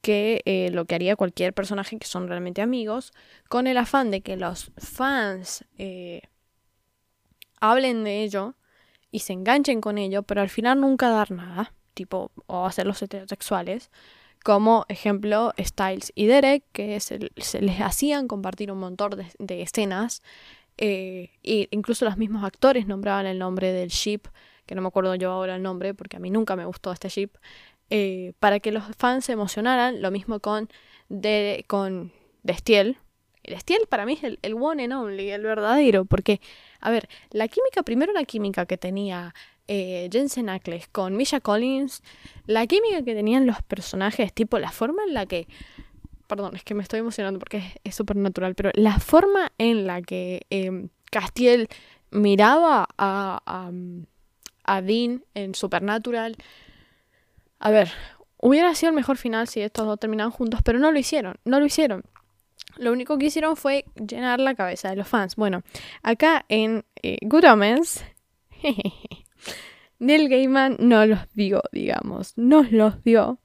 que 0.01 0.43
eh, 0.45 0.71
lo 0.73 0.85
que 0.85 0.95
haría 0.95 1.17
cualquier 1.17 1.55
personaje 1.55 1.99
que 1.99 2.07
son 2.07 2.29
realmente 2.29 2.63
amigos, 2.63 3.13
con 3.49 3.67
el 3.67 3.77
afán 3.77 4.11
de 4.11 4.21
que 4.21 4.37
los 4.37 4.73
fans 4.77 5.65
hablen 7.61 8.03
de 8.05 8.23
ello 8.25 8.57
y 9.13 9.21
se 9.21 9.33
enganchen 9.33 9.81
con 9.81 9.99
ello, 9.99 10.25
pero 10.25 10.41
al 10.41 10.51
final 10.51 10.81
nunca 10.81 11.09
dar 11.11 11.31
nada, 11.31 11.75
tipo, 11.95 12.33
o 12.47 12.67
hacerlos 12.67 13.01
heterosexuales. 13.03 13.91
Como 14.45 14.85
ejemplo, 14.89 15.53
Styles 15.59 16.13
y 16.15 16.27
Derek, 16.27 16.65
que 16.73 16.99
se, 17.01 17.19
les 17.19 17.81
hacían 17.81 18.29
compartir 18.29 18.73
un 18.73 18.79
montón 18.79 19.13
de, 19.39 19.63
escenas. 19.63 20.23
e 20.77 21.31
incluso 21.71 22.05
los 22.05 22.17
mismos 22.17 22.45
actores 22.45 22.87
nombraban 22.87 23.27
el 23.27 23.39
nombre 23.39 23.73
del 23.73 23.91
ship, 23.91 24.23
que 24.67 24.75
no 24.75 24.83
me 24.83 24.89
acuerdo 24.89 25.15
yo 25.15 25.31
ahora 25.31 25.57
el 25.57 25.63
nombre, 25.63 25.95
porque 25.95 26.17
a 26.17 26.21
mí 26.21 26.31
nunca 26.31 26.57
me 26.57 26.65
gustó 26.65 26.93
este 26.93 27.09
ship. 27.09 27.31
Eh, 27.91 28.33
para 28.41 28.59
que 28.59 28.73
los 28.73 28.85
fans 28.97 29.27
se 29.27 29.33
emocionaran, 29.33 30.01
lo 30.01 30.11
mismo 30.11 30.41
con, 30.41 30.69
de, 31.09 31.65
con 31.69 32.13
Destiel, 32.43 32.99
el 33.43 33.55
Estiel 33.55 33.83
para 33.89 34.07
mí 34.07 34.19
es 34.23 34.39
el, 34.41 34.55
one 34.55 34.85
and 34.85 34.93
only, 34.93 35.31
el 35.31 35.43
verdadero, 35.43 36.05
porque, 36.05 36.41
a 36.81 36.91
ver, 36.91 37.09
la 37.31 37.49
química, 37.49 37.83
primero 37.83 38.13
la 38.13 38.25
química 38.25 38.67
que 38.67 38.79
tenía 38.79 39.35
eh, 39.69 40.09
Jensen 40.13 40.49
Ackles 40.49 40.89
con 40.89 41.17
Misha 41.17 41.41
Collins, 41.41 42.03
la 42.47 42.67
química 42.67 43.03
que 43.03 43.15
tenían 43.15 43.47
los 43.47 43.63
personajes, 43.63 44.33
tipo 44.33 44.59
la 44.59 44.71
forma 44.71 45.03
en 45.07 45.15
la 45.15 45.27
que 45.27 45.47
perdón, 46.33 46.57
es 46.57 46.65
que 46.65 46.73
me 46.73 46.83
estoy 46.83 47.01
emocionando 47.01 47.39
porque 47.39 47.63
es 47.85 47.95
súper 47.95 48.17
natural, 48.17 48.55
pero 48.55 48.71
la 48.73 48.99
forma 48.99 49.53
en 49.59 49.87
la 49.87 50.01
que 50.01 50.47
eh, 50.49 50.89
Castiel 51.11 51.69
miraba 52.11 52.89
a, 52.97 53.71
a, 54.65 54.81
Dean 54.81 55.25
en 55.35 55.55
Supernatural, 55.55 56.37
a 57.59 57.71
ver, 57.71 57.91
hubiera 58.39 58.75
sido 58.75 58.89
el 58.89 58.97
mejor 58.97 59.19
final 59.19 59.47
si 59.47 59.61
estos 59.61 59.87
dos 59.87 60.01
terminaban 60.01 60.31
juntos, 60.31 60.61
pero 60.65 60.79
no 60.79 60.91
lo 60.91 60.99
hicieron, 60.99 61.37
no 61.45 61.61
lo 61.61 61.67
hicieron. 61.67 62.03
Lo 62.79 62.93
único 62.93 63.19
que 63.19 63.27
hicieron 63.27 63.55
fue 63.55 63.85
llenar 63.97 64.41
la 64.41 64.55
cabeza 64.55 64.89
de 64.89 64.97
los 64.97 65.07
fans. 65.07 65.37
Bueno, 65.37 65.63
acá 66.03 66.47
en 66.49 66.87
eh, 67.03 67.19
Good 67.21 67.45
Omens, 67.45 68.07
Neil 69.99 70.29
Gaiman 70.29 70.77
no 70.81 71.07
los 71.07 71.21
dio, 71.35 71.63
digamos, 71.73 72.37
nos 72.37 72.73
los 72.73 73.03
dio. 73.05 73.39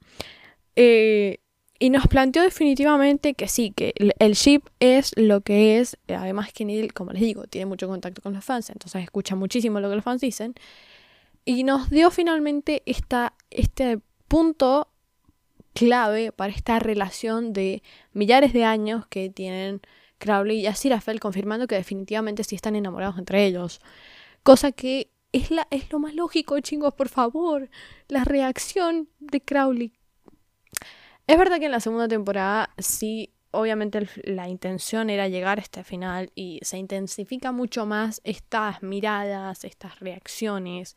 Eh, 0.75 1.39
y 1.79 1.91
nos 1.91 2.07
planteó 2.07 2.41
definitivamente 2.41 3.35
que 3.35 3.47
sí, 3.47 3.71
que 3.71 3.93
el 3.95 4.33
ship 4.33 4.61
es 4.79 5.11
lo 5.15 5.41
que 5.41 5.79
es. 5.79 5.97
Además 6.07 6.51
que 6.51 6.65
Neil, 6.65 6.93
como 6.93 7.11
les 7.11 7.21
digo, 7.21 7.43
tiene 7.45 7.67
mucho 7.67 7.87
contacto 7.87 8.21
con 8.21 8.33
los 8.33 8.43
fans, 8.43 8.69
entonces 8.71 9.03
escucha 9.03 9.35
muchísimo 9.35 9.79
lo 9.79 9.89
que 9.89 9.95
los 9.95 10.03
fans 10.03 10.21
dicen. 10.21 10.55
Y 11.45 11.63
nos 11.63 11.89
dio 11.89 12.09
finalmente 12.09 12.81
esta, 12.85 13.33
este 13.51 13.99
punto 14.27 14.89
clave 15.73 16.31
para 16.31 16.51
esta 16.51 16.79
relación 16.79 17.53
de 17.53 17.83
millares 18.11 18.51
de 18.53 18.65
años 18.65 19.05
que 19.07 19.29
tienen 19.29 19.81
Crowley 20.17 20.61
y 20.61 20.65
Aziraphale, 20.65 21.19
confirmando 21.19 21.67
que 21.67 21.75
definitivamente 21.75 22.43
sí 22.43 22.55
están 22.55 22.75
enamorados 22.75 23.19
entre 23.19 23.45
ellos. 23.45 23.79
Cosa 24.41 24.71
que 24.71 25.11
es, 25.31 25.51
la, 25.51 25.67
es 25.71 25.91
lo 25.91 25.99
más 25.99 26.15
lógico, 26.15 26.59
chingos, 26.59 26.93
por 26.93 27.09
favor. 27.09 27.69
La 28.07 28.23
reacción 28.23 29.09
de 29.19 29.41
Crowley 29.41 29.93
es 31.27 31.37
verdad 31.37 31.59
que 31.59 31.65
en 31.65 31.71
la 31.71 31.81
segunda 31.81 32.07
temporada 32.07 32.69
sí, 32.77 33.33
obviamente 33.51 34.07
la 34.23 34.47
intención 34.47 35.09
era 35.09 35.27
llegar 35.27 35.59
a 35.59 35.61
este 35.61 35.83
final 35.83 36.31
y 36.35 36.59
se 36.61 36.77
intensifica 36.77 37.51
mucho 37.51 37.85
más 37.85 38.21
estas 38.23 38.81
miradas, 38.81 39.65
estas 39.65 39.99
reacciones, 39.99 40.95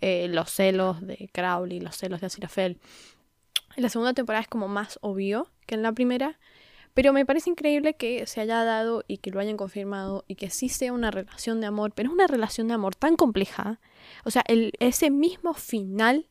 eh, 0.00 0.28
los 0.28 0.50
celos 0.50 1.04
de 1.04 1.28
Crowley, 1.32 1.80
los 1.80 1.96
celos 1.96 2.20
de 2.20 2.28
Aziraphale. 2.28 2.78
En 3.74 3.82
la 3.82 3.88
segunda 3.88 4.14
temporada 4.14 4.42
es 4.42 4.48
como 4.48 4.68
más 4.68 5.00
obvio 5.02 5.50
que 5.66 5.74
en 5.74 5.82
la 5.82 5.90
primera, 5.90 6.38
pero 6.94 7.12
me 7.12 7.24
parece 7.26 7.50
increíble 7.50 7.94
que 7.94 8.26
se 8.26 8.40
haya 8.40 8.64
dado 8.64 9.04
y 9.08 9.18
que 9.18 9.30
lo 9.30 9.40
hayan 9.40 9.56
confirmado 9.56 10.24
y 10.28 10.34
que 10.34 10.50
sí 10.50 10.68
sea 10.68 10.92
una 10.92 11.10
relación 11.10 11.60
de 11.60 11.66
amor, 11.66 11.92
pero 11.94 12.08
es 12.08 12.14
una 12.14 12.26
relación 12.26 12.68
de 12.68 12.74
amor 12.74 12.94
tan 12.94 13.16
compleja. 13.16 13.80
O 14.24 14.30
sea, 14.30 14.42
el, 14.46 14.72
ese 14.78 15.10
mismo 15.10 15.54
final 15.54 16.26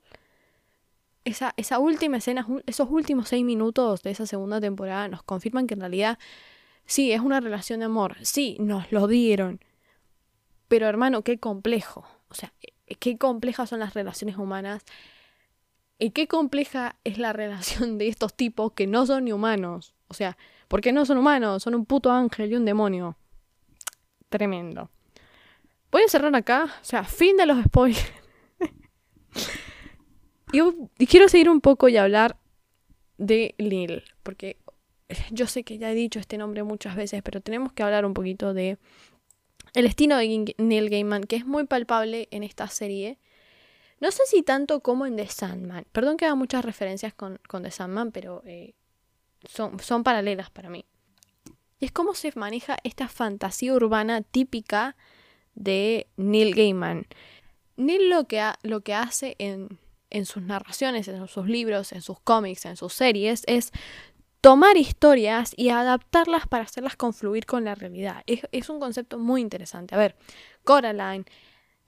esa, 1.26 1.54
esa 1.58 1.80
última 1.80 2.18
escena, 2.18 2.48
esos 2.66 2.90
últimos 2.90 3.30
seis 3.30 3.46
minutos 3.46 4.02
de 4.02 4.12
esa 4.12 4.26
segunda 4.26 4.60
temporada 4.60 5.08
nos 5.08 5.24
confirman 5.24 5.68
que 5.68 5.76
en 5.76 5.82
realidad 5.82 6.20
sí, 6.86 7.12
es 7.12 7.22
una 7.22 7.40
relación 7.40 7.80
de 7.80 7.86
amor, 7.86 8.18
sí, 8.24 8.58
nos 8.60 8.92
lo 8.92 9.08
dieron. 9.08 9.60
Pero 10.68 10.88
hermano, 10.88 11.22
qué 11.24 11.38
complejo. 11.38 12.06
O 12.30 12.34
sea, 12.34 12.54
eh, 12.62 12.96
qué 12.96 13.18
complejas 13.18 13.70
son 13.70 13.80
las 13.80 13.94
relaciones 13.94 14.38
humanas. 14.38 14.84
Y 16.00 16.12
qué 16.12 16.28
compleja 16.28 16.96
es 17.04 17.18
la 17.18 17.34
relación 17.34 17.98
de 17.98 18.08
estos 18.08 18.34
tipos 18.34 18.72
que 18.74 18.88
no 18.88 19.06
son 19.06 19.26
ni 19.26 19.34
humanos. 19.34 19.94
O 20.12 20.14
sea, 20.14 20.38
porque 20.68 20.92
no 20.92 21.06
son 21.06 21.18
humanos, 21.18 21.64
son 21.64 21.74
un 21.74 21.86
puto 21.86 22.12
ángel 22.12 22.52
y 22.52 22.56
un 22.56 22.66
demonio. 22.66 23.18
Tremendo. 24.30 24.92
Voy 25.90 26.04
a 26.04 26.10
cerrar 26.10 26.36
acá. 26.36 26.66
O 26.66 26.86
sea, 26.86 27.04
fin 27.06 27.38
de 27.38 27.46
los 27.46 27.64
spoilers. 27.64 28.12
Yo 30.54 30.74
quiero 31.10 31.30
seguir 31.30 31.50
un 31.50 31.62
poco 31.62 31.88
y 31.88 31.96
hablar 31.96 32.38
de 33.18 33.56
Lil, 33.58 34.04
porque 34.22 34.58
yo 35.32 35.48
sé 35.48 35.64
que 35.64 35.78
ya 35.78 35.92
he 35.92 35.96
dicho 35.96 36.20
este 36.20 36.38
nombre 36.38 36.64
muchas 36.64 36.96
veces, 36.96 37.22
pero 37.24 37.40
tenemos 37.40 37.72
que 37.72 37.84
hablar 37.84 38.06
un 38.06 38.14
poquito 38.14 38.54
de 38.54 38.78
el 39.74 39.84
destino 39.86 40.18
de 40.18 40.54
Neil 40.58 40.90
Gaiman, 40.90 41.24
que 41.24 41.38
es 41.38 41.46
muy 41.46 41.66
palpable 41.66 42.28
en 42.32 42.44
esta 42.44 42.68
serie. 42.68 43.18
No 44.02 44.12
sé 44.12 44.24
si 44.26 44.42
tanto 44.42 44.82
como 44.82 45.06
en 45.06 45.16
The 45.16 45.28
Sandman. 45.28 45.86
Perdón 45.94 46.18
que 46.18 46.26
haga 46.26 46.36
muchas 46.36 46.66
referencias 46.66 47.14
con, 47.14 47.40
con 47.48 47.64
The 47.64 47.72
Sandman, 47.72 48.12
pero 48.12 48.42
eh, 48.46 48.74
son, 49.46 49.80
son 49.80 50.04
paralelas 50.04 50.50
para 50.50 50.70
mí. 50.70 50.86
Y 51.80 51.86
es 51.86 51.92
cómo 51.92 52.14
se 52.14 52.32
maneja 52.36 52.78
esta 52.84 53.08
fantasía 53.08 53.74
urbana 53.74 54.22
típica 54.22 54.96
de 55.56 56.08
Neil 56.18 56.54
Gaiman. 56.54 57.08
Neil 57.76 58.10
lo 58.10 58.28
que, 58.28 58.44
lo 58.64 58.82
que 58.82 58.94
hace 58.94 59.36
en 59.40 59.80
en 60.12 60.26
sus 60.26 60.44
narraciones, 60.44 61.08
en 61.08 61.28
sus 61.28 61.48
libros, 61.48 61.92
en 61.94 62.02
sus 62.02 62.20
cómics, 62.20 62.66
en 62.66 62.78
sus 62.78 62.94
series, 62.94 63.44
es 63.48 63.72
tomar 64.42 64.78
historias 64.78 65.54
y 65.56 65.70
adaptarlas 65.70 66.48
para 66.48 66.66
hacerlas 66.66 66.96
confluir 66.96 67.46
con 67.46 67.64
la 67.64 67.74
realidad. 67.74 68.24
Es, 68.28 68.70
un 68.70 68.80
concepto 68.80 69.18
muy 69.18 69.42
interesante. 69.42 69.96
A 69.96 69.98
ver, 69.98 70.16
Coraline, 70.64 71.26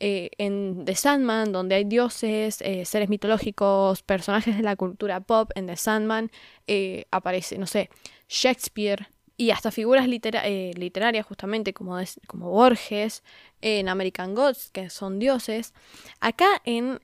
eh, 0.06 0.32
en 0.38 0.84
The 0.84 0.96
Sandman, 0.96 1.54
donde 1.54 1.76
hay 1.76 1.86
dioses, 1.86 2.60
eh, 2.60 2.84
seres 2.84 3.08
mitológicos, 3.08 4.04
personajes 4.04 4.58
de 4.58 4.62
la 4.62 4.76
cultura 4.76 5.22
pop, 5.22 5.50
en 5.56 5.66
The 5.66 5.78
Sandman 5.78 6.30
eh, 6.68 7.06
aparece, 7.10 7.58
no 7.58 7.68
sé, 7.68 7.89
Shakespeare, 8.28 9.08
y 9.38 9.52
hasta 9.52 9.72
figuras 9.72 10.06
eh, 10.06 10.72
literarias 10.76 11.26
justamente 11.26 11.74
como, 11.74 11.98
como 12.28 12.50
Borges, 12.50 13.24
en 13.62 13.88
American 13.88 14.36
Gods, 14.36 14.72
que 14.72 14.89
son 14.89 15.20
dioses. 15.20 15.74
Acá 16.20 16.50
en 16.66 17.00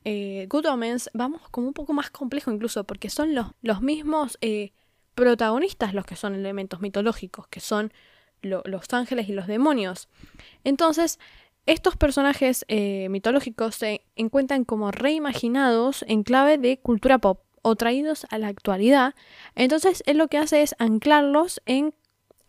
Good 0.50 0.66
Omens 0.66 1.10
vamos 1.14 1.48
como 1.52 1.68
un 1.68 1.74
poco 1.74 1.94
más 1.94 2.10
complejo 2.10 2.52
incluso, 2.52 2.84
porque 2.84 3.10
son 3.10 3.34
los, 3.34 3.48
los 3.62 3.82
mismos 3.82 4.38
protagonistas 5.16 5.94
los 5.94 6.06
que 6.06 6.18
son 6.18 6.36
elementos 6.36 6.82
mitológicos, 6.82 7.48
que 7.48 7.62
son 7.62 7.94
los 8.42 8.94
ángeles 8.94 9.30
y 9.30 9.34
los 9.34 9.48
demonios. 9.48 10.10
Entonces, 10.66 11.18
estos 11.72 11.96
personajes 11.96 12.66
mitológicos 13.10 13.76
se 13.76 14.02
encuentran 14.16 14.66
como 14.66 14.92
reimaginados 14.92 16.04
en 16.08 16.24
clave 16.24 16.58
de 16.58 16.80
cultura 16.80 17.18
pop 17.18 17.42
o 17.62 17.76
traídos 17.76 18.26
a 18.30 18.38
la 18.38 18.48
actualidad. 18.48 19.16
Entonces, 19.56 20.02
él 20.06 20.18
lo 20.18 20.28
que 20.28 20.38
hace 20.38 20.62
es 20.62 20.76
anclarlos 20.80 21.62
en 21.66 21.94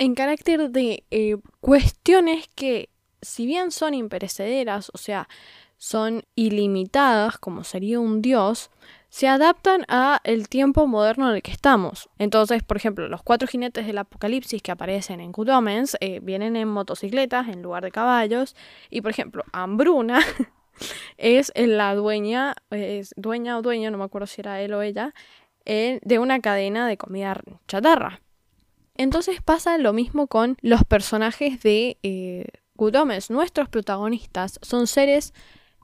en 0.00 0.14
carácter 0.14 0.70
de 0.70 1.04
eh, 1.10 1.36
cuestiones 1.60 2.48
que, 2.54 2.88
si 3.20 3.44
bien 3.44 3.70
son 3.70 3.92
imperecederas, 3.92 4.90
o 4.94 4.98
sea, 4.98 5.28
son 5.76 6.24
ilimitadas, 6.34 7.36
como 7.36 7.64
sería 7.64 8.00
un 8.00 8.22
dios, 8.22 8.70
se 9.10 9.28
adaptan 9.28 9.84
a 9.88 10.20
el 10.24 10.48
tiempo 10.48 10.86
moderno 10.86 11.28
en 11.28 11.36
el 11.36 11.42
que 11.42 11.50
estamos. 11.50 12.08
Entonces, 12.18 12.62
por 12.62 12.76
ejemplo, 12.76 13.08
los 13.08 13.22
cuatro 13.22 13.48
jinetes 13.48 13.86
del 13.86 13.98
apocalipsis 13.98 14.62
que 14.62 14.70
aparecen 14.70 15.20
en 15.20 15.32
Good 15.32 15.50
Omens 15.50 15.96
eh, 16.00 16.20
vienen 16.22 16.56
en 16.56 16.68
motocicletas 16.68 17.48
en 17.48 17.60
lugar 17.60 17.82
de 17.82 17.90
caballos. 17.90 18.56
Y, 18.88 19.00
por 19.00 19.10
ejemplo, 19.10 19.44
Hambruna 19.52 20.20
es 21.18 21.52
la 21.56 21.94
dueña, 21.94 22.54
es 22.70 23.12
dueña 23.16 23.58
o 23.58 23.62
dueño, 23.62 23.90
no 23.90 23.98
me 23.98 24.04
acuerdo 24.04 24.26
si 24.26 24.40
era 24.40 24.62
él 24.62 24.72
o 24.72 24.80
ella, 24.82 25.12
de 25.66 26.18
una 26.18 26.40
cadena 26.40 26.88
de 26.88 26.96
comida 26.96 27.40
chatarra. 27.68 28.20
Entonces 28.96 29.40
pasa 29.42 29.78
lo 29.78 29.92
mismo 29.92 30.26
con 30.26 30.56
los 30.62 30.84
personajes 30.84 31.62
de 31.62 31.98
eh. 32.02 32.46
Nuestros 33.28 33.68
protagonistas 33.68 34.58
son 34.62 34.86
seres 34.86 35.34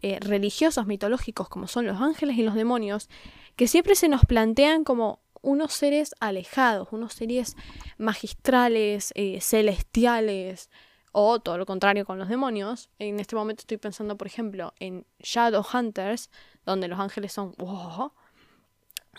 eh, 0.03 0.19
religiosos, 0.21 0.87
mitológicos, 0.87 1.49
como 1.49 1.67
son 1.67 1.87
los 1.87 2.01
ángeles 2.01 2.37
y 2.39 2.43
los 2.43 2.55
demonios, 2.55 3.09
que 3.57 3.69
siempre 3.69 3.95
se 3.95 4.09
nos 4.09 4.25
plantean 4.25 4.85
como 4.85 5.21
unos 5.43 5.73
seres 5.73 6.15
alejados, 6.21 6.89
unos 6.91 7.15
seres 7.15 7.57
magistrales, 7.99 9.13
eh, 9.15 9.41
celestiales, 9.41 10.71
o 11.19 11.41
todo 11.41 11.57
lo 11.57 11.65
contrario 11.65 12.05
con 12.05 12.19
los 12.19 12.29
demonios. 12.29 12.91
En 12.99 13.21
este 13.21 13.37
momento 13.37 13.63
estoy 13.63 13.79
pensando, 13.79 14.19
por 14.19 14.27
ejemplo, 14.27 14.75
en 14.81 15.07
Shadow 15.21 15.65
Hunters, 15.73 16.31
donde 16.67 16.89
los 16.89 16.99
ángeles 16.99 17.33
son... 17.33 17.55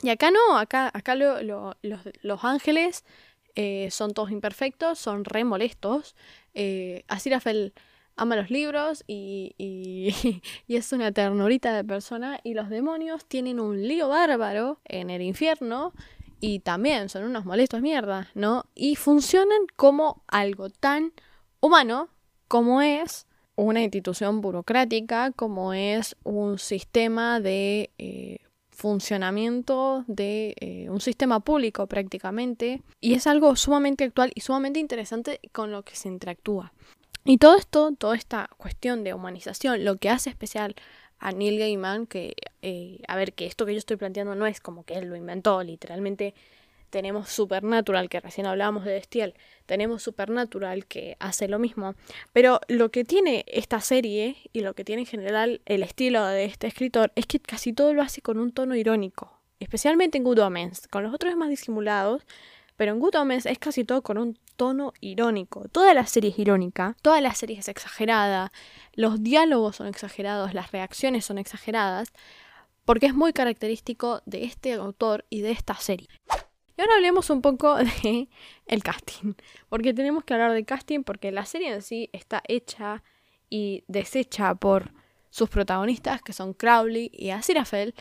Y 0.04 0.10
acá 0.10 0.30
no, 0.30 0.60
acá, 0.60 0.92
acá 0.94 1.16
los, 1.16 2.44
ángeles 2.44 3.04
eh, 3.56 3.90
son 3.90 4.13
todos 4.13 4.30
imperfectos, 4.30 5.00
son 5.00 5.26
re 5.26 5.44
molestos. 5.44 6.16
Eh, 6.54 7.04
ama 8.18 8.36
los 8.36 8.50
libros 8.50 9.04
y, 9.08 10.42
es 10.68 10.92
una 10.92 11.12
ternurita 11.12 11.74
de 11.74 11.84
persona. 11.84 12.40
Y 12.44 12.54
los 12.54 12.70
demonios 12.70 13.26
tienen 13.26 13.60
un 13.60 13.88
lío 13.88 14.10
bárbaro 14.10 14.80
en 14.86 15.10
el 15.10 15.22
infierno 15.22 15.94
y 16.40 16.60
también 16.60 17.10
son 17.10 17.24
unos 17.24 17.46
molestos 17.46 17.82
mierda, 17.82 18.30
¿no? 18.36 18.66
Y 18.76 18.96
funcionan 18.96 19.68
como 19.76 20.24
algo 20.28 20.70
tan 20.70 21.14
humano 21.62 22.10
como 22.48 22.82
es 22.82 23.28
una 23.56 23.82
institución 23.82 24.42
burocrática, 24.42 25.32
como 25.32 25.74
es 25.74 26.15
un 26.24 26.60
sistema 26.60 27.40
de 27.40 27.92
eh, 27.98 28.38
funcionamiento 28.70 30.06
de 30.08 30.56
eh, 30.60 30.88
un 30.90 31.02
sistema 31.02 31.40
público 31.40 31.88
prácticamente 31.88 32.84
y 33.02 33.15
es 33.15 33.26
algo 33.26 33.56
sumamente 33.56 34.04
actual 34.04 34.32
y 34.36 34.42
sumamente 34.42 34.80
interesante 34.80 35.40
con 35.52 35.72
lo 35.72 35.82
que 35.82 35.96
se 35.96 36.08
interactúa. 36.08 36.72
Y 37.28 37.40
todo 37.40 37.58
esto, 37.58 37.92
toda 37.98 38.15
esta 38.15 38.50
cuestión 38.58 39.04
de 39.04 39.13
humanización, 39.13 39.84
lo 39.84 39.98
que 39.98 40.10
hace 40.10 40.30
especial 40.30 40.75
a 41.19 41.34
Neil 41.34 41.60
Gaiman 41.60 42.08
que, 42.08 42.36
eh, 42.62 43.02
a 43.10 43.17
ver, 43.17 43.34
que 43.34 43.46
esto 43.46 43.65
que 43.65 43.73
yo 43.73 43.80
estoy 43.80 43.98
planteando 43.98 44.34
no 44.34 44.48
es 44.48 44.62
como 44.62 44.86
que 44.86 44.94
él 44.94 45.10
lo 45.10 45.17
inventó, 45.17 45.62
literalmente 45.62 46.34
tenemos 46.90 47.28
Supernatural, 47.28 48.08
que 48.08 48.21
recién 48.21 48.48
hablábamos 48.48 48.86
de 48.86 48.94
Destiel, 48.94 49.34
tenemos 49.65 50.04
Supernatural 50.04 50.86
que 50.86 51.17
hace 51.19 51.50
lo 51.50 51.60
mismo, 51.60 51.96
pero 52.32 52.62
lo 52.69 52.92
que 52.92 53.04
tiene 53.04 53.44
esta 53.48 53.82
serie 53.82 54.38
y 54.54 54.62
lo 54.62 54.73
que 54.73 54.86
tiene 54.86 55.02
en 55.02 55.08
general 55.08 55.60
el 55.65 55.84
estilo 55.84 56.25
de 56.28 56.46
este 56.46 56.67
escritor 56.67 57.12
es 57.15 57.25
que 57.25 57.42
casi 57.42 57.73
todo 57.73 57.94
lo 57.94 58.04
hace 58.04 58.21
con 58.21 58.40
un 58.40 58.54
tono 58.54 58.73
irónico, 58.73 59.38
especialmente 59.60 60.17
en 60.17 60.23
Good 60.23 60.40
Omens, 60.40 60.88
con 60.88 61.04
los 61.04 61.13
otros 61.13 61.32
es 61.32 61.38
más 61.38 61.50
disimulados, 61.50 62.23
pero 62.78 62.94
en 62.94 63.00
Good 63.00 63.15
Omens 63.15 63.46
es 63.46 63.60
casi 63.60 63.84
todo 63.84 64.02
con 64.02 64.17
un 64.17 64.40
tono 64.56 64.94
irónico. 65.02 65.67
Toda 65.67 65.94
la 65.94 66.06
serie 66.06 66.30
es 66.30 66.40
irónica, 66.40 66.96
toda 67.02 67.19
la 67.19 67.34
serie 67.34 67.60
es 67.60 67.67
exagerada, 67.67 68.52
los 68.94 69.21
diálogos 69.21 69.75
son 69.75 69.88
exagerados, 69.88 70.54
las 70.54 70.71
reacciones 70.71 71.25
son 71.25 71.40
exageradas, 71.40 72.13
porque 72.86 73.08
es 73.08 73.15
muy 73.15 73.34
característico 73.34 74.21
de 74.25 74.46
este 74.46 74.73
autor 74.73 75.25
y 75.30 75.42
de 75.42 75.52
esta 75.52 75.75
serie. 75.75 76.08
Y 76.78 76.82
ahora 76.82 76.94
hablemos 76.96 77.30
un 77.32 77.42
poco 77.42 77.75
de 78.04 78.30
el 78.67 78.84
casting, 78.84 79.34
porque 79.69 79.94
tenemos 79.94 80.23
que 80.23 80.36
hablar 80.36 80.54
de 80.54 80.63
casting 80.63 81.04
porque 81.04 81.32
la 81.32 81.46
serie 81.46 81.73
en 81.73 81.82
sí 81.82 82.10
está 82.13 82.44
hecha 82.48 83.04
y 83.50 83.84
deshecha 83.88 84.54
por 84.56 84.92
sus 85.30 85.50
protagonistas 85.50 86.21
que 86.21 86.34
son 86.34 86.54
Crowley 86.54 87.10
y 87.13 87.32
Aziraphale 87.32 87.94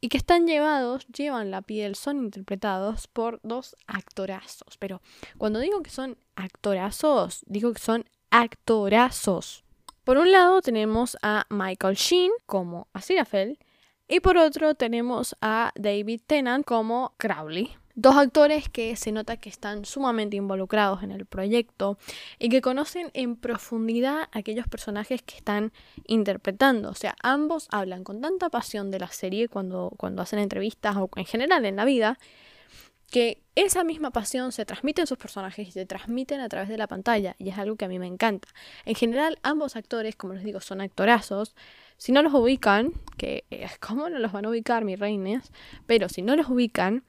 y 0.00 0.08
que 0.08 0.16
están 0.16 0.46
llevados, 0.46 1.06
llevan 1.08 1.50
la 1.50 1.62
piel, 1.62 1.94
son 1.94 2.18
interpretados 2.18 3.06
por 3.06 3.40
dos 3.42 3.76
actorazos. 3.86 4.76
Pero 4.78 5.02
cuando 5.38 5.58
digo 5.58 5.82
que 5.82 5.90
son 5.90 6.16
actorazos, 6.36 7.44
digo 7.46 7.72
que 7.72 7.80
son 7.80 8.04
actorazos. 8.30 9.64
Por 10.04 10.16
un 10.16 10.32
lado 10.32 10.62
tenemos 10.62 11.16
a 11.22 11.46
Michael 11.50 11.96
Sheen 11.96 12.32
como 12.46 12.88
Aziraphale 12.92 13.58
y 14.08 14.20
por 14.20 14.38
otro 14.38 14.74
tenemos 14.74 15.36
a 15.40 15.72
David 15.76 16.22
Tennant 16.26 16.64
como 16.64 17.14
Crowley. 17.18 17.76
Dos 17.94 18.16
actores 18.16 18.68
que 18.68 18.94
se 18.96 19.12
nota 19.12 19.36
que 19.36 19.48
están 19.48 19.84
sumamente 19.84 20.36
involucrados 20.36 21.02
en 21.02 21.10
el 21.10 21.26
proyecto 21.26 21.98
y 22.38 22.48
que 22.48 22.60
conocen 22.60 23.10
en 23.14 23.36
profundidad 23.36 24.28
aquellos 24.32 24.68
personajes 24.68 25.22
que 25.22 25.36
están 25.36 25.72
interpretando. 26.06 26.90
O 26.90 26.94
sea, 26.94 27.16
ambos 27.22 27.68
hablan 27.70 28.04
con 28.04 28.20
tanta 28.20 28.48
pasión 28.48 28.90
de 28.90 29.00
la 29.00 29.08
serie 29.08 29.48
cuando, 29.48 29.92
cuando 29.96 30.22
hacen 30.22 30.38
entrevistas 30.38 30.96
o 30.96 31.10
en 31.16 31.24
general 31.24 31.64
en 31.64 31.76
la 31.76 31.84
vida, 31.84 32.18
que 33.10 33.42
esa 33.56 33.82
misma 33.84 34.12
pasión 34.12 34.52
se 34.52 34.64
transmite 34.64 35.00
en 35.00 35.06
sus 35.06 35.18
personajes 35.18 35.68
y 35.68 35.72
se 35.72 35.84
transmiten 35.84 36.40
a 36.40 36.48
través 36.48 36.68
de 36.68 36.78
la 36.78 36.86
pantalla, 36.86 37.34
y 37.38 37.48
es 37.48 37.58
algo 37.58 37.76
que 37.76 37.84
a 37.84 37.88
mí 37.88 37.98
me 37.98 38.06
encanta. 38.06 38.48
En 38.84 38.94
general, 38.94 39.38
ambos 39.42 39.76
actores, 39.76 40.14
como 40.16 40.34
les 40.34 40.44
digo, 40.44 40.60
son 40.60 40.80
actorazos. 40.80 41.54
Si 41.96 42.12
no 42.12 42.22
los 42.22 42.32
ubican, 42.32 42.92
que 43.18 43.44
es 43.50 43.78
como 43.78 44.08
no 44.08 44.18
los 44.18 44.32
van 44.32 44.46
a 44.46 44.50
ubicar, 44.50 44.84
mis 44.84 44.98
reinas, 44.98 45.50
pero 45.86 46.08
si 46.08 46.22
no 46.22 46.36
los 46.36 46.48
ubican, 46.48 47.04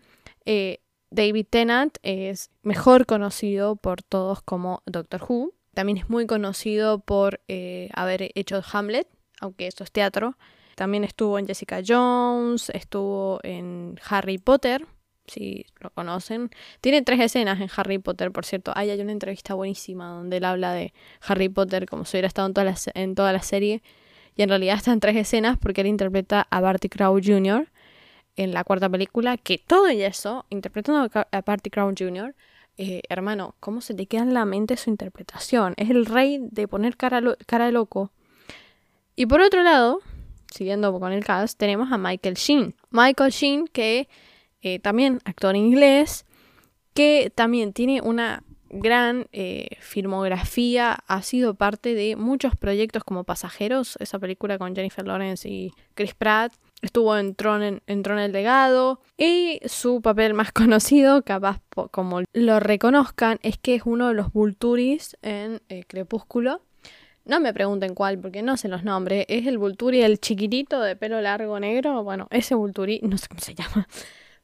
eh, 0.46 0.80
David 1.12 1.48
Tennant 1.50 1.98
es 2.04 2.50
mejor 2.64 3.06
conocido 3.06 3.76
por 3.76 4.02
todos 4.02 4.42
como 4.42 4.82
Doctor 4.86 5.22
Who. 5.28 5.54
También 5.74 5.98
es 5.98 6.10
muy 6.10 6.26
conocido 6.26 7.00
por 7.00 7.42
eh, 7.48 7.90
haber 7.94 8.32
hecho 8.36 8.62
Hamlet, 8.72 9.08
aunque 9.40 9.68
eso 9.68 9.84
es 9.84 9.92
teatro. 9.92 10.38
También 10.76 11.04
estuvo 11.04 11.38
en 11.38 11.48
Jessica 11.48 11.82
Jones, 11.86 12.70
estuvo 12.70 13.40
en 13.44 14.00
Harry 14.10 14.38
Potter, 14.38 14.88
si 15.28 15.66
lo 15.80 15.90
conocen. 15.92 16.50
Tiene 16.80 17.02
tres 17.02 17.20
escenas 17.20 17.60
en 17.60 17.70
Harry 17.76 18.00
Potter, 18.00 18.32
por 18.32 18.46
cierto. 18.46 18.72
Ahí 18.76 18.90
hay 18.90 19.00
una 19.02 19.12
entrevista 19.12 19.54
buenísima 19.54 20.08
donde 20.10 20.38
él 20.38 20.46
habla 20.46 20.74
de 20.74 20.94
Harry 21.22 21.50
Potter 21.50 21.88
como 21.88 22.06
si 22.06 22.18
hubiera 22.18 22.28
estado 22.28 22.48
en 22.48 22.54
toda 22.54 22.66
la, 22.66 22.76
en 22.94 23.16
toda 23.16 23.34
la 23.34 23.42
serie. 23.42 23.82
Y 24.36 24.44
en 24.44 24.50
realidad 24.50 24.78
están 24.78 25.00
tres 25.00 25.16
escenas 25.18 25.58
porque 25.58 25.82
él 25.82 25.88
interpreta 25.88 26.48
a 26.50 26.62
Barty 26.62 26.90
Crouch 26.90 27.28
Jr., 27.28 27.70
en 28.36 28.54
la 28.54 28.64
cuarta 28.64 28.90
película, 28.90 29.38
que 29.38 29.58
todo 29.58 29.88
eso, 29.88 30.46
interpretando 30.50 31.10
a 31.32 31.42
Party 31.42 31.70
Crown 31.70 31.96
Jr., 31.98 32.36
eh, 32.78 33.02
hermano, 33.10 33.56
¿cómo 33.60 33.82
se 33.82 33.94
te 33.94 34.06
queda 34.08 34.24
en 34.24 34.34
la 34.34 34.46
mente 34.46 34.78
su 34.78 34.90
interpretación? 34.90 35.74
Es 35.78 35.90
el 35.90 36.06
rey 36.06 36.40
de 36.42 36.68
poner 36.68 36.98
cara, 36.98 37.22
cara 37.46 37.66
de 37.66 37.72
loco. 37.72 38.12
Y 39.16 39.26
por 39.26 39.42
otro 39.42 39.62
lado, 39.62 40.00
siguiendo 40.52 40.98
con 41.00 41.12
el 41.12 41.24
cast, 41.24 41.58
tenemos 41.58 41.92
a 41.92 41.98
Michael 41.98 42.36
Sheen. 42.36 42.76
Michael 42.90 43.32
Sheen, 43.32 43.68
que 43.68 44.08
eh, 44.62 44.80
también 44.80 45.20
actor 45.26 45.56
inglés, 45.56 46.26
que 46.94 47.32
también 47.36 47.74
tiene 47.74 48.02
una 48.02 48.44
gran 48.70 49.28
eh, 49.34 49.78
filmografía, 49.80 51.00
ha 51.08 51.22
sido 51.24 51.56
parte 51.56 51.94
de 51.94 52.16
muchos 52.16 52.56
proyectos 52.56 53.04
como 53.04 53.26
Pasajeros, 53.26 53.98
esa 54.00 54.18
película 54.18 54.58
con 54.58 54.76
Jennifer 54.76 55.06
Lawrence 55.06 55.48
y 55.50 55.72
Chris 55.94 56.14
Pratt, 56.14 56.54
Estuvo 56.82 57.16
en 57.18 57.36
Tron, 57.36 57.62
en, 57.64 57.82
el 57.88 58.32
Legado. 58.32 59.02
Y 59.18 59.60
su 59.66 60.02
papel 60.02 60.34
más 60.34 60.52
conocido, 60.54 61.24
capaz 61.24 61.62
como 61.92 62.22
lo 62.34 62.60
reconozcan, 62.60 63.40
es 63.44 63.58
que 63.58 63.76
es 63.76 63.84
uno 63.86 64.08
de 64.10 64.14
los 64.14 64.32
Vulturis 64.34 65.18
en 65.22 65.62
eh, 65.70 65.84
Crepúsculo. 65.88 66.62
No 67.24 67.40
me 67.40 67.54
pregunten 67.54 67.94
cuál, 67.94 68.18
porque 68.20 68.42
no 68.42 68.58
sé 68.58 68.68
los 68.68 68.84
nombres. 68.84 69.26
Es 69.30 69.46
el 69.46 69.58
Vulturi, 69.58 70.02
el 70.02 70.20
chiquitito 70.20 70.82
de 70.82 70.96
pelo 70.96 71.22
largo 71.22 71.60
negro. 71.60 72.04
Bueno, 72.04 72.28
ese 72.32 72.56
Vulturi, 72.56 73.00
no 73.04 73.18
sé 73.18 73.28
cómo 73.28 73.42
se 73.42 73.54
llama. 73.54 73.88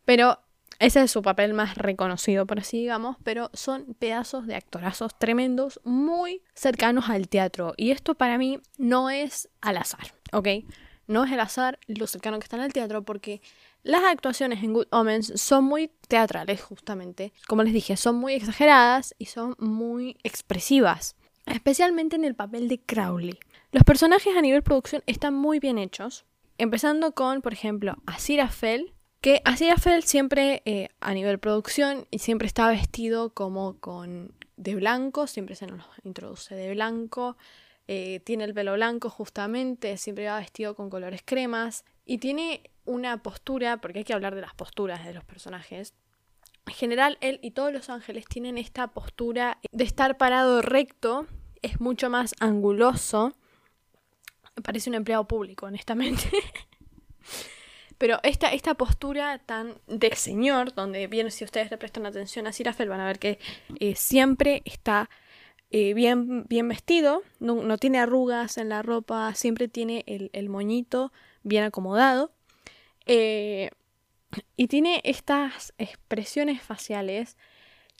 Pero 0.05 0.39
ese 0.79 1.01
es 1.01 1.11
su 1.11 1.23
papel 1.23 1.55
más 1.55 1.75
reconocido, 1.75 2.45
por 2.45 2.59
así 2.59 2.77
digamos. 2.77 3.17
Pero 3.23 3.49
son 3.53 3.95
pedazos 3.95 4.45
de 4.45 4.55
actorazos 4.55 5.17
tremendos, 5.17 5.81
muy 5.83 6.43
cercanos 6.53 7.09
al 7.09 7.29
teatro. 7.29 7.73
Y 7.77 7.91
esto 7.91 8.15
para 8.15 8.37
mí 8.37 8.59
no 8.77 9.09
es 9.09 9.49
al 9.59 9.77
azar, 9.77 10.13
¿ok? 10.31 10.47
No 11.07 11.23
es 11.23 11.31
el 11.31 11.39
azar 11.39 11.79
lo 11.87 12.07
cercano 12.07 12.39
que 12.39 12.43
está 12.43 12.57
en 12.57 12.63
el 12.63 12.73
teatro 12.73 13.03
porque 13.03 13.41
las 13.83 14.03
actuaciones 14.03 14.63
en 14.63 14.73
Good 14.73 14.87
Omens 14.91 15.33
son 15.35 15.63
muy 15.63 15.89
teatrales 16.07 16.61
justamente. 16.61 17.33
Como 17.47 17.63
les 17.63 17.73
dije, 17.73 17.97
son 17.97 18.17
muy 18.17 18.33
exageradas 18.33 19.15
y 19.17 19.25
son 19.25 19.55
muy 19.59 20.17
expresivas. 20.23 21.15
Especialmente 21.45 22.17
en 22.17 22.25
el 22.25 22.35
papel 22.35 22.67
de 22.67 22.81
Crowley. 22.81 23.39
Los 23.71 23.83
personajes 23.83 24.35
a 24.35 24.41
nivel 24.41 24.63
producción 24.63 25.03
están 25.07 25.33
muy 25.33 25.59
bien 25.59 25.77
hechos. 25.77 26.25
Empezando 26.57 27.13
con, 27.13 27.41
por 27.41 27.53
ejemplo, 27.53 27.95
Aziraphale, 28.05 28.93
que 29.21 29.41
Aziraphale 29.45 30.01
siempre 30.01 30.61
eh, 30.65 30.89
a 30.99 31.13
nivel 31.13 31.39
producción 31.39 32.07
siempre 32.17 32.47
está 32.47 32.69
vestido 32.69 33.33
como 33.33 33.79
con 33.79 34.33
de 34.57 34.75
blanco, 34.75 35.27
siempre 35.27 35.55
se 35.55 35.67
nos 35.67 35.85
introduce 36.03 36.55
de 36.55 36.73
blanco. 36.73 37.37
Eh, 37.87 38.19
tiene 38.25 38.43
el 38.43 38.53
pelo 38.53 38.73
blanco 38.73 39.09
justamente, 39.09 39.95
siempre 39.97 40.27
va 40.27 40.39
vestido 40.39 40.75
con 40.75 40.89
colores 40.89 41.21
cremas 41.23 41.85
y 42.05 42.17
tiene 42.17 42.69
una 42.83 43.23
postura, 43.23 43.77
porque 43.77 43.99
hay 43.99 44.05
que 44.05 44.13
hablar 44.13 44.35
de 44.35 44.41
las 44.41 44.53
posturas 44.53 45.05
de 45.05 45.13
los 45.13 45.23
personajes. 45.23 45.93
En 46.65 46.73
general, 46.73 47.17
él 47.21 47.39
y 47.41 47.51
todos 47.51 47.71
los 47.71 47.89
ángeles 47.89 48.25
tienen 48.25 48.57
esta 48.57 48.87
postura 48.87 49.59
de 49.71 49.83
estar 49.85 50.17
parado 50.17 50.61
recto, 50.61 51.27
es 51.61 51.79
mucho 51.79 52.09
más 52.09 52.35
anguloso. 52.39 53.33
Parece 54.63 54.89
un 54.89 54.95
empleado 54.95 55.27
público, 55.27 55.67
honestamente. 55.67 56.29
Pero 57.97 58.19
esta, 58.23 58.51
esta 58.53 58.75
postura 58.75 59.39
tan 59.39 59.75
de 59.87 60.15
señor, 60.15 60.73
donde 60.73 61.07
bien 61.07 61.31
si 61.31 61.45
ustedes 61.45 61.71
le 61.71 61.77
prestan 61.77 62.05
atención 62.05 62.47
a 62.47 62.51
Sirafel, 62.51 62.89
van 62.89 62.99
a 62.99 63.07
ver 63.07 63.17
que 63.17 63.39
eh, 63.79 63.95
siempre 63.95 64.61
está 64.65 65.09
eh, 65.69 65.93
bien, 65.93 66.45
bien 66.47 66.67
vestido, 66.69 67.23
no, 67.39 67.77
tiene 67.77 67.99
arrugas 67.99 68.57
en 68.57 68.69
la 68.69 68.81
ropa, 68.83 69.33
siempre 69.35 69.67
tiene 69.67 70.03
el, 70.05 70.49
moñito 70.49 71.11
bien 71.43 71.63
acomodado. 71.63 72.31
Eh, 73.05 73.71
y 74.55 74.67
tiene 74.67 75.01
estas 75.03 75.73
expresiones 75.77 76.61
faciales 76.61 77.37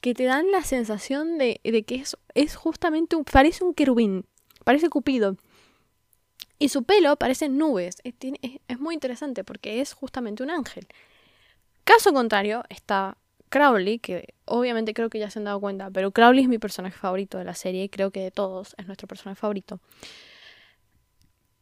que 0.00 0.14
te 0.14 0.24
dan 0.24 0.50
la 0.50 0.62
sensación 0.62 1.38
de, 1.38 1.60
que 1.86 1.94
es, 1.96 2.16
es, 2.34 2.56
justamente 2.56 3.16
un, 3.16 3.24
parece 3.24 3.64
un 3.64 3.74
querubín, 3.74 4.26
parece 4.64 4.88
Cupido. 4.88 5.36
Y 6.58 6.70
su 6.70 6.84
pelo 6.84 7.16
parece 7.16 7.48
nubes. 7.48 7.96
Es, 8.02 8.14
es 8.68 8.80
muy 8.80 8.94
interesante 8.94 9.44
porque 9.44 9.80
es 9.80 9.92
justamente 9.92 10.42
un 10.42 10.50
ángel. 10.50 10.88
Caso 11.84 12.12
contrario, 12.12 12.64
está 12.68 13.16
Crowley, 13.48 13.98
que 13.98 14.34
obviamente 14.44 14.94
creo 14.94 15.10
que 15.10 15.18
ya 15.18 15.30
se 15.30 15.38
han 15.38 15.44
dado 15.44 15.60
cuenta, 15.60 15.90
pero 15.90 16.10
Crowley 16.10 16.42
es 16.44 16.48
mi 16.48 16.58
personaje 16.58 16.96
favorito 16.96 17.38
de 17.38 17.44
la 17.44 17.54
serie, 17.54 17.90
creo 17.90 18.10
que 18.10 18.20
de 18.20 18.30
todos 18.30 18.74
es 18.78 18.86
nuestro 18.86 19.08
personaje 19.08 19.38
favorito. 19.40 19.80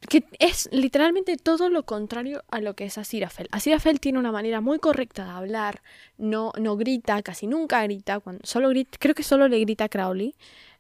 Que 0.09 0.25
es 0.39 0.69
literalmente 0.73 1.37
todo 1.37 1.69
lo 1.69 1.85
contrario 1.85 2.45
a 2.51 2.61
lo 2.61 2.75
que 2.75 2.85
es 2.85 2.99
Aziraphale. 2.99 3.49
Aziraphale 3.51 3.99
tiene 3.99 4.19
una 4.19 4.31
manera 4.31 4.61
muy 4.61 4.79
correcta 4.79 5.25
de 5.25 5.31
hablar, 5.31 5.83
no, 6.17 6.53
no 6.61 6.77
grita, 6.77 7.23
casi 7.23 7.47
nunca 7.47 7.83
grita, 7.83 8.21
cuando, 8.21 8.47
solo 8.47 8.69
grita, 8.69 8.99
creo 9.01 9.15
que 9.15 9.23
solo 9.23 9.49
le 9.49 9.59
grita 9.61 9.85
a 9.85 9.89
Crowley. 9.89 10.35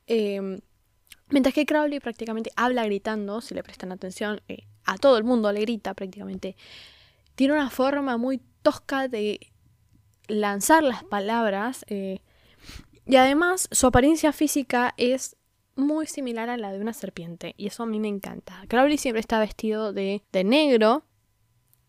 Em, 0.07 0.61
mientras 1.31 1.55
que 1.55 1.67
Crowley 1.67 1.99
prácticamente 1.99 2.51
habla 2.57 2.85
gritando, 2.85 3.41
si 3.41 3.55
le 3.55 3.63
prestan 3.63 3.91
atención, 3.91 4.41
eh, 4.49 4.65
a 4.85 4.97
todo 4.99 5.19
el 5.19 5.25
mundo 5.25 5.51
le 5.53 5.61
grita 5.61 5.95
prácticamente. 5.95 6.57
Tiene 7.35 7.55
una 7.55 7.71
forma 7.71 8.17
muy 8.17 8.41
tosca 8.63 9.09
de 9.09 9.41
lanzar 10.29 10.83
las 10.83 11.05
palabras. 11.05 11.85
Eh, 11.89 12.21
y 13.05 13.17
además 13.17 13.69
su 13.71 13.87
apariencia 13.87 14.33
física 14.33 14.95
es 14.97 15.37
muy 15.77 16.07
similar 16.07 16.49
a 16.49 16.57
la 16.57 16.73
de 16.73 16.81
una 16.81 16.93
serpiente 16.95 17.55
y 17.59 17.67
eso 17.67 17.83
a 17.83 17.87
mí 17.87 18.01
me 18.01 18.09
encanta. 18.09 18.65
Crowley 18.69 18.99
siempre 18.99 19.21
está 19.21 19.39
vestido 19.39 19.93
de, 19.93 20.23
de 20.33 20.45
negro. 20.45 21.05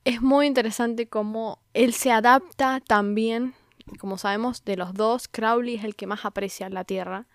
Es 0.03 0.21
muy 0.21 0.45
interesante 0.47 1.07
cómo 1.07 1.59
él 1.73 1.93
se 1.93 2.11
adapta 2.11 2.81
también, 2.85 3.55
como 3.99 4.17
sabemos 4.17 4.63
de 4.65 4.77
los 4.77 4.93
dos, 4.93 5.27
Crowley 5.27 5.75
es 5.75 5.83
el 5.83 5.95
que 5.95 6.07
más 6.07 6.25
aprecia 6.25 6.69
la 6.69 6.83
tierra. 6.83 7.27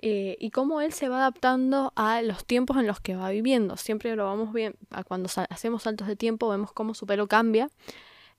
eh, 0.00 0.36
y 0.38 0.50
cómo 0.50 0.80
él 0.80 0.92
se 0.92 1.08
va 1.08 1.18
adaptando 1.18 1.92
a 1.96 2.22
los 2.22 2.44
tiempos 2.44 2.76
en 2.76 2.86
los 2.86 3.00
que 3.00 3.16
va 3.16 3.30
viviendo. 3.30 3.76
Siempre 3.76 4.14
lo 4.16 4.24
vamos 4.26 4.52
bien, 4.52 4.76
cuando 5.08 5.28
hacemos 5.50 5.82
saltos 5.82 6.06
de 6.06 6.16
tiempo 6.16 6.48
vemos 6.48 6.72
cómo 6.72 6.94
su 6.94 7.06
pelo 7.06 7.26
cambia 7.26 7.68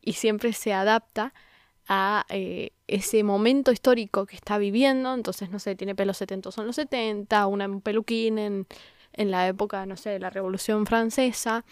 y 0.01 0.13
siempre 0.13 0.53
se 0.53 0.73
adapta 0.73 1.33
a 1.89 2.25
eh, 2.29 2.71
ese 2.87 3.23
momento 3.23 3.71
histórico 3.71 4.27
que 4.27 4.35
está 4.35 4.59
viviendo. 4.59 5.13
Entonces, 5.13 5.49
no 5.49 5.59
sé, 5.59 5.75
tiene 5.75 5.95
pelo 5.95 6.13
setentoso 6.13 6.61
en 6.61 6.67
los 6.67 6.75
70, 6.75 7.47
una, 7.47 7.67
un 7.67 7.81
peluquín 7.81 8.37
en, 8.37 8.67
en 9.13 9.31
la 9.31 9.47
época, 9.47 9.85
no 9.87 9.97
sé, 9.97 10.11
de 10.11 10.19
la 10.19 10.29
Revolución 10.29 10.85
Francesa. 10.85 11.65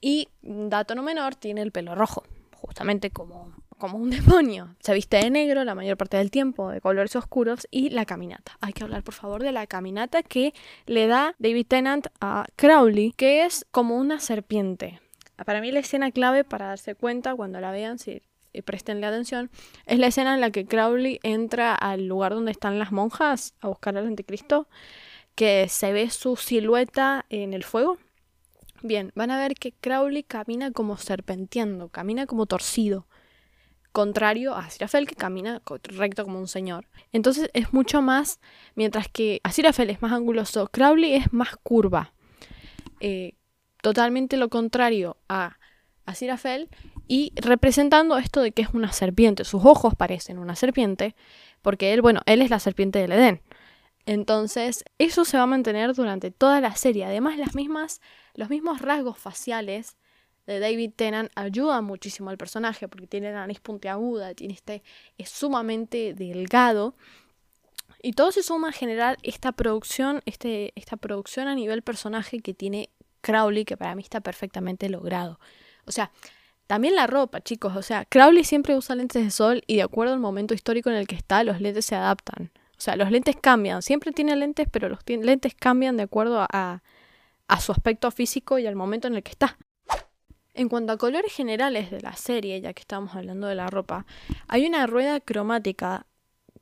Y, 0.00 0.28
dato 0.42 0.94
no 0.96 1.02
menor, 1.02 1.36
tiene 1.36 1.62
el 1.62 1.70
pelo 1.70 1.94
rojo, 1.94 2.24
justamente 2.56 3.10
como, 3.10 3.54
como 3.78 3.96
un 3.98 4.10
demonio. 4.10 4.74
Se 4.80 4.92
viste 4.92 5.18
de 5.18 5.30
negro 5.30 5.62
la 5.62 5.76
mayor 5.76 5.96
parte 5.96 6.16
del 6.16 6.32
tiempo, 6.32 6.70
de 6.70 6.80
colores 6.80 7.14
oscuros, 7.14 7.68
y 7.70 7.90
la 7.90 8.04
caminata. 8.04 8.58
Hay 8.60 8.72
que 8.72 8.82
hablar, 8.82 9.04
por 9.04 9.14
favor, 9.14 9.44
de 9.44 9.52
la 9.52 9.68
caminata 9.68 10.24
que 10.24 10.52
le 10.86 11.06
da 11.06 11.36
David 11.38 11.66
Tennant 11.68 12.08
a 12.20 12.46
Crowley, 12.56 13.12
que 13.12 13.44
es 13.44 13.66
como 13.70 13.96
una 13.96 14.18
serpiente. 14.18 15.00
Para 15.46 15.60
mí 15.60 15.70
la 15.70 15.80
escena 15.80 16.10
clave 16.10 16.42
para 16.42 16.66
darse 16.66 16.96
cuenta 16.96 17.34
cuando 17.36 17.60
la 17.60 17.70
vean, 17.70 17.98
si 17.98 18.22
eh, 18.52 18.62
prestenle 18.62 19.06
atención, 19.06 19.50
es 19.86 19.98
la 19.98 20.08
escena 20.08 20.34
en 20.34 20.40
la 20.40 20.50
que 20.50 20.66
Crowley 20.66 21.20
entra 21.22 21.74
al 21.74 22.06
lugar 22.06 22.34
donde 22.34 22.52
están 22.52 22.78
las 22.78 22.92
monjas 22.92 23.54
a 23.60 23.68
buscar 23.68 23.96
al 23.96 24.06
anticristo, 24.06 24.68
que 25.34 25.68
se 25.68 25.92
ve 25.92 26.10
su 26.10 26.36
silueta 26.36 27.24
en 27.30 27.54
el 27.54 27.64
fuego. 27.64 27.98
Bien, 28.82 29.12
van 29.14 29.30
a 29.30 29.38
ver 29.38 29.54
que 29.54 29.72
Crowley 29.72 30.22
camina 30.22 30.72
como 30.72 30.96
serpenteando, 30.96 31.88
camina 31.88 32.26
como 32.26 32.46
torcido, 32.46 33.06
contrario 33.92 34.54
a 34.54 34.68
Sirafel 34.70 35.06
que 35.06 35.14
camina 35.14 35.62
recto 35.84 36.24
como 36.24 36.38
un 36.38 36.48
señor. 36.48 36.86
Entonces 37.12 37.50
es 37.52 37.72
mucho 37.72 38.02
más, 38.02 38.40
mientras 38.74 39.08
que 39.08 39.40
Asirafel 39.44 39.90
es 39.90 40.02
más 40.02 40.12
anguloso, 40.12 40.68
Crowley 40.68 41.14
es 41.14 41.32
más 41.32 41.56
curva. 41.56 42.12
Eh, 43.00 43.34
totalmente 43.82 44.36
lo 44.36 44.48
contrario 44.48 45.16
a 45.28 45.58
Asirafel 46.06 46.68
y 47.08 47.32
representando 47.36 48.16
esto 48.18 48.40
de 48.40 48.52
que 48.52 48.62
es 48.62 48.68
una 48.72 48.92
serpiente. 48.92 49.44
Sus 49.44 49.64
ojos 49.64 49.94
parecen 49.94 50.38
una 50.38 50.56
serpiente 50.56 51.14
porque 51.60 51.92
él, 51.92 52.02
bueno, 52.02 52.20
él 52.26 52.42
es 52.42 52.50
la 52.50 52.58
serpiente 52.58 52.98
del 52.98 53.12
Edén. 53.12 53.40
Entonces, 54.06 54.84
eso 54.98 55.24
se 55.24 55.36
va 55.36 55.44
a 55.44 55.46
mantener 55.46 55.94
durante 55.94 56.30
toda 56.30 56.60
la 56.60 56.74
serie. 56.74 57.04
Además, 57.04 57.38
las 57.38 57.54
mismas, 57.54 58.00
los 58.34 58.50
mismos 58.50 58.80
rasgos 58.80 59.18
faciales 59.18 59.96
de 60.46 60.58
David 60.58 60.92
Tennant 60.96 61.30
ayudan 61.36 61.84
muchísimo 61.84 62.30
al 62.30 62.38
personaje 62.38 62.88
porque 62.88 63.06
tiene 63.06 63.30
la 63.30 63.40
nariz 63.40 63.60
puntiaguda, 63.60 64.34
tiene 64.34 64.54
este, 64.54 64.82
es 65.18 65.28
sumamente 65.28 66.14
delgado. 66.14 66.96
Y 68.02 68.14
todo 68.14 68.32
se 68.32 68.42
suma 68.42 68.70
a 68.70 68.72
generar 68.72 69.18
esta 69.22 69.52
producción, 69.52 70.22
este, 70.26 70.72
esta 70.74 70.96
producción 70.96 71.46
a 71.46 71.54
nivel 71.54 71.82
personaje 71.82 72.40
que 72.40 72.54
tiene 72.54 72.90
Crowley, 73.20 73.64
que 73.64 73.76
para 73.76 73.94
mí 73.94 74.02
está 74.02 74.20
perfectamente 74.20 74.88
logrado. 74.88 75.38
O 75.86 75.92
sea, 75.92 76.10
también 76.66 76.96
la 76.96 77.06
ropa, 77.06 77.40
chicos. 77.40 77.76
O 77.76 77.82
sea, 77.82 78.04
Crowley 78.06 78.44
siempre 78.44 78.76
usa 78.76 78.94
lentes 78.94 79.24
de 79.24 79.30
sol 79.30 79.62
y 79.66 79.76
de 79.76 79.82
acuerdo 79.82 80.14
al 80.14 80.20
momento 80.20 80.54
histórico 80.54 80.90
en 80.90 80.96
el 80.96 81.06
que 81.06 81.16
está, 81.16 81.44
los 81.44 81.60
lentes 81.60 81.84
se 81.86 81.94
adaptan. 81.94 82.50
O 82.76 82.80
sea, 82.80 82.96
los 82.96 83.10
lentes 83.10 83.36
cambian. 83.40 83.82
Siempre 83.82 84.12
tiene 84.12 84.34
lentes, 84.34 84.68
pero 84.70 84.88
los 84.88 85.00
lentes 85.06 85.54
cambian 85.54 85.96
de 85.96 86.04
acuerdo 86.04 86.46
a, 86.50 86.82
a 87.46 87.60
su 87.60 87.72
aspecto 87.72 88.10
físico 88.10 88.58
y 88.58 88.66
al 88.66 88.74
momento 88.74 89.08
en 89.08 89.14
el 89.14 89.22
que 89.22 89.30
está. 89.30 89.58
En 90.54 90.68
cuanto 90.68 90.92
a 90.92 90.98
colores 90.98 91.32
generales 91.32 91.90
de 91.90 92.00
la 92.00 92.14
serie, 92.14 92.60
ya 92.60 92.72
que 92.72 92.80
estamos 92.80 93.14
hablando 93.14 93.46
de 93.46 93.54
la 93.54 93.68
ropa, 93.68 94.04
hay 94.48 94.66
una 94.66 94.86
rueda 94.86 95.20
cromática 95.20 96.06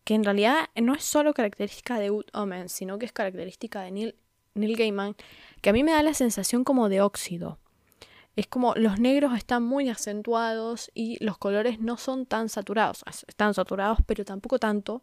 que 0.05 0.15
en 0.15 0.25
realidad 0.25 0.69
no 0.77 0.95
es 0.95 1.05
solo 1.05 1.35
característica 1.35 1.99
de 1.99 2.11
Good 2.11 2.27
Omens, 2.33 2.73
sino 2.73 2.99
que 2.99 3.07
es 3.07 3.13
característica 3.13 3.83
de 3.83 3.91
Neil, 3.91 4.15
Neil 4.55 4.77
Gaiman, 4.77 5.17
que 5.61 5.71
a 5.71 5.73
mí 5.73 5.85
me 5.85 5.93
da 5.93 6.03
la 6.03 6.15
sensación 6.15 6.65
como 6.65 6.89
de 6.89 7.01
óxido. 7.01 7.59
Es 8.37 8.47
como 8.47 8.74
los 8.74 8.99
negros 9.01 9.37
están 9.37 9.62
muy 9.62 9.89
acentuados 9.89 10.91
y 10.95 11.22
los 11.22 11.37
colores 11.39 11.81
no 11.81 11.97
son 11.97 12.26
tan 12.26 12.49
saturados. 12.49 13.03
Es- 13.09 13.24
Están 13.28 13.55
saturados, 13.55 13.99
pero 14.07 14.24
tampoco 14.24 14.59
tanto. 14.59 15.03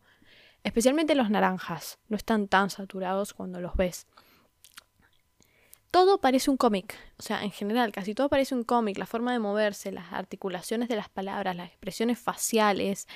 Especialmente 0.63 1.13
los 1.15 1.29
naranjas. 1.29 1.99
No 2.09 2.17
están 2.17 2.47
tan 2.47 2.69
saturados 2.69 3.33
cuando 3.33 3.59
los 3.59 3.75
ves. 3.75 4.07
Todo 5.91 6.19
parece 6.19 6.51
un 6.51 6.57
cómic. 6.57 6.95
O 7.17 7.23
sea, 7.23 7.43
en 7.43 7.51
general, 7.51 7.91
casi 7.91 8.13
todo 8.13 8.29
parece 8.29 8.53
un 8.55 8.63
cómic. 8.63 8.97
La 8.97 9.05
forma 9.05 9.31
de 9.33 9.39
moverse, 9.39 9.91
las 9.91 10.11
articulaciones 10.13 10.89
de 10.89 10.95
las 10.95 11.09
palabras, 11.09 11.55
las 11.55 11.69
expresiones 11.69 12.19
faciales. 12.19 13.07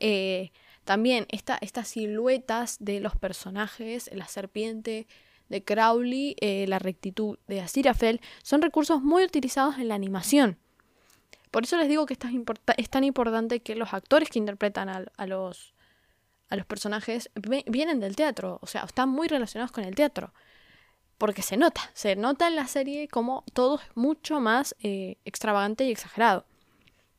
eh, 0.00 0.52
también 0.84 1.26
esta- 1.30 1.58
estas 1.60 1.88
siluetas 1.88 2.76
de 2.80 3.00
los 3.00 3.16
personajes, 3.16 4.08
la 4.14 4.26
serpiente 4.28 5.06
de 5.48 5.64
Crowley, 5.64 6.36
eh, 6.40 6.66
la 6.68 6.78
rectitud 6.78 7.38
de 7.46 7.60
Aziraphale, 7.60 8.20
son 8.42 8.62
recursos 8.62 9.02
muy 9.02 9.24
utilizados 9.24 9.78
en 9.78 9.88
la 9.88 9.94
animación. 9.94 10.58
Por 11.50 11.64
eso 11.64 11.76
les 11.78 11.88
digo 11.88 12.06
que 12.06 12.14
es, 12.14 12.90
tan 12.90 13.04
importante 13.04 13.60
que 13.60 13.74
los 13.74 13.94
actores 13.94 14.28
que 14.28 14.38
interpretan 14.38 14.88
a, 14.88 15.26
los, 15.26 15.74
a 16.50 16.56
los 16.56 16.66
personajes 16.66 17.30
vienen 17.66 18.00
del 18.00 18.16
teatro, 18.16 18.58
o 18.60 18.66
sea, 18.66 18.82
están 18.82 19.08
muy 19.08 19.28
relacionados 19.28 19.72
con 19.72 19.84
el 19.84 19.94
teatro. 19.94 20.32
Porque 21.16 21.42
se 21.42 21.56
nota, 21.56 21.80
se 21.94 22.14
nota 22.14 22.46
en 22.46 22.54
la 22.54 22.66
serie 22.66 23.08
como 23.08 23.44
todo 23.52 23.76
es 23.76 23.96
mucho 23.96 24.40
más 24.40 24.76
eh, 24.82 25.16
extravagante 25.24 25.84
y 25.84 25.90
exagerado. 25.90 26.44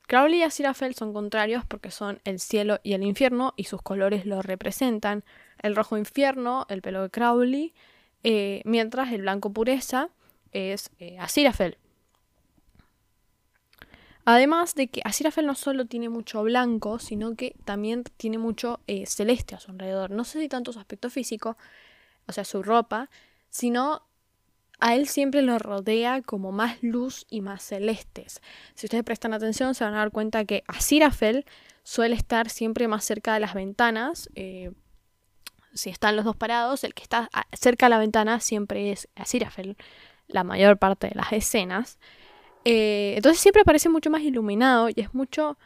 Crowley 0.07 0.39
y 0.39 0.43
Aziraphale 0.43 0.93
son 0.93 1.13
contrarios 1.13 1.65
porque 1.65 1.91
son 1.91 2.19
el 2.23 2.39
cielo 2.39 2.79
y 2.81 2.93
el 2.93 3.03
infierno 3.03 3.53
y 3.57 3.65
sus 3.65 3.81
colores 3.81 4.25
lo 4.25 4.41
representan. 4.41 5.23
El 5.61 5.75
rojo 5.75 5.97
infierno, 5.97 6.65
el 6.69 6.81
pelo 6.81 7.03
de 7.03 7.09
Crowley, 7.09 7.73
eh, 8.23 8.61
mientras 8.65 9.11
el 9.13 9.21
blanco 9.21 9.51
pureza 9.51 10.09
es 10.51 10.91
eh, 10.99 11.17
Aziraphale. 11.19 11.77
Además 14.25 14.75
de 14.75 14.89
que 14.89 15.01
Aziraphale 15.05 15.47
no 15.47 15.55
solo 15.55 15.85
tiene 15.85 16.09
mucho 16.09 16.43
blanco, 16.43 16.99
sino 16.99 17.35
que 17.35 17.55
también 17.65 18.03
tiene 18.17 18.37
mucho 18.37 18.79
eh, 18.85 19.05
celeste 19.05 19.55
a 19.55 19.59
su 19.59 19.71
alrededor. 19.71 20.11
No 20.11 20.23
sé 20.23 20.39
si 20.39 20.47
tanto 20.49 20.71
su 20.71 20.79
aspecto 20.79 21.09
físico, 21.09 21.57
o 22.27 22.31
sea, 22.31 22.43
su 22.43 22.61
ropa, 22.61 23.09
sino 23.49 24.03
a 24.79 24.95
él 24.95 25.07
siempre 25.07 25.41
lo 25.41 25.57
rodea 25.57 26.21
como 26.21 26.51
más 26.51 26.77
luz 26.83 27.25
y 27.29 27.41
más 27.41 27.63
celestes. 27.63 28.41
Si 28.75 28.85
ustedes 28.85 29.03
prestan 29.03 29.33
atención, 29.33 29.73
se 29.73 29.83
van 29.83 29.95
a 29.95 29.97
dar 29.97 30.11
cuenta 30.11 30.45
que 30.45 30.63
Aziraphale 30.67 31.45
suele 31.83 32.15
estar 32.15 32.49
siempre 32.49 32.87
más 32.87 33.03
cerca 33.03 33.33
de 33.33 33.39
las 33.39 33.55
ventanas. 33.55 34.29
Si 35.73 35.89
están 35.89 36.15
los 36.15 36.25
dos 36.25 36.35
parados, 36.35 36.83
el 36.83 36.93
que 36.93 37.03
está 37.03 37.29
cerca 37.53 37.85
de 37.85 37.89
la 37.91 37.99
ventana 37.99 38.39
siempre 38.39 38.91
es 38.91 39.07
Aziraphale, 39.15 39.75
la 40.27 40.43
mayor 40.43 40.77
parte 40.77 41.07
de 41.07 41.15
las 41.15 41.31
escenas. 41.33 41.99
Eh, 42.65 43.13
entonces 43.15 43.41
siempre 43.41 43.63
parece 43.63 43.89
mucho 43.89 44.09
más 44.09 44.21
iluminado 44.21 44.89
y 44.89 44.95
es 44.97 45.13
mucho 45.13 45.57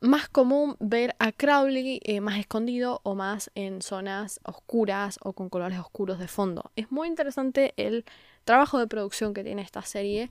más 0.00 0.28
común 0.28 0.76
ver 0.78 1.14
a 1.18 1.32
Crowley 1.32 2.00
eh, 2.04 2.20
más 2.20 2.38
escondido 2.38 3.00
o 3.02 3.14
más 3.14 3.50
en 3.54 3.82
zonas 3.82 4.40
oscuras 4.44 5.18
o 5.22 5.32
con 5.32 5.48
colores 5.48 5.78
oscuros 5.78 6.18
de 6.18 6.28
fondo. 6.28 6.70
Es 6.76 6.90
muy 6.90 7.08
interesante 7.08 7.74
el 7.76 8.04
trabajo 8.44 8.78
de 8.78 8.86
producción 8.86 9.34
que 9.34 9.44
tiene 9.44 9.62
esta 9.62 9.82
serie 9.82 10.30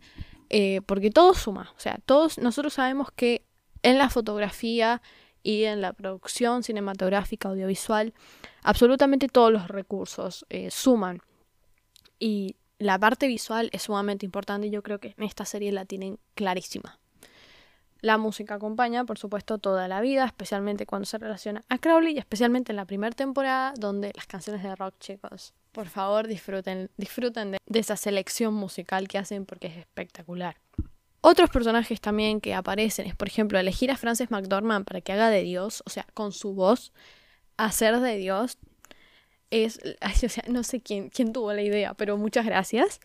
eh, 0.49 0.81
porque 0.85 1.11
todo 1.11 1.33
suma. 1.33 1.73
O 1.75 1.79
sea, 1.79 1.99
todos 2.05 2.37
nosotros 2.37 2.73
sabemos 2.73 3.11
que 3.11 3.45
en 3.83 3.97
la 3.97 4.09
fotografía 4.09 5.01
y 5.43 5.63
en 5.63 5.81
la 5.81 5.93
producción 5.93 6.63
cinematográfica 6.63 7.49
audiovisual 7.49 8.13
absolutamente 8.63 9.27
todos 9.27 9.51
los 9.51 9.67
recursos 9.67 10.45
eh, 10.49 10.69
suman 10.71 11.21
y 12.19 12.55
la 12.79 12.99
parte 12.99 13.27
visual 13.27 13.69
es 13.73 13.83
sumamente 13.83 14.25
importante 14.25 14.67
y 14.67 14.69
yo 14.69 14.83
creo 14.83 14.99
que 14.99 15.15
en 15.17 15.23
esta 15.23 15.45
serie 15.45 15.71
la 15.71 15.85
tienen 15.85 16.19
clarísima. 16.35 16.99
La 18.01 18.19
música 18.19 18.55
acompaña, 18.55 19.05
por 19.05 19.17
supuesto, 19.17 19.57
toda 19.57 19.87
la 19.87 20.01
vida, 20.01 20.25
especialmente 20.25 20.85
cuando 20.85 21.07
se 21.07 21.17
relaciona 21.17 21.63
a 21.67 21.79
Crowley 21.79 22.13
y 22.13 22.19
especialmente 22.19 22.71
en 22.71 22.75
la 22.75 22.85
primera 22.85 23.15
temporada, 23.15 23.73
donde 23.75 24.11
las 24.15 24.27
canciones 24.27 24.61
de 24.61 24.75
rock, 24.75 24.93
chicos, 24.99 25.55
por 25.71 25.87
favor 25.87 26.27
disfruten, 26.27 26.91
disfruten 26.97 27.51
de, 27.51 27.57
de 27.65 27.79
esa 27.79 27.97
selección 27.97 28.53
musical 28.53 29.07
que 29.07 29.17
hacen 29.17 29.45
porque 29.45 29.67
es 29.67 29.77
espectacular. 29.77 30.57
Otros 31.21 31.49
personajes 31.49 31.99
también 31.99 32.41
que 32.41 32.53
aparecen 32.53 33.07
es, 33.07 33.15
por 33.15 33.27
ejemplo, 33.27 33.59
elegir 33.59 33.91
a 33.91 33.97
Frances 33.97 34.31
McDormand 34.31 34.85
para 34.85 35.01
que 35.01 35.13
haga 35.13 35.29
de 35.29 35.43
Dios, 35.43 35.83
o 35.85 35.89
sea, 35.89 36.05
con 36.13 36.31
su 36.31 36.53
voz, 36.53 36.93
hacer 37.57 37.99
de 37.99 38.17
Dios. 38.17 38.57
Es, 39.49 39.79
o 40.01 40.29
sea, 40.29 40.43
no 40.47 40.63
sé 40.63 40.81
quién, 40.81 41.09
quién 41.09 41.33
tuvo 41.33 41.53
la 41.53 41.61
idea, 41.61 41.93
pero 41.93 42.17
muchas 42.17 42.45
gracias. 42.45 42.99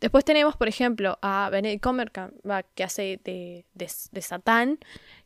Después 0.00 0.24
tenemos, 0.24 0.56
por 0.56 0.68
ejemplo, 0.68 1.18
a 1.22 1.48
Benedict 1.50 1.82
Cumberbatch, 1.82 2.66
que 2.74 2.84
hace 2.84 3.20
de, 3.24 3.64
de, 3.74 3.90
de 4.10 4.22
Satán, 4.22 4.78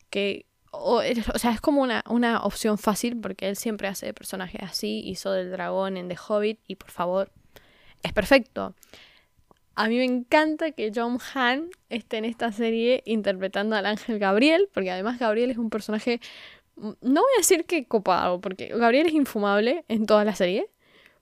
que 0.09 0.45
o, 0.71 1.01
o 1.33 1.39
sea, 1.39 1.51
es 1.51 1.61
como 1.61 1.81
una, 1.81 2.03
una 2.09 2.43
opción 2.43 2.77
fácil 2.77 3.19
porque 3.19 3.47
él 3.49 3.55
siempre 3.55 3.87
hace 3.87 4.13
personajes 4.13 4.61
así, 4.63 5.01
hizo 5.05 5.31
del 5.31 5.51
dragón 5.51 5.97
en 5.97 6.07
The 6.07 6.17
Hobbit 6.27 6.59
y 6.67 6.75
por 6.75 6.91
favor, 6.91 7.31
es 8.03 8.13
perfecto. 8.13 8.75
A 9.77 9.89
mí 9.89 9.97
me 9.97 10.05
encanta 10.05 10.71
que 10.71 10.91
John 10.93 11.19
Han 11.35 11.69
esté 11.89 12.17
en 12.17 12.25
esta 12.25 12.51
serie 12.51 13.03
interpretando 13.05 13.75
al 13.75 13.85
ángel 13.85 14.17
Gabriel, 14.17 14.67
porque 14.73 14.89
además 14.89 15.19
Gabriel 15.19 15.51
es 15.51 15.59
un 15.59 15.69
personaje, 15.69 16.19
mm, 16.77 16.93
no 17.01 17.21
voy 17.21 17.31
a 17.35 17.41
decir 17.41 17.65
que 17.65 17.85
copado, 17.85 18.41
porque 18.41 18.69
Gabriel 18.69 19.05
es 19.05 19.13
infumable 19.13 19.85
en 19.87 20.07
toda 20.07 20.25
la 20.25 20.33
serie, 20.33 20.67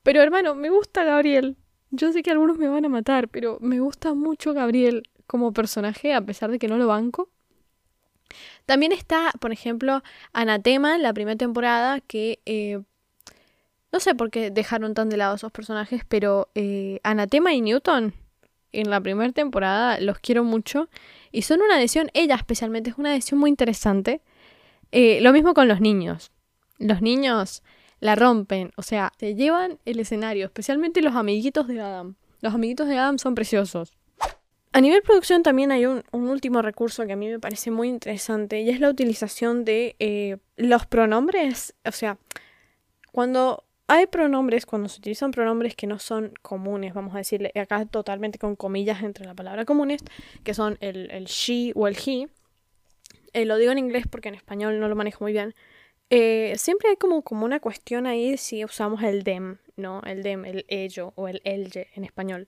pero 0.03 0.22
hermano, 0.22 0.56
me 0.56 0.70
gusta 0.70 1.03
Gabriel. 1.03 1.58
Yo 1.91 2.14
sé 2.14 2.24
que 2.24 2.32
algunos 2.32 2.58
me 2.58 2.70
van 2.70 2.86
a 2.86 2.89
matar, 2.89 3.28
pero 3.28 3.58
me 3.60 3.82
gusta 3.82 4.14
mucho 4.14 4.53
Gabriel 4.53 5.03
como 5.28 5.51
personaje, 5.51 6.14
a 6.14 6.22
pesar 6.22 6.49
de 6.49 6.58
que 6.58 6.70
no 6.70 6.78
lo 6.78 6.88
banco. 6.88 7.30
También 8.66 8.93
está, 8.93 9.34
por 9.41 9.51
ejemplo, 9.51 10.01
Anatema 10.32 10.95
en 10.95 11.01
la 11.01 11.14
primera 11.14 11.38
temporada, 11.38 11.99
que 11.99 12.39
eh, 12.45 12.80
no 13.91 13.99
sé 13.99 14.16
por 14.16 14.32
qué 14.32 14.49
dejaron 14.49 14.93
tan 14.93 15.10
de 15.10 15.18
lado 15.18 15.36
esos 15.36 15.51
personajes, 15.51 16.03
pero 16.08 16.47
eh, 16.56 17.01
Anatema 17.03 17.51
y 17.51 17.60
Newton 17.60 18.14
en 18.80 18.90
la 18.90 19.02
primera 19.02 19.32
temporada 19.32 20.00
los 20.00 20.20
quiero 20.20 20.44
mucho 20.44 20.90
y 21.32 21.44
son 21.44 21.62
una 21.62 21.76
adhesión, 21.76 22.10
ella 22.14 22.36
especialmente 22.36 22.92
es 22.92 22.98
una 22.98 23.12
adhesión 23.12 23.40
muy 23.40 23.50
interesante. 23.50 24.22
Eh, 24.92 25.20
lo 25.22 25.34
mismo 25.34 25.54
con 25.54 25.68
los 25.68 25.82
niños. 25.82 26.32
Los 26.78 27.02
niños 27.02 27.64
la 28.00 28.16
rompen, 28.16 28.72
o 28.78 28.82
sea, 28.82 29.12
se 29.18 29.36
llevan 29.36 29.80
el 29.86 30.00
escenario, 30.00 30.46
especialmente 30.46 31.02
los 31.02 31.16
amiguitos 31.16 31.68
de 31.68 31.82
Adam. 31.82 32.16
Los 32.42 32.54
amiguitos 32.54 32.88
de 32.88 32.98
Adam 32.98 33.18
son 33.18 33.36
preciosos. 33.36 33.98
A 34.72 34.82
nivel 34.82 35.02
producción 35.02 35.42
también 35.42 35.72
hay 35.72 35.86
un, 35.86 36.04
último 36.12 36.62
recurso 36.62 37.06
que 37.06 37.14
a 37.14 37.16
mí 37.16 37.30
me 37.30 37.40
parece 37.40 37.72
muy 37.72 37.88
interesante 37.88 38.62
y 38.62 38.70
es 38.70 38.80
la 38.80 38.90
utilización 38.90 39.64
de 39.66 39.96
eh, 40.00 40.38
los 40.58 40.86
pronombres. 40.86 41.74
O 41.86 41.92
sea, 41.92 42.18
cuando 43.12 43.64
hay 43.88 44.08
pronombres, 44.08 44.66
cuando 44.66 44.90
se 44.90 45.00
utilizan 45.00 45.32
pronombres 45.32 45.76
que 45.76 45.88
no 45.88 46.00
son 46.00 46.34
comunes, 46.42 46.94
vamos 46.94 47.14
a 47.14 47.20
decirle 47.20 47.52
acá 47.56 47.86
totalmente 47.86 48.40
con 48.40 48.56
comillas 48.56 49.04
entre 49.04 49.26
la 49.26 49.36
palabra 49.36 49.66
comunes, 49.66 50.02
que 50.44 50.54
son 50.54 50.78
el, 50.82 51.12
el 51.12 51.26
she 51.26 51.72
o 51.76 51.88
el 51.88 51.96
he. 51.96 52.28
Eh, 53.34 53.46
lo 53.46 53.58
digo 53.58 53.72
en 53.72 53.78
inglés 53.78 54.06
porque 54.10 54.30
en 54.30 54.36
español 54.36 54.80
no 54.80 54.88
lo 54.88 54.96
manejo 54.96 55.24
muy 55.24 55.34
bien. 55.34 55.54
Eh, 56.10 56.54
siempre 56.58 56.90
hay 56.90 56.96
como, 56.98 57.22
como 57.22 57.46
una 57.46 57.60
cuestión 57.60 58.08
ahí 58.08 58.38
si 58.38 58.64
usamos 58.64 59.04
el 59.04 59.24
dem, 59.24 59.58
¿no? 59.76 60.02
El 60.04 60.24
dem, 60.24 60.46
el 60.46 60.66
ello 60.68 61.14
o 61.16 61.28
el 61.28 61.42
elye 61.44 61.88
en 61.96 62.06
español. 62.06 62.48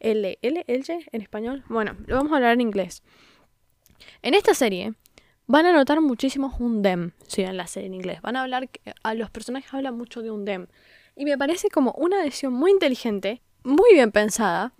L, 0.00 0.38
L, 0.42 0.64
L 0.66 0.84
en 1.12 1.22
español. 1.22 1.64
Bueno, 1.68 1.96
lo 2.06 2.16
vamos 2.16 2.32
a 2.32 2.36
hablar 2.36 2.52
en 2.52 2.60
inglés. 2.60 3.02
En 4.22 4.34
esta 4.34 4.52
serie 4.52 4.94
van 5.46 5.66
a 5.66 5.72
notar 5.72 6.00
muchísimo 6.00 6.54
un 6.58 6.82
dem, 6.82 7.12
si 7.26 7.42
ven 7.42 7.56
la 7.56 7.66
en 7.74 7.94
inglés. 7.94 8.20
Van 8.22 8.36
a 8.36 8.42
hablar, 8.42 8.68
a 9.02 9.14
los 9.14 9.30
personajes 9.30 9.72
hablan 9.72 9.96
mucho 9.96 10.22
de 10.22 10.30
un 10.30 10.44
dem. 10.44 10.66
Y 11.14 11.24
me 11.24 11.38
parece 11.38 11.70
como 11.70 11.92
una 11.92 12.22
decisión 12.22 12.52
muy 12.52 12.70
inteligente, 12.70 13.42
muy 13.62 13.94
bien 13.94 14.12
pensada, 14.12 14.72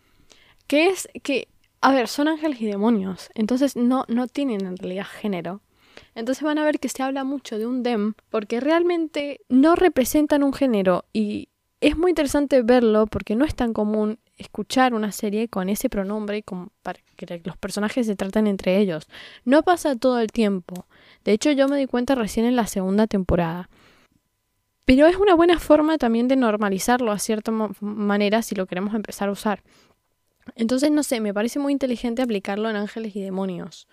que 0.66 0.88
es 0.88 1.08
que, 1.22 1.48
a 1.80 1.92
ver, 1.92 2.08
son 2.08 2.28
ángeles 2.28 2.60
y 2.60 2.66
demonios, 2.66 3.30
entonces 3.34 3.76
no, 3.76 4.04
no 4.08 4.26
tienen 4.26 4.66
en 4.66 4.76
realidad 4.76 5.06
género. 5.06 5.60
Entonces 6.14 6.44
van 6.44 6.58
a 6.58 6.64
ver 6.64 6.78
que 6.78 6.88
se 6.88 7.02
habla 7.02 7.24
mucho 7.24 7.58
de 7.58 7.66
un 7.66 7.82
dem 7.82 8.14
porque 8.30 8.60
realmente 8.60 9.40
no 9.48 9.76
representan 9.76 10.42
un 10.42 10.52
género 10.52 11.04
y 11.12 11.48
es 11.80 11.96
muy 11.96 12.10
interesante 12.10 12.62
verlo 12.62 13.06
porque 13.06 13.36
no 13.36 13.44
es 13.44 13.54
tan 13.54 13.72
común 13.72 14.18
escuchar 14.36 14.94
una 14.94 15.12
serie 15.12 15.48
con 15.48 15.68
ese 15.68 15.88
pronombre 15.88 16.42
como 16.42 16.70
para 16.82 17.00
que 17.16 17.40
los 17.44 17.56
personajes 17.56 18.06
se 18.06 18.16
traten 18.16 18.46
entre 18.46 18.78
ellos. 18.78 19.08
No 19.44 19.62
pasa 19.62 19.96
todo 19.96 20.20
el 20.20 20.30
tiempo. 20.30 20.86
De 21.24 21.32
hecho, 21.32 21.50
yo 21.52 21.68
me 21.68 21.78
di 21.78 21.86
cuenta 21.86 22.14
recién 22.14 22.46
en 22.46 22.56
la 22.56 22.66
segunda 22.66 23.06
temporada. 23.06 23.68
Pero 24.84 25.06
es 25.06 25.16
una 25.16 25.34
buena 25.34 25.58
forma 25.58 25.98
también 25.98 26.28
de 26.28 26.36
normalizarlo 26.36 27.10
a 27.10 27.18
cierta 27.18 27.50
manera 27.80 28.42
si 28.42 28.54
lo 28.54 28.66
queremos 28.66 28.94
empezar 28.94 29.28
a 29.28 29.32
usar. 29.32 29.62
Entonces, 30.54 30.92
no 30.92 31.02
sé, 31.02 31.20
me 31.20 31.34
parece 31.34 31.58
muy 31.58 31.72
inteligente 31.72 32.22
aplicarlo 32.22 32.70
en 32.70 32.76
ángeles 32.76 33.16
y 33.16 33.22
demonios. 33.22 33.88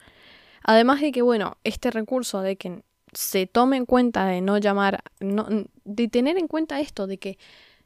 Además 0.62 1.02
de 1.02 1.12
que, 1.12 1.22
bueno, 1.24 1.58
este 1.64 1.89
recurso 1.89 2.41
de 2.41 2.58
que 2.58 2.84
se 3.12 3.48
tome 3.48 3.78
en 3.78 3.86
cuenta 3.86 4.26
de 4.26 4.41
no 4.41 4.58
llamar, 4.58 5.04
de 5.20 6.08
tener 6.10 6.38
en 6.38 6.48
cuenta 6.48 6.80
esto, 6.80 7.08
de 7.08 7.18
que 7.18 7.38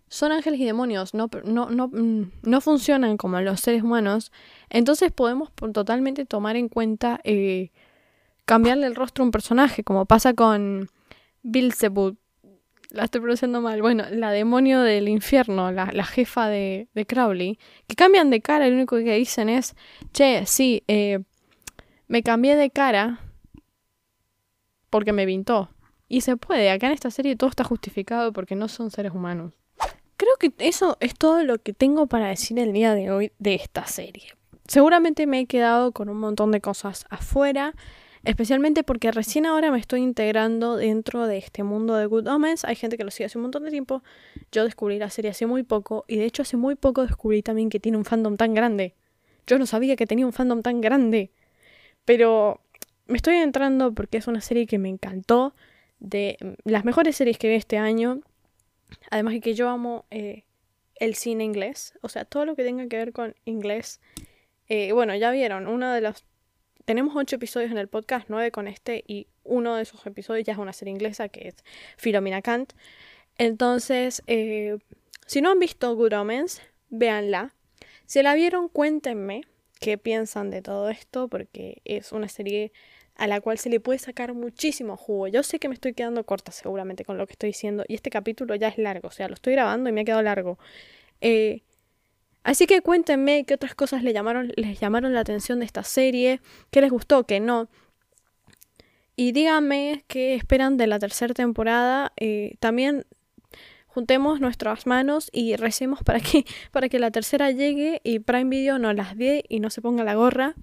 son 0.10 0.32
ángeles 0.32 0.60
y 0.60 0.66
demonios, 0.66 1.14
no, 1.14 1.30
no, 1.44 1.70
no, 1.70 1.90
mm, 1.90 2.32
no 2.44 2.62
funcionan 2.62 3.18
como 3.18 3.40
los 3.42 3.60
seres 3.60 3.84
humanos, 3.84 4.32
entonces 4.70 5.12
podemos 5.12 5.52
totalmente 5.74 6.26
tomar 6.26 6.56
en 6.56 6.70
cuenta 6.70 7.20
eh, 7.24 7.72
cambiarle 8.46 8.88
el 8.88 8.96
rostro 8.96 9.24
a 9.24 9.26
un 9.26 9.32
personaje, 9.32 9.84
como 9.84 10.06
pasa 10.06 10.34
con 10.34 10.90
Beelzebub. 11.44 12.18
La 12.90 13.04
estoy 13.04 13.20
pronunciando 13.20 13.60
mal. 13.60 13.82
Bueno, 13.82 14.06
la 14.10 14.32
demonio 14.32 14.80
del 14.80 15.10
infierno, 15.10 15.74
la, 15.74 15.92
la 15.92 16.06
jefa 16.06 16.48
de, 16.48 16.88
de, 16.94 17.06
Crowley, 17.06 17.60
que 17.86 17.98
cambian 17.98 18.30
de 18.30 18.42
cara 18.42 18.70
lo 18.70 18.76
único 18.76 18.96
que 18.96 19.16
dicen 19.16 19.50
es, 19.50 19.76
che, 20.14 20.46
sí, 20.46 20.84
eh, 20.88 21.20
me 22.08 22.24
cambié 22.24 22.56
de 22.56 22.70
cara 22.70 23.20
porque 24.90 25.12
me 25.12 25.26
pintó. 25.26 25.70
Y 26.08 26.22
se 26.22 26.38
puede, 26.38 26.72
acá 26.72 26.88
en 26.88 26.94
esta 26.94 27.12
serie 27.12 27.36
todo 27.36 27.50
está 27.50 27.66
justificado 27.66 28.32
porque 28.32 28.56
no 28.56 28.70
son 28.70 28.92
seres 28.92 29.12
humanos. 29.12 29.54
Creo 30.18 30.36
que 30.40 30.52
eso 30.58 30.98
es 31.00 31.14
todo 31.14 31.44
lo 31.44 31.60
que 31.60 31.74
tengo 31.74 32.08
para 32.08 32.28
decir 32.28 32.58
el 32.58 32.74
día 32.74 32.96
de 32.96 33.12
hoy 33.12 33.32
de 33.38 33.54
esta 33.54 33.86
serie. 33.86 34.34
Seguramente 34.68 35.28
me 35.28 35.40
he 35.40 35.46
quedado 35.46 35.92
con 35.92 36.10
un 36.10 36.18
montón 36.18 36.52
de 36.52 36.60
cosas 36.60 37.06
afuera, 37.12 37.76
especialmente 38.24 38.84
porque 38.84 39.12
recién 39.12 39.46
ahora 39.46 39.72
me 39.72 39.78
estoy 39.80 40.02
integrando 40.02 40.76
dentro 40.76 41.28
de 41.28 41.38
este 41.38 41.62
mundo 41.62 41.96
de 41.96 42.08
Good 42.08 42.28
Omens. 42.28 42.66
Hay 42.66 42.76
gente 42.76 42.98
que 42.98 43.04
lo 43.04 43.12
sigue 43.12 43.28
hace 43.28 43.38
un 43.38 43.44
montón 43.44 43.64
de 43.64 43.70
tiempo. 43.70 44.02
Yo 44.52 44.66
descubrí 44.66 44.98
la 44.98 45.12
serie 45.12 45.30
hace 45.32 45.46
muy 45.46 45.62
poco 45.62 46.04
y 46.08 46.18
de 46.18 46.26
hecho 46.26 46.42
hace 46.42 46.58
muy 46.58 46.74
poco 46.74 47.04
descubrí 47.04 47.44
también 47.44 47.70
que 47.70 47.80
tiene 47.80 48.00
un 48.00 48.04
fandom 48.04 48.38
tan 48.38 48.56
grande. 48.56 48.96
Yo 49.46 49.60
no 49.60 49.68
sabía 49.68 49.96
que 49.96 50.08
tenía 50.08 50.26
un 50.26 50.34
fandom 50.34 50.64
tan 50.64 50.82
grande. 50.82 51.32
Pero 52.06 52.60
me 53.06 53.18
estoy 53.18 53.36
entrando 53.36 53.94
porque 53.94 54.18
es 54.18 54.28
una 54.28 54.42
serie 54.42 54.66
que 54.66 54.80
me 54.80 54.90
encantó, 54.90 55.54
de 56.00 56.38
las 56.64 56.86
mejores 56.86 57.16
series 57.16 57.38
que 57.38 57.50
vi 57.50 57.56
este 57.56 57.78
año 57.78 58.22
Además 59.10 59.34
de 59.34 59.42
que 59.42 59.54
yo 59.54 59.70
amo 59.70 60.06
eh, 60.12 60.44
el 60.96 61.16
cine 61.16 61.44
inglés, 61.44 61.94
o 62.02 62.10
sea, 62.10 62.26
todo 62.26 62.46
lo 62.46 62.56
que 62.56 62.64
tenga 62.64 62.88
que 62.88 62.98
ver 62.98 63.14
con 63.14 63.36
inglés. 63.46 64.00
Eh, 64.68 64.92
bueno, 64.92 65.16
ya 65.16 65.32
vieron, 65.32 65.68
uno 65.68 65.92
de 65.92 66.02
los... 66.02 66.26
Tenemos 66.86 67.16
ocho 67.16 67.36
episodios 67.36 67.72
en 67.72 67.78
el 67.78 67.90
podcast, 67.90 68.28
nueve 68.30 68.52
con 68.52 68.68
este, 68.68 69.04
y 69.08 69.28
uno 69.44 69.76
de 69.76 69.84
esos 69.84 70.06
episodios 70.06 70.46
ya 70.46 70.54
es 70.54 70.60
una 70.60 70.72
serie 70.72 70.94
inglesa 70.94 71.28
que 71.28 71.50
es 71.50 71.56
Philomena 71.98 72.42
Kant. 72.42 72.74
Entonces, 73.38 74.24
eh, 74.28 74.78
si 75.26 75.42
no 75.42 75.52
han 75.52 75.60
visto 75.60 75.94
Good 75.96 76.14
Omens, 76.14 76.62
véanla. 76.90 77.54
Si 78.06 78.22
la 78.24 78.36
vieron, 78.36 78.70
cuéntenme 78.70 79.42
qué 79.80 79.98
piensan 79.98 80.50
de 80.50 80.62
todo 80.62 80.90
esto, 80.90 81.28
porque 81.28 81.82
es 81.84 82.14
una 82.14 82.30
serie 82.30 82.72
a 83.18 83.28
la 83.28 83.42
cual 83.42 83.58
se 83.58 83.70
le 83.70 83.80
puede 83.80 84.00
sacar 84.00 84.34
muchísimo 84.34 84.96
jugo. 84.96 85.28
Yo 85.28 85.44
sé 85.44 85.60
que 85.60 85.68
me 85.68 85.74
estoy 85.74 85.94
quedando 85.94 86.24
corta 86.26 86.52
seguramente 86.52 87.04
con 87.04 87.18
lo 87.18 87.26
que 87.26 87.34
estoy 87.34 87.50
diciendo 87.50 87.84
y 87.88 87.96
este 87.96 88.10
capítulo 88.10 88.56
ya 88.56 88.68
es 88.68 88.78
largo, 88.78 89.08
o 89.08 89.12
sea, 89.12 89.28
lo 89.28 89.34
estoy 89.34 89.54
grabando 89.54 89.90
y 89.90 89.94
me 89.94 90.02
ha 90.02 90.06
quedado 90.06 90.22
largo. 90.22 90.60
Eh, 91.22 91.64
así 92.44 92.68
que 92.68 92.82
cuéntenme 92.82 93.44
qué 93.46 93.56
otras 93.56 93.76
cosas 93.76 94.04
les 94.04 94.14
llamaron, 94.14 94.54
les 94.56 94.80
llamaron 94.80 95.14
la 95.14 95.22
atención 95.22 95.60
de 95.60 95.66
esta 95.66 95.84
serie, 95.84 96.42
qué 96.72 96.82
les 96.82 96.92
gustó, 96.92 97.26
qué 97.26 97.40
no. 97.40 97.70
Y 99.16 99.32
díganme 99.32 100.06
qué 100.08 100.36
esperan 100.36 100.78
de 100.78 100.86
la 100.86 101.00
tercera 101.00 101.34
temporada. 101.34 102.14
Eh, 102.18 102.56
también 102.60 103.08
juntemos 103.88 104.40
nuestras 104.40 104.86
manos 104.86 105.30
y 105.34 105.56
recemos 105.56 106.04
para 106.04 106.20
que, 106.20 106.46
para 106.72 106.88
que 106.88 107.00
la 107.00 107.10
tercera 107.10 107.50
llegue 107.50 108.00
y 108.04 108.20
Prime 108.20 108.52
Video 108.52 108.78
no 108.78 108.94
las 108.94 109.18
dé 109.18 109.44
y 109.50 109.60
no 109.60 109.72
se 109.72 109.82
ponga 109.82 110.04
la 110.04 110.14
gorra. 110.14 110.54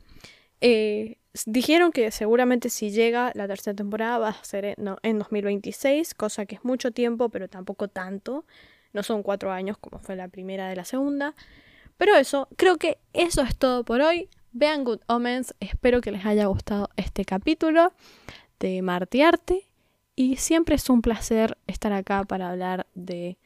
Eh, 0.61 1.19
Dijeron 1.47 1.91
que 1.91 2.11
seguramente 2.13 2.71
si 2.71 2.91
llega 2.91 3.33
la 3.35 3.49
tercera 3.49 3.75
temporada 3.75 4.19
va 4.19 4.29
a 4.29 4.45
ser 4.45 4.65
en, 4.65 4.97
en 5.03 5.19
2026, 5.19 6.15
cosa 6.15 6.47
que 6.47 6.55
es 6.55 6.65
mucho 6.65 6.93
tiempo, 6.93 7.29
pero 7.29 7.49
tampoco 7.49 7.89
tanto. 7.89 8.45
No 8.93 9.03
son 9.03 9.25
cuatro 9.25 9.51
años 9.51 9.77
como 9.79 9.99
fue 9.99 10.15
la 10.15 10.29
primera 10.29 10.69
de 10.69 10.77
la 10.77 10.85
segunda. 10.85 11.35
Pero 11.97 12.15
eso, 12.15 12.49
creo 12.57 12.77
que 12.77 12.99
eso 13.13 13.43
es 13.43 13.57
todo 13.57 13.85
por 13.85 14.01
hoy. 14.01 14.29
Vean 14.53 14.85
Good 14.85 15.01
Omens, 15.09 15.55
espero 15.59 16.01
que 16.01 16.13
les 16.13 16.25
haya 16.25 16.47
gustado 16.47 16.89
este 16.97 17.25
capítulo 17.25 17.93
de 18.61 18.83
Martiarte. 18.83 19.67
Y 20.15 20.37
siempre 20.37 20.77
es 20.77 20.89
un 20.89 21.03
placer 21.03 21.59
estar 21.67 21.93
acá 21.93 22.23
para 22.23 22.51
hablar 22.51 22.87
de 22.95 23.37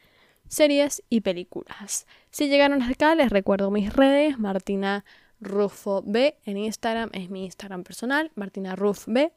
series 0.49 1.03
y 1.09 1.23
películas. 1.23 2.07
Si 2.31 2.49
llegaron 2.49 2.83
hasta 2.83 2.93
acá, 2.93 3.15
les 3.15 3.31
recuerdo 3.31 3.71
mis 3.71 3.91
redes, 3.95 4.39
Martina 4.39 5.07
Rufo 5.41 6.03
B 6.05 6.37
en 6.45 6.57
Instagram 6.57 7.11
es 7.13 7.31
mi 7.31 7.45
Instagram 7.45 7.85
personal, 7.85 8.31
Martina 8.35 8.77
Ruf 8.77 9.05
B 9.07 9.33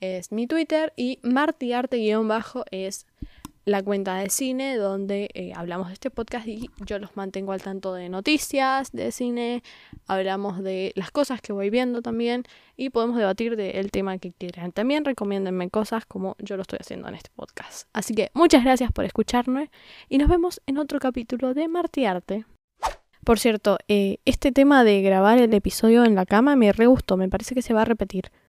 es 0.00 0.32
mi 0.32 0.46
Twitter 0.46 0.92
y 0.96 1.18
martiarte-bajo 1.22 2.64
es 2.70 3.06
la 3.64 3.82
cuenta 3.82 4.16
de 4.16 4.28
cine 4.28 4.76
donde 4.76 5.30
eh, 5.32 5.52
hablamos 5.54 5.88
de 5.88 5.94
este 5.94 6.10
podcast 6.10 6.46
y 6.46 6.68
yo 6.84 6.98
los 6.98 7.16
mantengo 7.16 7.52
al 7.52 7.62
tanto 7.62 7.94
de 7.94 8.08
noticias 8.10 8.92
de 8.92 9.10
cine, 9.10 9.62
hablamos 10.06 10.62
de 10.62 10.92
las 10.96 11.10
cosas 11.10 11.40
que 11.40 11.52
voy 11.52 11.70
viendo 11.70 12.02
también 12.02 12.44
y 12.76 12.90
podemos 12.90 13.16
debatir 13.16 13.56
del 13.56 13.90
tema 13.90 14.18
que 14.18 14.32
quieran. 14.32 14.72
También 14.72 15.04
recomiéndenme 15.04 15.70
cosas 15.70 16.04
como 16.04 16.36
yo 16.38 16.56
lo 16.56 16.62
estoy 16.62 16.78
haciendo 16.80 17.08
en 17.08 17.14
este 17.14 17.30
podcast. 17.34 17.88
Así 17.94 18.14
que 18.14 18.30
muchas 18.34 18.64
gracias 18.64 18.92
por 18.92 19.06
escucharme 19.06 19.70
y 20.08 20.18
nos 20.18 20.28
vemos 20.28 20.60
en 20.66 20.78
otro 20.78 20.98
capítulo 20.98 21.54
de 21.54 21.68
Martiarte. 21.68 22.44
Por 23.24 23.38
cierto, 23.38 23.78
eh, 23.88 24.18
este 24.24 24.52
tema 24.52 24.84
de 24.84 25.00
grabar 25.02 25.38
el 25.38 25.54
episodio 25.54 26.04
en 26.04 26.14
la 26.14 26.26
cama 26.26 26.56
me 26.56 26.72
re 26.72 26.86
gustó, 26.86 27.16
me 27.16 27.28
parece 27.28 27.54
que 27.54 27.62
se 27.62 27.72
va 27.72 27.82
a 27.82 27.86
repetir. 27.86 28.30